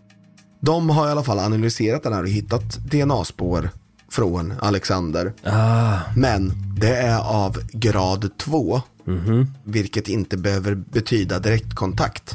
De 0.62 0.89
har 0.89 1.07
i 1.07 1.12
alla 1.12 1.23
fall 1.23 1.39
analyserat 1.39 2.03
den 2.03 2.13
här 2.13 2.23
och 2.23 2.29
hittat 2.29 2.77
DNA-spår 2.91 3.69
från 4.12 4.53
Alexander. 4.60 5.34
Ah, 5.43 5.99
Men 6.15 6.53
det 6.77 6.95
är 6.95 7.19
av 7.19 7.57
grad 7.71 8.38
2. 8.38 8.81
Mm-hmm. 9.12 9.47
Vilket 9.63 10.08
inte 10.08 10.38
behöver 10.38 10.76
betyda 10.76 11.39
direktkontakt. 11.39 12.34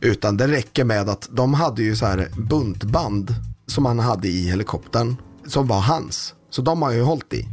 Utan 0.00 0.36
det 0.36 0.48
räcker 0.48 0.84
med 0.84 1.08
att 1.08 1.28
de 1.32 1.54
hade 1.54 1.82
ju 1.82 1.96
så 1.96 2.06
här 2.06 2.28
buntband 2.36 3.34
som 3.66 3.84
han 3.84 3.98
hade 3.98 4.28
i 4.28 4.48
helikoptern. 4.48 5.16
Som 5.46 5.66
var 5.66 5.80
hans. 5.80 6.34
Så 6.50 6.62
de 6.62 6.82
har 6.82 6.92
ju 6.92 7.02
hållit 7.02 7.34
i. 7.34 7.48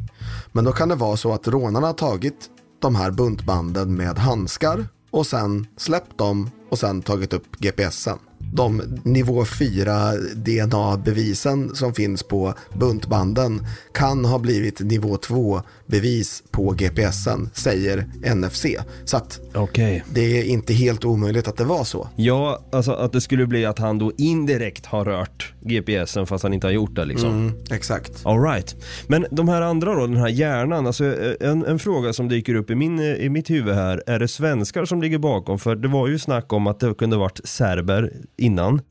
Men 0.51 0.63
då 0.63 0.71
kan 0.71 0.89
det 0.89 0.95
vara 0.95 1.17
så 1.17 1.33
att 1.33 1.47
rånarna 1.47 1.87
har 1.87 1.93
tagit 1.93 2.49
de 2.81 2.95
här 2.95 3.11
buntbanden 3.11 3.95
med 3.95 4.19
handskar. 4.19 4.87
Och 5.11 5.27
sen 5.27 5.67
släppt 5.77 6.17
dem 6.17 6.49
och 6.69 6.79
sen 6.79 7.01
tagit 7.01 7.33
upp 7.33 7.55
GPSen. 7.59 8.17
De 8.55 8.81
nivå 9.03 9.45
4 9.45 10.11
DNA-bevisen 10.35 11.75
som 11.75 11.93
finns 11.93 12.23
på 12.23 12.53
buntbanden 12.73 13.65
kan 13.93 14.25
ha 14.25 14.39
blivit 14.39 14.79
nivå 14.79 15.15
2-bevis 15.15 16.43
på 16.51 16.71
GPSen, 16.71 17.49
säger 17.53 18.05
NFC. 18.35 18.65
Så 19.05 19.17
att 19.17 19.39
okej. 19.53 20.03
det 20.13 20.39
är 20.39 20.43
inte 20.43 20.73
helt 20.73 21.05
omöjligt 21.05 21.47
att 21.47 21.57
det 21.57 21.63
var 21.63 21.83
så. 21.83 22.07
Ja, 22.15 22.59
alltså 22.71 22.91
att 22.91 23.11
det 23.11 23.21
skulle 23.21 23.47
bli 23.47 23.65
att 23.65 23.79
han 23.79 23.97
då 23.97 24.11
indirekt 24.17 24.85
har 24.85 25.05
rört 25.05 25.53
GPSen 25.61 26.27
fast 26.27 26.43
han 26.43 26.53
inte 26.53 26.67
har 26.67 26.71
gjort 26.71 26.95
det 26.95 27.05
liksom. 27.05 27.51
Exakt. 27.71 28.25
All 28.25 28.43
right. 28.43 28.75
Men 29.07 29.25
de 29.31 29.49
här 29.49 29.61
andra 29.61 29.95
då, 29.95 30.07
den 30.07 30.17
här 30.17 30.27
hjärnan, 30.27 30.87
alltså 30.87 31.05
eh, 31.05 31.49
en, 31.49 31.65
en 31.65 31.79
fråga 31.79 32.13
som 32.13 32.29
dyker 32.29 32.55
upp 32.55 32.69
i, 32.69 32.75
min, 32.75 32.99
eh, 32.99 33.05
i 33.05 33.29
mitt 33.29 33.49
huvud 33.49 33.75
här, 33.75 34.03
är 34.07 34.19
det 34.19 34.27
svenskar 34.27 34.85
som 34.85 35.01
ligger 35.01 35.17
bakom? 35.17 35.59
För 35.59 35.75
det 35.75 35.87
var 35.87 36.07
ju 36.07 36.19
snack 36.19 36.53
om 36.53 36.67
att 36.67 36.79
det 36.79 36.93
kunde 36.93 37.17
varit 37.17 37.39
serber 37.43 38.13
innan. 38.43 38.81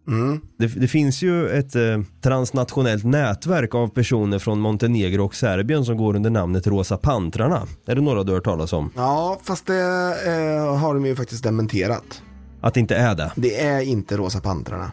Det, 0.58 0.66
det 0.66 0.88
finns 0.88 1.22
ju 1.22 1.48
ett 1.48 1.76
eh, 1.76 1.82
transnationellt 2.22 3.04
nätverk 3.04 3.74
av 3.74 3.88
personer 3.88 4.38
från 4.38 4.60
Montenegro 4.60 5.24
och 5.24 5.34
Serbien 5.34 5.84
som 5.84 5.96
går 5.96 6.16
under 6.16 6.30
namnet 6.30 6.66
Rosa 6.66 6.96
Pantrarna. 6.96 7.62
Är 7.86 7.94
det 7.94 8.00
några 8.00 8.22
du 8.22 8.32
har 8.32 8.36
hört 8.36 8.44
talas 8.44 8.72
om? 8.72 8.90
Ja, 8.96 9.40
fast 9.42 9.66
det 9.66 9.80
eh, 10.26 10.76
har 10.76 10.94
de 10.94 11.06
ju 11.06 11.16
faktiskt 11.16 11.44
dementerat. 11.44 12.22
Att 12.60 12.74
det 12.74 12.80
inte 12.80 12.96
är 12.96 13.14
det? 13.14 13.32
Det 13.36 13.60
är 13.60 13.80
inte 13.80 14.16
Rosa 14.16 14.40
Pantrarna. 14.40 14.92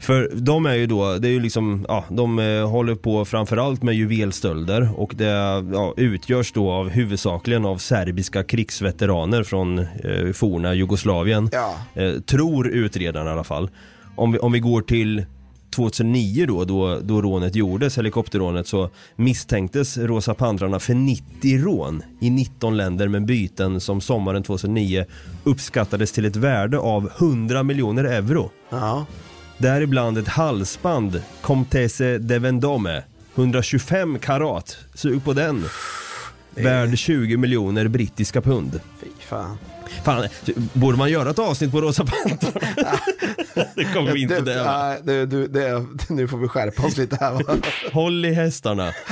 För 0.00 0.30
de 0.34 0.66
är 0.66 0.74
ju 0.74 0.86
då, 0.86 1.18
det 1.18 1.28
är 1.28 1.32
ju 1.32 1.40
liksom, 1.40 1.86
ja, 1.88 2.04
de 2.08 2.38
eh, 2.38 2.68
håller 2.68 2.94
på 2.94 3.24
framförallt 3.24 3.82
med 3.82 3.94
juvelstölder 3.94 4.90
och 4.96 5.14
det 5.16 5.30
ja, 5.72 5.94
utgörs 5.96 6.52
då 6.52 6.70
av 6.70 6.88
huvudsakligen 6.88 7.64
av 7.64 7.78
serbiska 7.78 8.42
krigsveteraner 8.42 9.42
från 9.42 9.78
eh, 9.78 10.32
forna 10.34 10.74
Jugoslavien. 10.74 11.50
Ja. 11.52 11.74
Eh, 11.94 12.12
tror 12.20 12.68
utredarna 12.68 13.30
i 13.30 13.32
alla 13.32 13.44
fall. 13.44 13.70
Om 14.16 14.32
vi, 14.32 14.38
om 14.38 14.52
vi 14.52 14.60
går 14.60 14.82
till 14.82 15.24
2009 15.70 16.46
då, 16.46 16.64
då, 16.64 16.98
då 17.02 17.22
rånet 17.22 17.54
gjordes, 17.54 17.98
helikopterrånet, 17.98 18.66
så 18.66 18.90
misstänktes 19.16 19.98
Rosa 19.98 20.34
Pantrarna 20.34 20.78
för 20.78 20.94
90 20.94 21.64
rån 21.64 22.02
i 22.20 22.30
19 22.30 22.76
länder 22.76 23.08
med 23.08 23.24
byten 23.24 23.80
som 23.80 24.00
sommaren 24.00 24.42
2009 24.42 25.04
uppskattades 25.44 26.12
till 26.12 26.24
ett 26.24 26.36
värde 26.36 26.78
av 26.78 27.10
100 27.18 27.62
miljoner 27.62 28.04
euro. 28.04 28.50
Ja. 28.70 29.06
Däribland 29.60 30.18
ett 30.18 30.28
halsband, 30.28 31.22
Comtesse 31.40 32.18
de 32.18 32.38
Vendôme, 32.38 33.02
125 33.34 34.18
karat. 34.18 34.78
Sug 34.94 35.24
på 35.24 35.32
den. 35.32 35.64
Värd 36.54 36.98
20 36.98 37.36
miljoner 37.36 37.88
brittiska 37.88 38.40
pund. 38.40 38.80
Fy 39.00 39.06
fan. 39.18 39.58
Fan, 40.04 40.28
borde 40.72 40.98
man 40.98 41.10
göra 41.10 41.30
ett 41.30 41.38
avsnitt 41.38 41.72
på 41.72 41.80
Rosa 41.80 42.04
Pantrarna? 42.04 42.98
det 43.76 43.84
kommer 43.84 44.12
vi 44.12 44.22
inte 44.22 44.40
det, 44.40 44.54
det, 44.54 44.64
va? 44.64 44.96
det, 45.02 45.26
du, 45.26 45.46
det, 45.46 45.86
nu 46.08 46.28
får 46.28 46.38
vi 46.38 46.48
skärpa 46.48 46.86
oss 46.86 46.96
lite 46.96 47.16
här. 47.20 47.32
Va? 47.32 47.56
Håll 47.92 48.24
i 48.24 48.32
hästarna. 48.32 48.92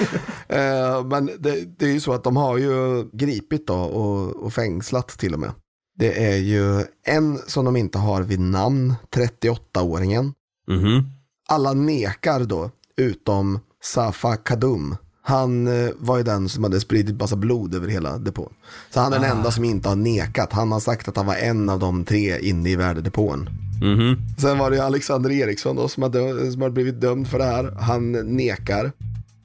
Eh, 0.51 1.05
men 1.05 1.27
det, 1.27 1.79
det 1.79 1.87
är 1.87 1.93
ju 1.93 2.01
så 2.01 2.13
att 2.13 2.25
de 2.25 2.37
har 2.37 2.59
ju 2.59 3.05
gripit 3.13 3.67
då 3.67 3.75
och, 3.75 4.37
och 4.37 4.53
fängslat 4.53 5.09
till 5.09 5.35
och 5.35 5.41
med. 5.41 5.53
Det 5.99 6.27
är 6.27 6.37
ju 6.37 6.85
en 7.07 7.39
som 7.39 7.65
de 7.65 7.77
inte 7.77 7.99
har 7.99 8.23
vid 8.23 8.41
namn, 8.41 8.95
38-åringen. 9.11 10.33
Mhm. 10.68 11.04
Alla 11.48 11.72
nekar 11.72 12.40
då, 12.44 12.70
utom 12.96 13.59
Safa 13.83 14.37
Kadum. 14.37 14.96
Han 15.22 15.66
eh, 15.66 15.90
var 15.98 16.16
ju 16.16 16.22
den 16.22 16.48
som 16.48 16.64
hade 16.64 16.81
spridit 16.81 17.20
massa 17.20 17.37
blod 17.37 17.74
över 17.74 17.88
hela 17.88 18.18
depån. 18.18 18.52
Så 18.90 19.00
han 19.00 19.12
är 19.12 19.18
den 19.18 19.31
enda 19.31 19.50
som 19.50 19.64
inte 19.64 19.88
har 19.88 19.96
nekat. 19.96 20.52
Han 20.52 20.72
har 20.72 20.81
sagt 20.81 21.09
att 21.09 21.16
han 21.16 21.26
var 21.26 21.35
en 21.35 21.68
av 21.68 21.78
de 21.78 22.04
tre 22.04 22.38
inne 22.38 22.70
i 22.70 22.76
värdedepån. 22.76 23.48
Mhm. 23.83 24.16
Sen 24.38 24.59
var 24.59 24.70
det 24.70 24.76
ju 24.76 24.83
Alexander 24.83 25.31
Eriksson 25.31 25.76
då, 25.76 25.88
som, 25.88 26.02
hade, 26.02 26.52
som 26.52 26.62
har 26.62 26.70
blivit 26.70 27.00
dömd 27.00 27.28
för 27.28 27.38
det 27.38 27.44
här. 27.44 27.76
Han 27.81 28.12
nekar. 28.12 28.92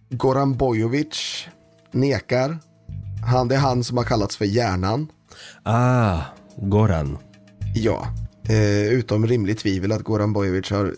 Goran 0.09 0.57
Bojovic 0.57 1.45
nekar. 1.91 2.57
Han, 3.27 3.47
det 3.47 3.55
är 3.55 3.59
han 3.59 3.83
som 3.83 3.97
har 3.97 4.03
kallats 4.03 4.37
för 4.37 4.45
hjärnan. 4.45 5.07
Ah, 5.63 6.19
Goran. 6.57 7.17
Ja, 7.75 8.07
eh, 8.49 8.93
utom 8.93 9.27
rimligt 9.27 9.59
tvivel 9.59 9.91
att 9.91 10.03
Goran 10.03 10.33
Bojovic 10.33 10.71
har 10.71 10.93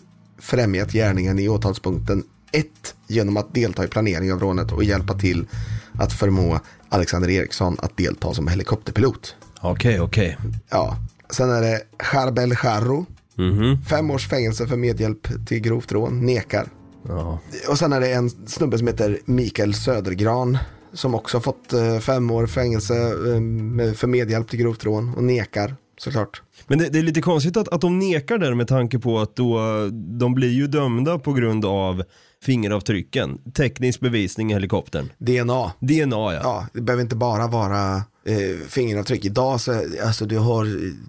främjat 0.46 0.92
gärningen 0.92 1.38
i 1.38 1.48
åtalspunkten 1.48 2.24
1 2.52 2.66
genom 3.06 3.36
att 3.36 3.54
delta 3.54 3.84
i 3.84 3.88
planering 3.88 4.32
av 4.32 4.40
rånet 4.40 4.72
och 4.72 4.84
hjälpa 4.84 5.14
till 5.14 5.46
att 5.92 6.12
förmå 6.12 6.60
Alexander 6.88 7.30
Eriksson 7.30 7.76
att 7.78 7.96
delta 7.96 8.34
som 8.34 8.48
helikopterpilot. 8.48 9.36
Okej, 9.60 10.00
okej. 10.00 10.38
Ja, 10.70 10.96
sen 11.30 11.50
är 11.50 11.60
det 11.60 11.82
Charbel 11.98 12.56
Charro. 12.56 13.06
Mhm. 13.34 13.82
Fem 13.82 14.10
års 14.10 14.28
fängelse 14.28 14.66
för 14.66 14.76
medhjälp 14.76 15.46
till 15.46 15.60
grovt 15.60 15.92
rån, 15.92 16.26
nekar. 16.26 16.68
Ja. 17.08 17.38
Och 17.68 17.78
sen 17.78 17.92
är 17.92 18.00
det 18.00 18.12
en 18.12 18.30
snubbe 18.30 18.78
som 18.78 18.86
heter 18.86 19.18
Mikael 19.24 19.74
Södergran 19.74 20.58
som 20.92 21.14
också 21.14 21.36
har 21.36 21.42
fått 21.42 21.72
eh, 21.72 21.98
fem 21.98 22.30
år 22.30 22.46
fängelse 22.46 22.94
eh, 22.94 23.92
för 23.92 24.06
medhjälp 24.06 24.48
till 24.48 24.58
grovt 24.58 24.84
rån 24.84 25.14
och 25.14 25.24
nekar 25.24 25.76
såklart. 25.98 26.42
Men 26.66 26.78
det, 26.78 26.88
det 26.88 26.98
är 26.98 27.02
lite 27.02 27.20
konstigt 27.20 27.56
att, 27.56 27.68
att 27.68 27.80
de 27.80 27.98
nekar 27.98 28.38
där 28.38 28.54
med 28.54 28.68
tanke 28.68 28.98
på 28.98 29.18
att 29.18 29.36
då, 29.36 29.60
de 29.92 30.34
blir 30.34 30.50
ju 30.50 30.66
dömda 30.66 31.18
på 31.18 31.32
grund 31.32 31.64
av 31.64 32.02
fingeravtrycken. 32.42 33.38
Teknisk 33.54 34.00
bevisning 34.00 34.50
i 34.50 34.54
helikoptern. 34.54 35.10
DNA. 35.18 35.72
DNA 35.80 36.16
ja. 36.16 36.40
Ja, 36.42 36.66
det 36.72 36.80
behöver 36.80 37.02
inte 37.02 37.16
bara 37.16 37.46
vara 37.46 37.96
eh, 38.24 38.56
fingeravtryck. 38.68 39.24
Idag 39.24 39.60
så, 39.60 39.82
alltså 40.04 40.26
du 40.26 40.38
har, 40.38 40.64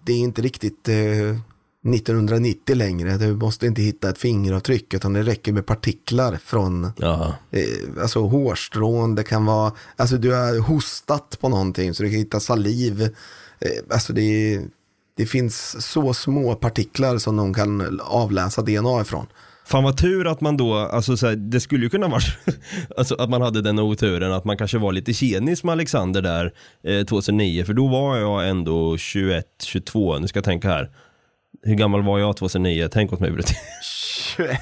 det 0.06 0.14
är 0.14 0.20
inte 0.20 0.42
riktigt 0.42 0.90
eh, 0.90 0.96
1990 1.88 2.76
längre. 2.76 3.18
Du 3.18 3.36
måste 3.36 3.68
inte 3.68 3.82
hitta 3.82 4.10
ett 4.10 4.18
fingeravtryck 4.18 4.94
utan 4.94 5.14
det 5.14 5.24
räcker 5.24 5.54
med 5.54 5.66
partiklar 5.66 6.40
från 6.44 6.84
eh, 7.52 8.02
alltså 8.02 8.22
hårstrån. 8.22 9.16
Det 9.16 9.24
kan 9.24 9.46
vara, 9.46 9.72
alltså 9.96 10.18
du 10.18 10.34
har 10.34 10.60
hostat 10.60 11.38
på 11.42 11.50
någonting 11.50 11.94
så 11.94 12.04
du 12.04 12.10
kan 12.10 12.20
hitta 12.20 12.40
saliv. 12.40 13.02
Eh, 13.60 13.70
alltså 13.90 14.14
det, 14.14 14.62
det 15.18 15.26
finns 15.26 15.86
så 15.92 16.14
små 16.14 16.56
partiklar 16.56 17.18
som 17.18 17.38
de 17.38 17.54
kan 17.54 18.00
avläsa 18.04 18.62
DNA 18.62 19.02
ifrån. 19.02 19.28
Fan 19.66 19.84
vad 19.84 19.98
tur 19.98 20.28
att 20.28 20.42
man 20.42 20.58
då, 20.58 20.76
alltså 20.76 21.18
så 21.18 21.28
här, 21.28 21.36
det 21.36 21.60
skulle 21.60 21.84
ju 21.84 21.90
kunna 21.90 22.08
vara 22.08 22.22
alltså 22.98 23.16
att 23.16 23.30
man 23.30 23.42
hade 23.42 23.62
den 23.62 23.80
oturen 23.80 24.34
att 24.34 24.46
man 24.46 24.58
kanske 24.58 24.78
var 24.78 24.92
lite 24.92 25.14
tjenis 25.14 25.64
med 25.64 25.74
Alexander 25.74 26.22
där 26.22 26.54
eh, 26.84 27.06
2009 27.06 27.64
för 27.64 27.74
då 27.74 27.88
var 27.88 28.18
jag 28.18 28.50
ändå 28.50 28.98
21, 28.98 29.46
22, 29.64 30.20
nu 30.20 30.28
ska 30.28 30.38
jag 30.38 30.46
tänka 30.46 30.70
här. 30.70 30.90
Hur 31.64 31.76
gammal 31.76 32.04
var 32.04 32.20
jag 32.20 32.38
2009? 32.38 32.90
Tänk 32.92 33.14
åt 33.14 33.20
mig 33.20 33.32
Brutti. 33.32 33.54
21. 34.38 34.62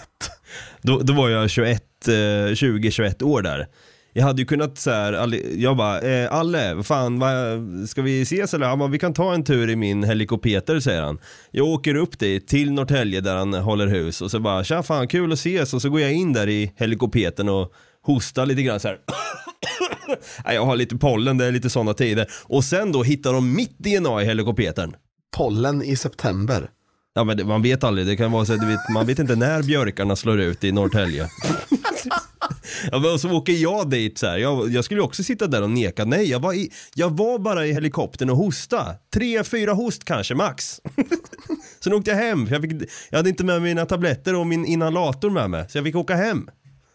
Då, 0.81 0.99
då 0.99 1.13
var 1.13 1.29
jag 1.29 1.49
21, 1.49 1.81
eh, 2.07 2.11
20-21 2.11 3.23
år 3.23 3.41
där. 3.41 3.67
Jag 4.17 4.23
hade 4.23 4.41
ju 4.41 4.45
kunnat 4.45 4.77
så 4.77 4.91
här, 4.91 5.39
jag 5.57 5.77
bara, 5.77 6.01
eh, 6.01 6.33
Alle, 6.33 6.83
fan, 6.83 7.19
vad, 7.19 7.29
ska 7.89 8.01
vi 8.01 8.21
ses 8.21 8.53
eller? 8.53 8.67
Han 8.67 8.79
bara, 8.79 8.89
vi 8.89 8.99
kan 8.99 9.13
ta 9.13 9.33
en 9.33 9.43
tur 9.43 9.69
i 9.69 9.75
min 9.75 10.03
helikopter 10.03 10.79
säger 10.79 11.01
han. 11.01 11.19
Jag 11.51 11.67
åker 11.67 11.95
upp 11.95 12.19
dit 12.19 12.47
till 12.47 12.71
Norrtälje 12.71 13.21
där 13.21 13.35
han 13.35 13.53
håller 13.53 13.87
hus 13.87 14.21
och 14.21 14.31
så 14.31 14.39
bara, 14.39 14.63
tja 14.63 14.83
fan 14.83 15.07
kul 15.07 15.31
att 15.31 15.39
ses 15.39 15.73
och 15.73 15.81
så 15.81 15.89
går 15.89 16.01
jag 16.01 16.13
in 16.13 16.33
där 16.33 16.49
i 16.49 16.73
helikoptern 16.75 17.49
och 17.49 17.73
hostar 18.01 18.45
lite 18.45 18.61
grann 18.61 18.79
så 18.79 18.87
här. 18.87 18.97
Jag 20.53 20.65
har 20.65 20.75
lite 20.75 20.95
pollen, 20.95 21.37
det 21.37 21.45
är 21.45 21.51
lite 21.51 21.69
sådana 21.69 21.93
tider. 21.93 22.27
Och 22.43 22.63
sen 22.63 22.91
då 22.91 23.03
hittar 23.03 23.33
de 23.33 23.53
mitt 23.53 23.79
DNA 23.79 24.21
i 24.21 24.25
helikoptern. 24.25 24.95
Pollen 25.37 25.81
i 25.81 25.95
september. 25.95 26.69
Ja 27.15 27.23
men 27.23 27.37
det, 27.37 27.45
man 27.45 27.61
vet 27.61 27.83
aldrig, 27.83 28.07
det 28.07 28.15
kan 28.15 28.31
vara 28.31 28.45
så 28.45 28.53
att 28.53 28.89
man 28.93 29.05
vet 29.05 29.19
inte 29.19 29.35
när 29.35 29.63
björkarna 29.63 30.15
slår 30.15 30.39
ut 30.39 30.63
i 30.63 30.71
Norrtälje. 30.71 31.29
ja, 32.91 32.99
men 32.99 33.19
så 33.19 33.31
åker 33.31 33.53
jag 33.53 33.89
dit 33.89 34.17
så 34.17 34.27
här. 34.27 34.37
Jag, 34.37 34.69
jag 34.71 34.85
skulle 34.85 35.01
också 35.01 35.23
sitta 35.23 35.47
där 35.47 35.61
och 35.61 35.69
neka, 35.69 36.05
nej 36.05 36.29
jag 36.29 36.39
var, 36.39 36.53
i, 36.53 36.71
jag 36.95 37.17
var 37.17 37.39
bara 37.39 37.65
i 37.65 37.73
helikoptern 37.73 38.29
och 38.29 38.37
hosta. 38.37 38.95
Tre, 39.13 39.43
fyra 39.43 39.73
host 39.73 40.03
kanske 40.05 40.35
max. 40.35 40.81
Sen 41.79 41.93
åkte 41.93 42.11
jag 42.11 42.17
hem, 42.17 42.47
jag, 42.51 42.61
fick, 42.61 42.71
jag 43.09 43.17
hade 43.17 43.29
inte 43.29 43.43
med 43.43 43.61
mig 43.61 43.69
mina 43.69 43.85
tabletter 43.85 44.35
och 44.35 44.47
min 44.47 44.65
inhalator 44.65 45.29
med 45.29 45.49
mig, 45.49 45.69
så 45.69 45.77
jag 45.77 45.85
fick 45.85 45.95
åka 45.95 46.15
hem. 46.15 46.49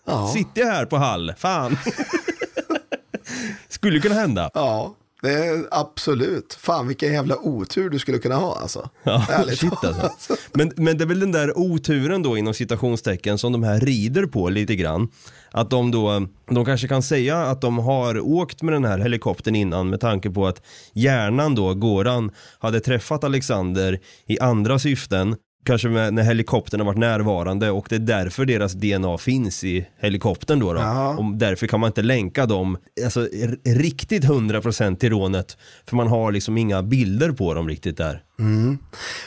Ja. 0.07 0.33
Sitter 0.35 0.61
jag 0.61 0.69
här 0.69 0.87
på 0.87 0.97
Hall, 0.97 1.33
fan. 1.39 1.77
skulle 3.69 4.01
kunna 4.01 4.15
hända. 4.15 4.51
Ja, 4.55 4.95
det 5.23 5.33
är 5.33 5.67
absolut. 5.71 6.55
Fan 6.61 6.89
vilken 6.89 7.13
jävla 7.13 7.37
otur 7.37 7.91
du 7.91 7.99
skulle 7.99 8.19
kunna 8.19 8.35
ha 8.35 8.59
alltså. 8.61 8.91
Ja, 9.03 9.27
Ärligt 9.31 9.59
shit 9.59 9.85
alltså. 9.85 10.37
Men, 10.53 10.73
men 10.77 10.99
det 10.99 11.05
är 11.05 11.07
väl 11.07 11.21
den 11.21 11.33
där 11.33 11.59
oturen 11.59 12.23
då 12.23 12.37
inom 12.37 12.55
citationstecken 12.55 13.39
som 13.39 13.53
de 13.53 13.63
här 13.63 13.81
rider 13.81 14.27
på 14.27 14.49
lite 14.49 14.77
grann. 14.77 15.09
Att 15.51 15.71
de 15.71 15.91
då, 15.91 16.27
de 16.51 16.65
kanske 16.65 16.89
kan 16.89 17.03
säga 17.03 17.39
att 17.39 17.61
de 17.61 17.79
har 17.79 18.21
åkt 18.21 18.63
med 18.63 18.75
den 18.75 18.85
här 18.85 18.99
helikoptern 18.99 19.55
innan 19.55 19.91
med 19.91 20.01
tanke 20.01 20.31
på 20.31 20.47
att 20.47 20.63
hjärnan 20.93 21.55
då, 21.55 21.75
Goran, 21.75 22.31
hade 22.59 22.81
träffat 22.81 23.25
Alexander 23.25 23.99
i 24.27 24.41
andra 24.41 24.79
syften. 24.79 25.37
Kanske 25.65 25.89
med, 25.89 26.15
när 26.15 26.23
helikoptern 26.23 26.81
har 26.81 26.87
varit 26.87 26.99
närvarande 26.99 27.71
och 27.71 27.87
det 27.89 27.95
är 27.95 27.99
därför 27.99 28.45
deras 28.45 28.73
DNA 28.73 29.19
finns 29.19 29.65
i 29.65 29.87
helikoptern 29.99 30.59
då. 30.59 30.73
då. 30.73 30.81
Och 31.19 31.35
därför 31.35 31.67
kan 31.67 31.81
man 31.81 31.87
inte 31.87 32.03
länka 32.03 32.47
dem 32.47 32.77
alltså, 33.05 33.29
riktigt 33.65 34.25
100% 34.25 34.97
till 34.97 35.11
rånet. 35.11 35.57
För 35.87 35.97
man 35.97 36.07
har 36.07 36.33
liksom 36.33 36.59
inga 36.59 36.83
bilder 36.83 37.33
på 37.33 37.55
dem 37.55 37.69
riktigt 37.69 37.97
där. 37.97 38.23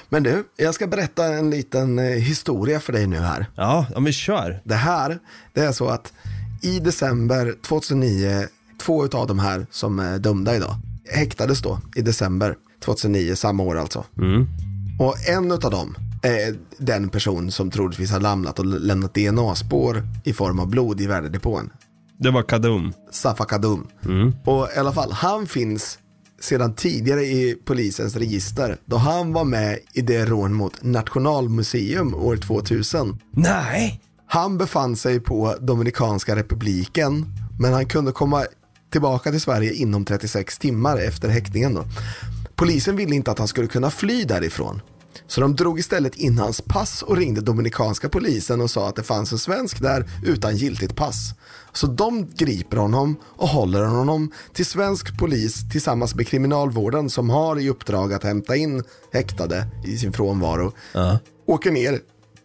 Men 0.10 0.24
du, 0.24 0.44
jag 0.58 0.76
ska 0.76 0.88
berätta 0.88 1.26
en 1.26 1.50
liten 1.50 2.00
eh, 2.00 2.06
historia 2.06 2.80
för 2.80 2.94
dig 2.94 3.08
nu 3.08 3.18
här. 3.18 3.46
Ja, 3.56 3.86
ja 3.94 4.00
men 4.00 4.14
kör. 4.14 4.62
Det 4.64 4.76
här, 4.76 5.20
det 5.54 5.62
är 5.62 5.72
så 5.72 5.88
att 5.88 6.14
i 6.62 6.80
december 6.80 7.54
2009, 7.68 8.48
två 8.82 9.08
av 9.14 9.28
de 9.28 9.40
här 9.40 9.68
som 9.72 10.00
är 10.00 10.20
dömda 10.20 10.56
idag, 10.56 10.76
häktades 11.10 11.62
då 11.62 11.80
i 11.96 12.02
december 12.02 12.56
2009, 12.86 13.36
samma 13.36 13.64
år 13.64 13.78
alltså. 13.78 14.06
Och 15.00 15.30
en 15.30 15.52
av 15.52 15.60
dem 15.60 15.96
är 16.24 16.56
den 16.78 17.10
person 17.10 17.52
som 17.52 17.72
troligtvis 17.72 18.12
har 18.12 18.20
lämnat 18.20 18.60
och 18.60 18.66
lämnat 18.66 19.14
DNA-spår 19.14 20.04
i 20.24 20.34
form 20.34 20.60
av 20.60 20.68
blod 20.68 21.02
i 21.02 21.08
värdedepån. 21.08 21.70
Det 22.18 22.32
var 22.32 22.44
Kadum. 22.44 22.94
Safa 23.12 23.46
Kadum. 23.46 23.88
Och 24.46 24.68
i 24.76 24.80
alla 24.80 24.94
fall, 24.94 25.12
han 25.12 25.48
finns 25.48 26.00
sedan 26.42 26.74
tidigare 26.74 27.22
i 27.22 27.58
polisens 27.66 28.16
register 28.16 28.78
då 28.86 28.98
han 28.98 29.34
var 29.34 29.44
med 29.44 29.80
i 29.94 30.02
det 30.02 30.26
rån 30.26 30.54
mot 30.54 30.84
Nationalmuseum 30.84 32.16
år 32.16 32.38
2000. 32.38 33.20
Nej! 33.32 34.02
Han 34.28 34.58
befann 34.58 34.96
sig 34.96 35.20
på 35.20 35.56
Dominikanska 35.60 36.36
republiken 36.36 37.26
men 37.60 37.74
han 37.74 37.86
kunde 37.86 38.12
komma 38.12 38.46
tillbaka 38.92 39.32
till 39.32 39.42
Sverige 39.42 39.74
inom 39.74 40.06
36 40.06 40.58
timmar 40.60 40.98
efter 40.98 41.30
häktningen. 41.30 41.74
Då. 41.74 41.84
Polisen 42.56 42.96
ville 42.96 43.16
inte 43.16 43.32
att 43.32 43.40
han 43.40 43.48
skulle 43.48 43.68
kunna 43.68 43.90
fly 43.92 44.24
därifrån. 44.24 44.82
Så 45.28 45.42
de 45.42 45.56
drog 45.56 45.80
istället 45.80 46.16
in 46.16 46.38
hans 46.38 46.62
pass 46.62 47.02
och 47.02 47.18
ringde 47.18 47.42
dominikanska 47.42 48.10
polisen 48.10 48.62
och 48.62 48.70
sa 48.70 48.90
att 48.90 48.96
det 48.96 49.04
fanns 49.04 49.32
en 49.32 49.38
svensk 49.38 49.82
där 49.82 50.10
utan 50.26 50.58
giltigt 50.58 50.96
pass. 50.96 51.34
Så 51.74 51.88
de 51.88 52.28
griper 52.36 52.78
honom 52.78 53.16
och 53.24 53.48
håller 53.48 53.84
honom 53.86 54.32
till 54.54 54.66
svensk 54.66 55.20
polis 55.20 55.70
tillsammans 55.72 56.16
med 56.16 56.28
kriminalvården 56.28 57.10
som 57.10 57.30
har 57.30 57.60
i 57.60 57.70
uppdrag 57.70 58.14
att 58.14 58.24
hämta 58.24 58.56
in 58.56 58.84
häktade 59.14 59.68
i 59.86 59.98
sin 59.98 60.14
frånvaro. 60.14 60.72
Åker 61.48 61.72
ner 61.72 62.00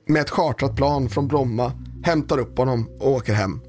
med 0.06 0.22
ett 0.22 0.30
chartrat 0.30 0.76
plan 0.76 1.08
från 1.08 1.28
Bromma, 1.28 1.72
hämtar 2.02 2.38
upp 2.38 2.58
honom 2.58 2.88
och 3.00 3.10
åker 3.10 3.32
hem. 3.32 3.60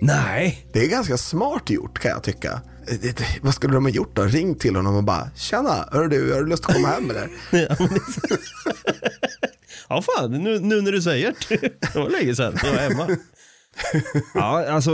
Nej! 0.00 0.68
Det 0.72 0.84
är 0.84 0.88
ganska 0.88 1.16
smart 1.16 1.70
gjort 1.70 1.98
kan 1.98 2.10
jag 2.10 2.22
tycka. 2.22 2.60
Vad 3.42 3.54
skulle 3.54 3.74
de 3.74 3.84
ha 3.84 3.90
gjort 3.90 4.16
då? 4.16 4.22
Ringt 4.22 4.60
till 4.60 4.76
honom 4.76 4.96
och 4.96 5.04
bara 5.04 5.30
Tjena, 5.36 5.88
hör 5.92 6.08
du, 6.08 6.32
har 6.32 6.40
du 6.40 6.46
lust 6.46 6.66
att 6.66 6.74
komma 6.74 6.88
hem 6.88 7.10
eller? 7.10 7.28
Ja, 7.50 7.76
men 7.78 7.88
det- 8.28 8.38
ja 9.88 10.02
fan, 10.02 10.30
nu, 10.30 10.58
nu 10.60 10.80
när 10.82 10.92
du 10.92 11.02
säger 11.02 11.34
det. 11.48 11.56
Det 11.92 11.94
var 11.94 12.10
länge 12.10 12.34
sedan 12.34 12.54
jag 12.62 12.70
var 12.72 12.78
hemma. 12.78 13.08
Ja, 14.34 14.66
alltså 14.68 14.90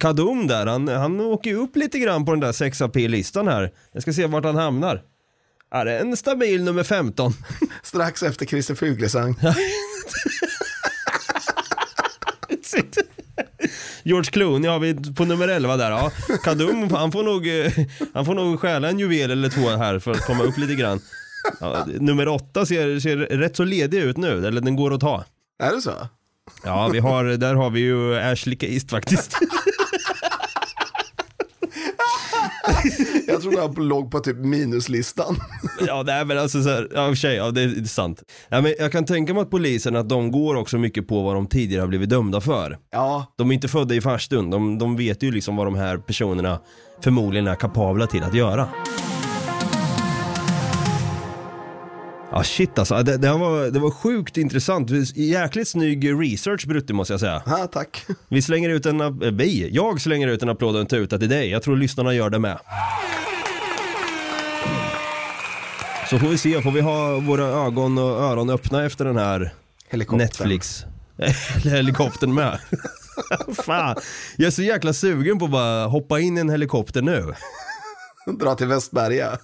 Kadum 0.00 0.46
där, 0.46 0.66
han, 0.66 0.88
han 0.88 1.20
åker 1.20 1.50
ju 1.50 1.56
upp 1.56 1.76
lite 1.76 1.98
grann 1.98 2.24
på 2.24 2.30
den 2.30 2.40
där 2.40 2.52
6 2.52 2.78
listan 2.94 3.48
här. 3.48 3.72
Jag 3.92 4.02
ska 4.02 4.12
se 4.12 4.26
vart 4.26 4.44
han 4.44 4.56
hamnar. 4.56 5.02
Ja, 5.70 5.84
det 5.84 5.92
är 5.92 6.00
en 6.00 6.16
stabil 6.16 6.64
nummer 6.64 6.82
15. 6.84 7.32
Strax 7.82 8.22
efter 8.22 8.46
Christer 8.46 8.74
Fuglesang. 8.74 9.36
George 14.04 14.30
Clooney 14.30 14.70
har 14.70 14.78
vi 14.78 14.94
på 15.14 15.24
nummer 15.24 15.48
11 15.48 15.76
där. 15.76 15.90
Ja. 15.90 16.10
Kadum, 16.44 16.90
han 16.90 17.12
får, 17.12 17.22
nog, 17.22 17.48
eh, 17.48 17.72
han 18.14 18.24
får 18.24 18.34
nog 18.34 18.60
stjäla 18.60 18.88
en 18.88 18.98
juvel 18.98 19.30
eller 19.30 19.48
två 19.48 19.68
här 19.68 19.98
för 19.98 20.10
att 20.10 20.26
komma 20.26 20.44
upp 20.44 20.58
lite 20.58 20.74
grann. 20.74 21.00
Ja, 21.60 21.86
nummer 21.86 22.28
8 22.28 22.66
ser, 22.66 23.00
ser 23.00 23.16
rätt 23.16 23.56
så 23.56 23.64
ledig 23.64 23.98
ut 23.98 24.16
nu, 24.16 24.46
eller 24.46 24.60
den 24.60 24.76
går 24.76 24.94
att 24.94 25.00
ta. 25.00 25.24
Är 25.62 25.72
det 25.72 25.80
så? 25.80 26.08
Ja, 26.64 26.88
vi 26.92 26.98
har, 26.98 27.24
där 27.24 27.54
har 27.54 27.70
vi 27.70 27.80
ju 27.80 28.18
Ashley 28.18 28.56
Cast 28.56 28.90
faktiskt. 28.90 29.38
Tror 33.50 33.60
han 33.60 33.88
låg 33.88 34.10
på 34.10 34.20
typ 34.20 34.36
minuslistan. 34.36 35.36
Ja, 35.86 36.02
det 36.02 36.12
är 36.12 36.24
väl 36.24 36.38
alltså 36.38 36.62
så 36.62 36.68
här, 36.68 36.88
ja 36.94 37.08
för 37.08 37.14
sig, 37.14 37.36
ja 37.36 37.50
det 37.50 37.62
är 37.62 37.84
sant. 37.84 38.22
Ja, 38.48 38.60
men 38.60 38.74
jag 38.78 38.92
kan 38.92 39.04
tänka 39.04 39.34
mig 39.34 39.42
att 39.42 39.50
polisen, 39.50 39.96
att 39.96 40.08
de 40.08 40.30
går 40.30 40.54
också 40.54 40.78
mycket 40.78 41.08
på 41.08 41.22
vad 41.22 41.34
de 41.34 41.46
tidigare 41.46 41.80
har 41.80 41.88
blivit 41.88 42.10
dömda 42.10 42.40
för. 42.40 42.78
Ja, 42.92 43.34
De 43.38 43.50
är 43.50 43.54
inte 43.54 43.68
födda 43.68 43.94
i 43.94 44.00
farstun, 44.00 44.50
de, 44.50 44.78
de 44.78 44.96
vet 44.96 45.22
ju 45.22 45.30
liksom 45.32 45.56
vad 45.56 45.66
de 45.66 45.74
här 45.74 45.96
personerna 45.96 46.60
förmodligen 47.04 47.46
är 47.46 47.54
kapabla 47.54 48.06
till 48.06 48.22
att 48.22 48.34
göra. 48.34 48.68
Ja 52.36 52.42
shit 52.44 52.78
alltså, 52.78 53.02
det, 53.02 53.16
det, 53.16 53.32
var, 53.32 53.70
det 53.70 53.78
var 53.78 53.90
sjukt 53.90 54.36
intressant. 54.36 54.90
Jäkligt 55.14 55.68
snygg 55.68 56.10
research 56.22 56.66
Brutti 56.66 56.92
måste 56.92 57.12
jag 57.12 57.20
säga. 57.20 57.42
ha, 57.46 57.66
tack. 57.66 58.06
Vi 58.28 58.42
slänger 58.42 58.70
ut 58.70 58.86
en, 58.86 59.00
eh, 59.00 59.10
vi, 59.10 59.68
jag 59.72 60.00
slänger 60.00 60.28
ut 60.28 60.42
en 60.42 60.48
applåd 60.48 60.74
och 60.74 60.80
en 60.80 60.86
tuta 60.86 61.18
till 61.18 61.28
dig. 61.28 61.48
Jag 61.50 61.62
tror 61.62 61.76
lyssnarna 61.76 62.14
gör 62.14 62.30
det 62.30 62.38
med. 62.38 62.58
Så 66.10 66.18
får 66.18 66.28
vi 66.28 66.38
se, 66.38 66.62
får 66.62 66.70
vi 66.70 66.80
ha 66.80 67.18
våra 67.18 67.44
ögon 67.44 67.98
och 67.98 68.04
öron 68.22 68.50
öppna 68.50 68.84
efter 68.84 69.04
den 69.04 69.16
här 69.16 69.54
Helikoptern. 69.88 70.18
Netflix 70.18 70.84
helikoptern 71.64 72.34
med. 72.34 72.58
Fan, 73.64 73.96
jag 74.36 74.46
är 74.46 74.50
så 74.50 74.62
jäkla 74.62 74.92
sugen 74.92 75.38
på 75.38 75.44
att 75.44 75.50
bara 75.50 75.86
hoppa 75.86 76.20
in 76.20 76.36
i 76.38 76.40
en 76.40 76.50
helikopter 76.50 77.02
nu. 77.02 77.34
Dra 78.40 78.54
till 78.54 78.66
Västberga. 78.66 79.38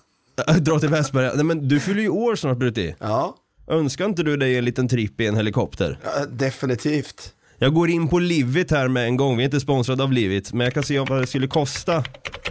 Dra 0.61 0.79
till 0.81 0.89
Västberga. 0.89 1.33
Nej 1.35 1.45
men 1.45 1.69
du 1.69 1.81
fyller 1.81 2.03
ju 2.03 2.09
år 2.09 2.37
snart 2.37 2.59
Brutti. 2.59 2.95
Ja, 2.99 3.37
Önskar 3.69 4.05
inte 4.05 4.23
du 4.23 4.37
dig 4.37 4.57
en 4.59 4.65
liten 4.65 4.89
tripp 4.89 5.21
i 5.21 5.27
en 5.27 5.37
helikopter? 5.37 5.99
ja, 6.05 6.27
definitivt. 6.31 7.35
Jag 7.59 7.75
går 7.75 7.91
in 7.91 8.09
på 8.09 8.19
Livit 8.19 8.71
här 8.71 8.89
med 8.89 9.05
en 9.05 9.17
gång, 9.17 9.37
vi 9.37 9.43
är 9.43 9.45
inte 9.45 9.61
sponsrade 9.61 10.03
av 10.03 10.13
Livit, 10.13 10.53
men 10.53 10.65
jag 10.65 10.75
kan 10.75 10.83
se 10.83 10.99
vad 10.99 11.21
det 11.21 11.27
skulle 11.27 11.47
kosta 11.47 12.05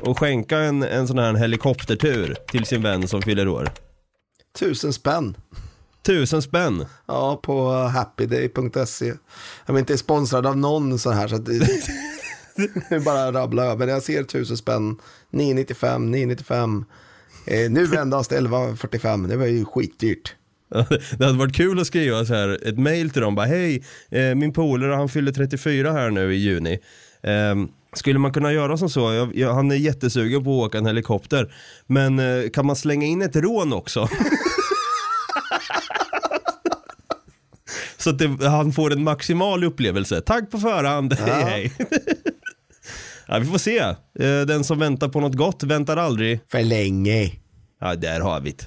att 0.06 0.20
skänka 0.20 0.58
en, 0.58 0.84
en 0.84 1.08
sån 1.08 1.18
här 1.18 1.34
helikoptertur 1.34 2.36
till 2.52 2.66
sin 2.66 2.82
vän 2.82 3.08
som 3.08 3.22
fyller 3.22 3.48
år. 3.48 3.70
Tusen 4.58 4.94
spänn. 4.94 5.38
Tusen 6.06 6.42
spänn. 6.42 6.86
Ja, 7.06 7.40
på 7.44 7.72
happyday.se. 7.72 9.14
Jag 9.66 9.76
är 9.76 9.80
inte 9.80 9.98
sponsrad 9.98 10.46
av 10.46 10.58
någon 10.58 11.00
så 11.00 11.12
här 11.12 11.28
så 11.28 11.38
det, 11.38 11.54
är 12.90 13.00
bara 13.00 13.32
rabbla 13.32 13.66
över. 13.66 13.88
Jag 13.88 14.04
ser 14.04 14.24
tusen 14.24 14.58
spänn, 14.58 14.98
995, 15.32 16.12
995. 16.12 16.86
Eh, 17.46 17.72
nu 17.72 17.96
endast 17.96 18.32
1145, 18.32 19.28
det 19.28 19.38
var 19.38 19.46
ju 19.46 19.66
skitdyrt. 19.66 20.36
Det 21.18 21.26
hade 21.26 21.38
varit 21.38 21.56
kul 21.56 21.80
att 21.80 21.88
skriva 21.88 22.26
så 22.26 22.34
här, 22.34 22.68
ett 22.68 22.80
mail 22.80 23.10
till 23.10 23.22
dem, 23.22 23.36
bara 23.36 23.46
hej, 23.46 23.84
eh, 24.10 24.36
min 24.36 24.54
polare 24.54 24.94
han 24.94 25.10
fyller 25.10 25.32
34 25.32 25.92
här 25.92 26.10
nu 26.10 26.34
i 26.34 26.38
juni. 26.38 26.80
Eh, 27.24 27.56
skulle 27.96 28.20
man 28.20 28.34
kunna 28.34 28.54
göra 28.54 28.78
som 28.78 28.90
så, 28.90 29.14
jag, 29.14 29.36
jag, 29.36 29.54
han 29.54 29.72
är 29.72 29.76
jättesugen 29.76 30.44
på 30.44 30.64
att 30.64 30.68
åka 30.68 30.78
en 30.78 30.86
helikopter, 30.86 31.54
men 31.88 32.20
eh, 32.20 32.50
kan 32.50 32.66
man 32.66 32.76
slänga 32.76 33.06
in 33.06 33.22
ett 33.22 33.36
rån 33.36 33.74
också? 33.74 34.10
så 37.98 38.10
att 38.10 38.20
det, 38.20 38.48
han 38.50 38.72
får 38.72 38.94
en 38.94 39.04
maximal 39.04 39.64
upplevelse. 39.64 40.22
Tack 40.22 40.52
på 40.52 40.60
förhand, 40.60 41.14
hej 41.14 41.44
hej. 41.44 41.74
ja, 43.28 43.40
vi 43.40 43.46
får 43.46 43.58
se. 43.58 43.80
Eh, 43.80 43.96
den 44.48 44.64
som 44.64 44.80
väntar 44.80 45.10
på 45.10 45.20
något 45.20 45.36
gott 45.36 45.64
väntar 45.64 45.98
aldrig. 45.98 46.40
För 46.52 46.64
länge. 46.64 47.32
Ja, 47.82 47.96
där 47.96 48.20
har 48.20 48.40
vi 48.42 48.52
det. 48.52 48.66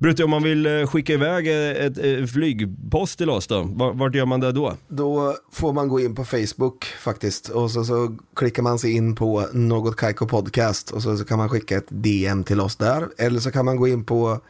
Brutti, 0.00 0.22
om 0.22 0.30
man 0.30 0.42
vill 0.42 0.66
eh, 0.66 0.86
skicka 0.86 1.12
iväg 1.12 1.48
eh, 1.48 1.84
ett, 1.84 1.98
ett 1.98 2.30
flygpost 2.30 3.18
till 3.18 3.30
oss 3.30 3.46
då, 3.46 3.62
vart 3.94 4.14
gör 4.14 4.26
man 4.26 4.40
det 4.40 4.52
då? 4.52 4.76
Då 4.88 5.36
får 5.52 5.72
man 5.72 5.88
gå 5.88 6.00
in 6.00 6.14
på 6.14 6.24
Facebook 6.24 6.84
faktiskt 6.84 7.48
och 7.48 7.70
så, 7.70 7.84
så 7.84 8.16
klickar 8.36 8.62
man 8.62 8.78
sig 8.78 8.92
in 8.92 9.14
på 9.14 9.46
något 9.52 9.96
Kaiko 9.96 10.26
podcast 10.26 10.90
och 10.90 11.02
så, 11.02 11.16
så 11.16 11.24
kan 11.24 11.38
man 11.38 11.48
skicka 11.48 11.76
ett 11.76 11.86
DM 11.88 12.44
till 12.44 12.60
oss 12.60 12.76
där. 12.76 13.08
Eller 13.18 13.40
så 13.40 13.50
kan 13.50 13.64
man 13.64 13.76
gå 13.76 13.88
in 13.88 14.04
på 14.04 14.40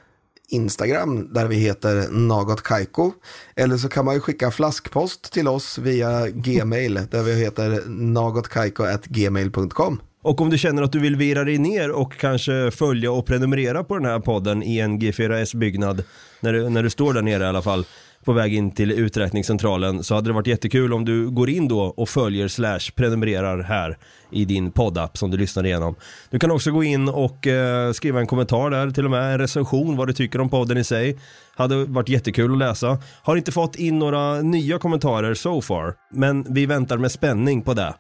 Instagram 0.49 1.33
där 1.33 1.47
vi 1.47 1.57
heter 1.57 2.09
Något 2.11 2.63
Kaiko. 2.63 3.13
Eller 3.55 3.77
så 3.77 3.89
kan 3.89 4.05
man 4.05 4.15
ju 4.15 4.21
skicka 4.21 4.51
flaskpost 4.51 5.33
till 5.33 5.49
oss 5.49 5.79
via 5.79 6.29
Gmail 6.29 7.01
där 7.11 7.23
vi 7.23 7.35
heter 7.35 7.83
nagotkaiko.gmail.com. 7.87 10.01
Och 10.23 10.41
om 10.41 10.51
du 10.51 10.59
känner 10.59 10.83
att 10.83 10.93
du 10.93 11.01
vill 11.01 11.17
vira 11.17 11.45
dig 11.45 11.59
ner 11.59 11.91
och 11.91 12.17
kanske 12.17 12.71
följa 12.71 13.13
och 13.13 13.27
prenumerera 13.27 13.85
på 13.85 13.95
den 13.95 14.05
här 14.05 14.19
podden 14.19 14.63
i 14.63 14.79
en 14.79 15.01
G4S-byggnad, 15.01 16.05
när 16.41 16.53
du, 16.53 16.69
när 16.69 16.83
du 16.83 16.91
står 16.91 17.13
där 17.13 17.23
nere 17.23 17.45
i 17.45 17.47
alla 17.47 17.63
fall, 17.63 17.85
på 18.25 18.33
väg 18.33 18.55
in 18.55 18.71
till 18.71 18.93
uträkningscentralen, 18.93 20.05
så 20.05 20.15
hade 20.15 20.29
det 20.29 20.33
varit 20.33 20.47
jättekul 20.47 20.93
om 20.93 21.05
du 21.05 21.31
går 21.31 21.51
in 21.51 21.69
då 21.69 21.81
och 21.81 22.09
följer 22.09 22.49
slash 22.49 22.81
prenumererar 22.95 23.63
här 23.63 23.99
i 24.31 24.45
din 24.45 24.73
poddapp 24.73 25.19
som 25.19 25.31
du 25.31 25.37
lyssnar 25.37 25.67
igenom. 25.67 25.95
Du 26.31 26.39
kan 26.39 26.51
också 26.51 26.71
gå 26.71 26.85
in 26.85 27.09
och 27.09 27.47
eh, 27.47 27.93
skriva 27.93 28.21
en 28.21 28.27
kommentar 28.27 28.71
där, 28.71 28.91
till 28.91 29.05
och 29.05 29.11
med 29.11 29.33
en 29.33 29.39
recension, 29.39 29.97
vad 29.97 30.09
du 30.09 30.13
tycker 30.13 30.41
om 30.41 30.49
podden 30.49 30.79
i 30.79 30.85
sig. 30.85 31.19
Hade 31.57 31.85
varit 31.85 32.09
jättekul 32.09 32.53
att 32.53 32.59
läsa. 32.59 32.99
Har 33.23 33.37
inte 33.37 33.53
fått 33.53 33.77
in 33.77 33.99
några 33.99 34.43
nya 34.43 34.79
kommentarer 34.79 35.35
so 35.35 35.61
far, 35.61 35.95
men 36.13 36.55
vi 36.55 36.67
väntar 36.67 36.99
med 36.99 37.13
spänning 37.13 37.63
på 37.63 37.75
det. 37.75 37.95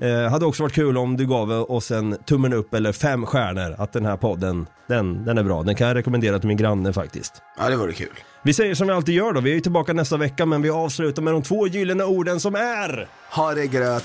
Eh, 0.00 0.30
hade 0.30 0.46
också 0.46 0.62
varit 0.62 0.72
kul 0.72 0.98
om 0.98 1.16
du 1.16 1.26
gav 1.26 1.50
oss 1.52 1.90
en 1.90 2.16
tummen 2.26 2.52
upp 2.52 2.74
eller 2.74 2.92
fem 2.92 3.26
stjärnor, 3.26 3.74
att 3.78 3.92
den 3.92 4.04
här 4.04 4.16
podden, 4.16 4.66
den, 4.88 5.24
den 5.24 5.38
är 5.38 5.42
bra. 5.42 5.62
Den 5.62 5.74
kan 5.74 5.86
jag 5.88 5.96
rekommendera 5.96 6.38
till 6.38 6.48
min 6.48 6.56
granne 6.56 6.92
faktiskt. 6.92 7.42
Ja, 7.58 7.68
det 7.68 7.76
vore 7.76 7.92
kul. 7.92 8.08
Vi 8.44 8.54
säger 8.54 8.74
som 8.74 8.86
vi 8.86 8.92
alltid 8.92 9.14
gör 9.14 9.32
då, 9.32 9.40
vi 9.40 9.50
är 9.50 9.54
ju 9.54 9.60
tillbaka 9.60 9.92
nästa 9.92 10.16
vecka 10.16 10.46
men 10.46 10.62
vi 10.62 10.70
avslutar 10.70 11.22
med 11.22 11.32
de 11.32 11.42
två 11.42 11.66
gyllene 11.66 12.04
orden 12.04 12.40
som 12.40 12.54
är 12.54 13.08
Ha 13.30 13.54
det 13.54 13.66
gröt. 13.66 14.04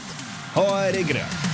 Ha 0.56 0.82
det 0.82 1.02
grönt. 1.02 1.48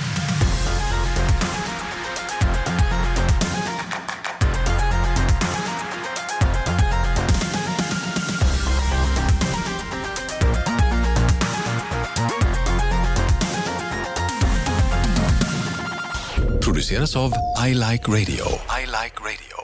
Produceras 16.64 17.16
av 17.16 17.32
I 17.66 17.74
Like 17.74 18.10
Radio. 18.10 18.46
I 18.82 18.86
like 18.86 19.16
radio. 19.20 19.63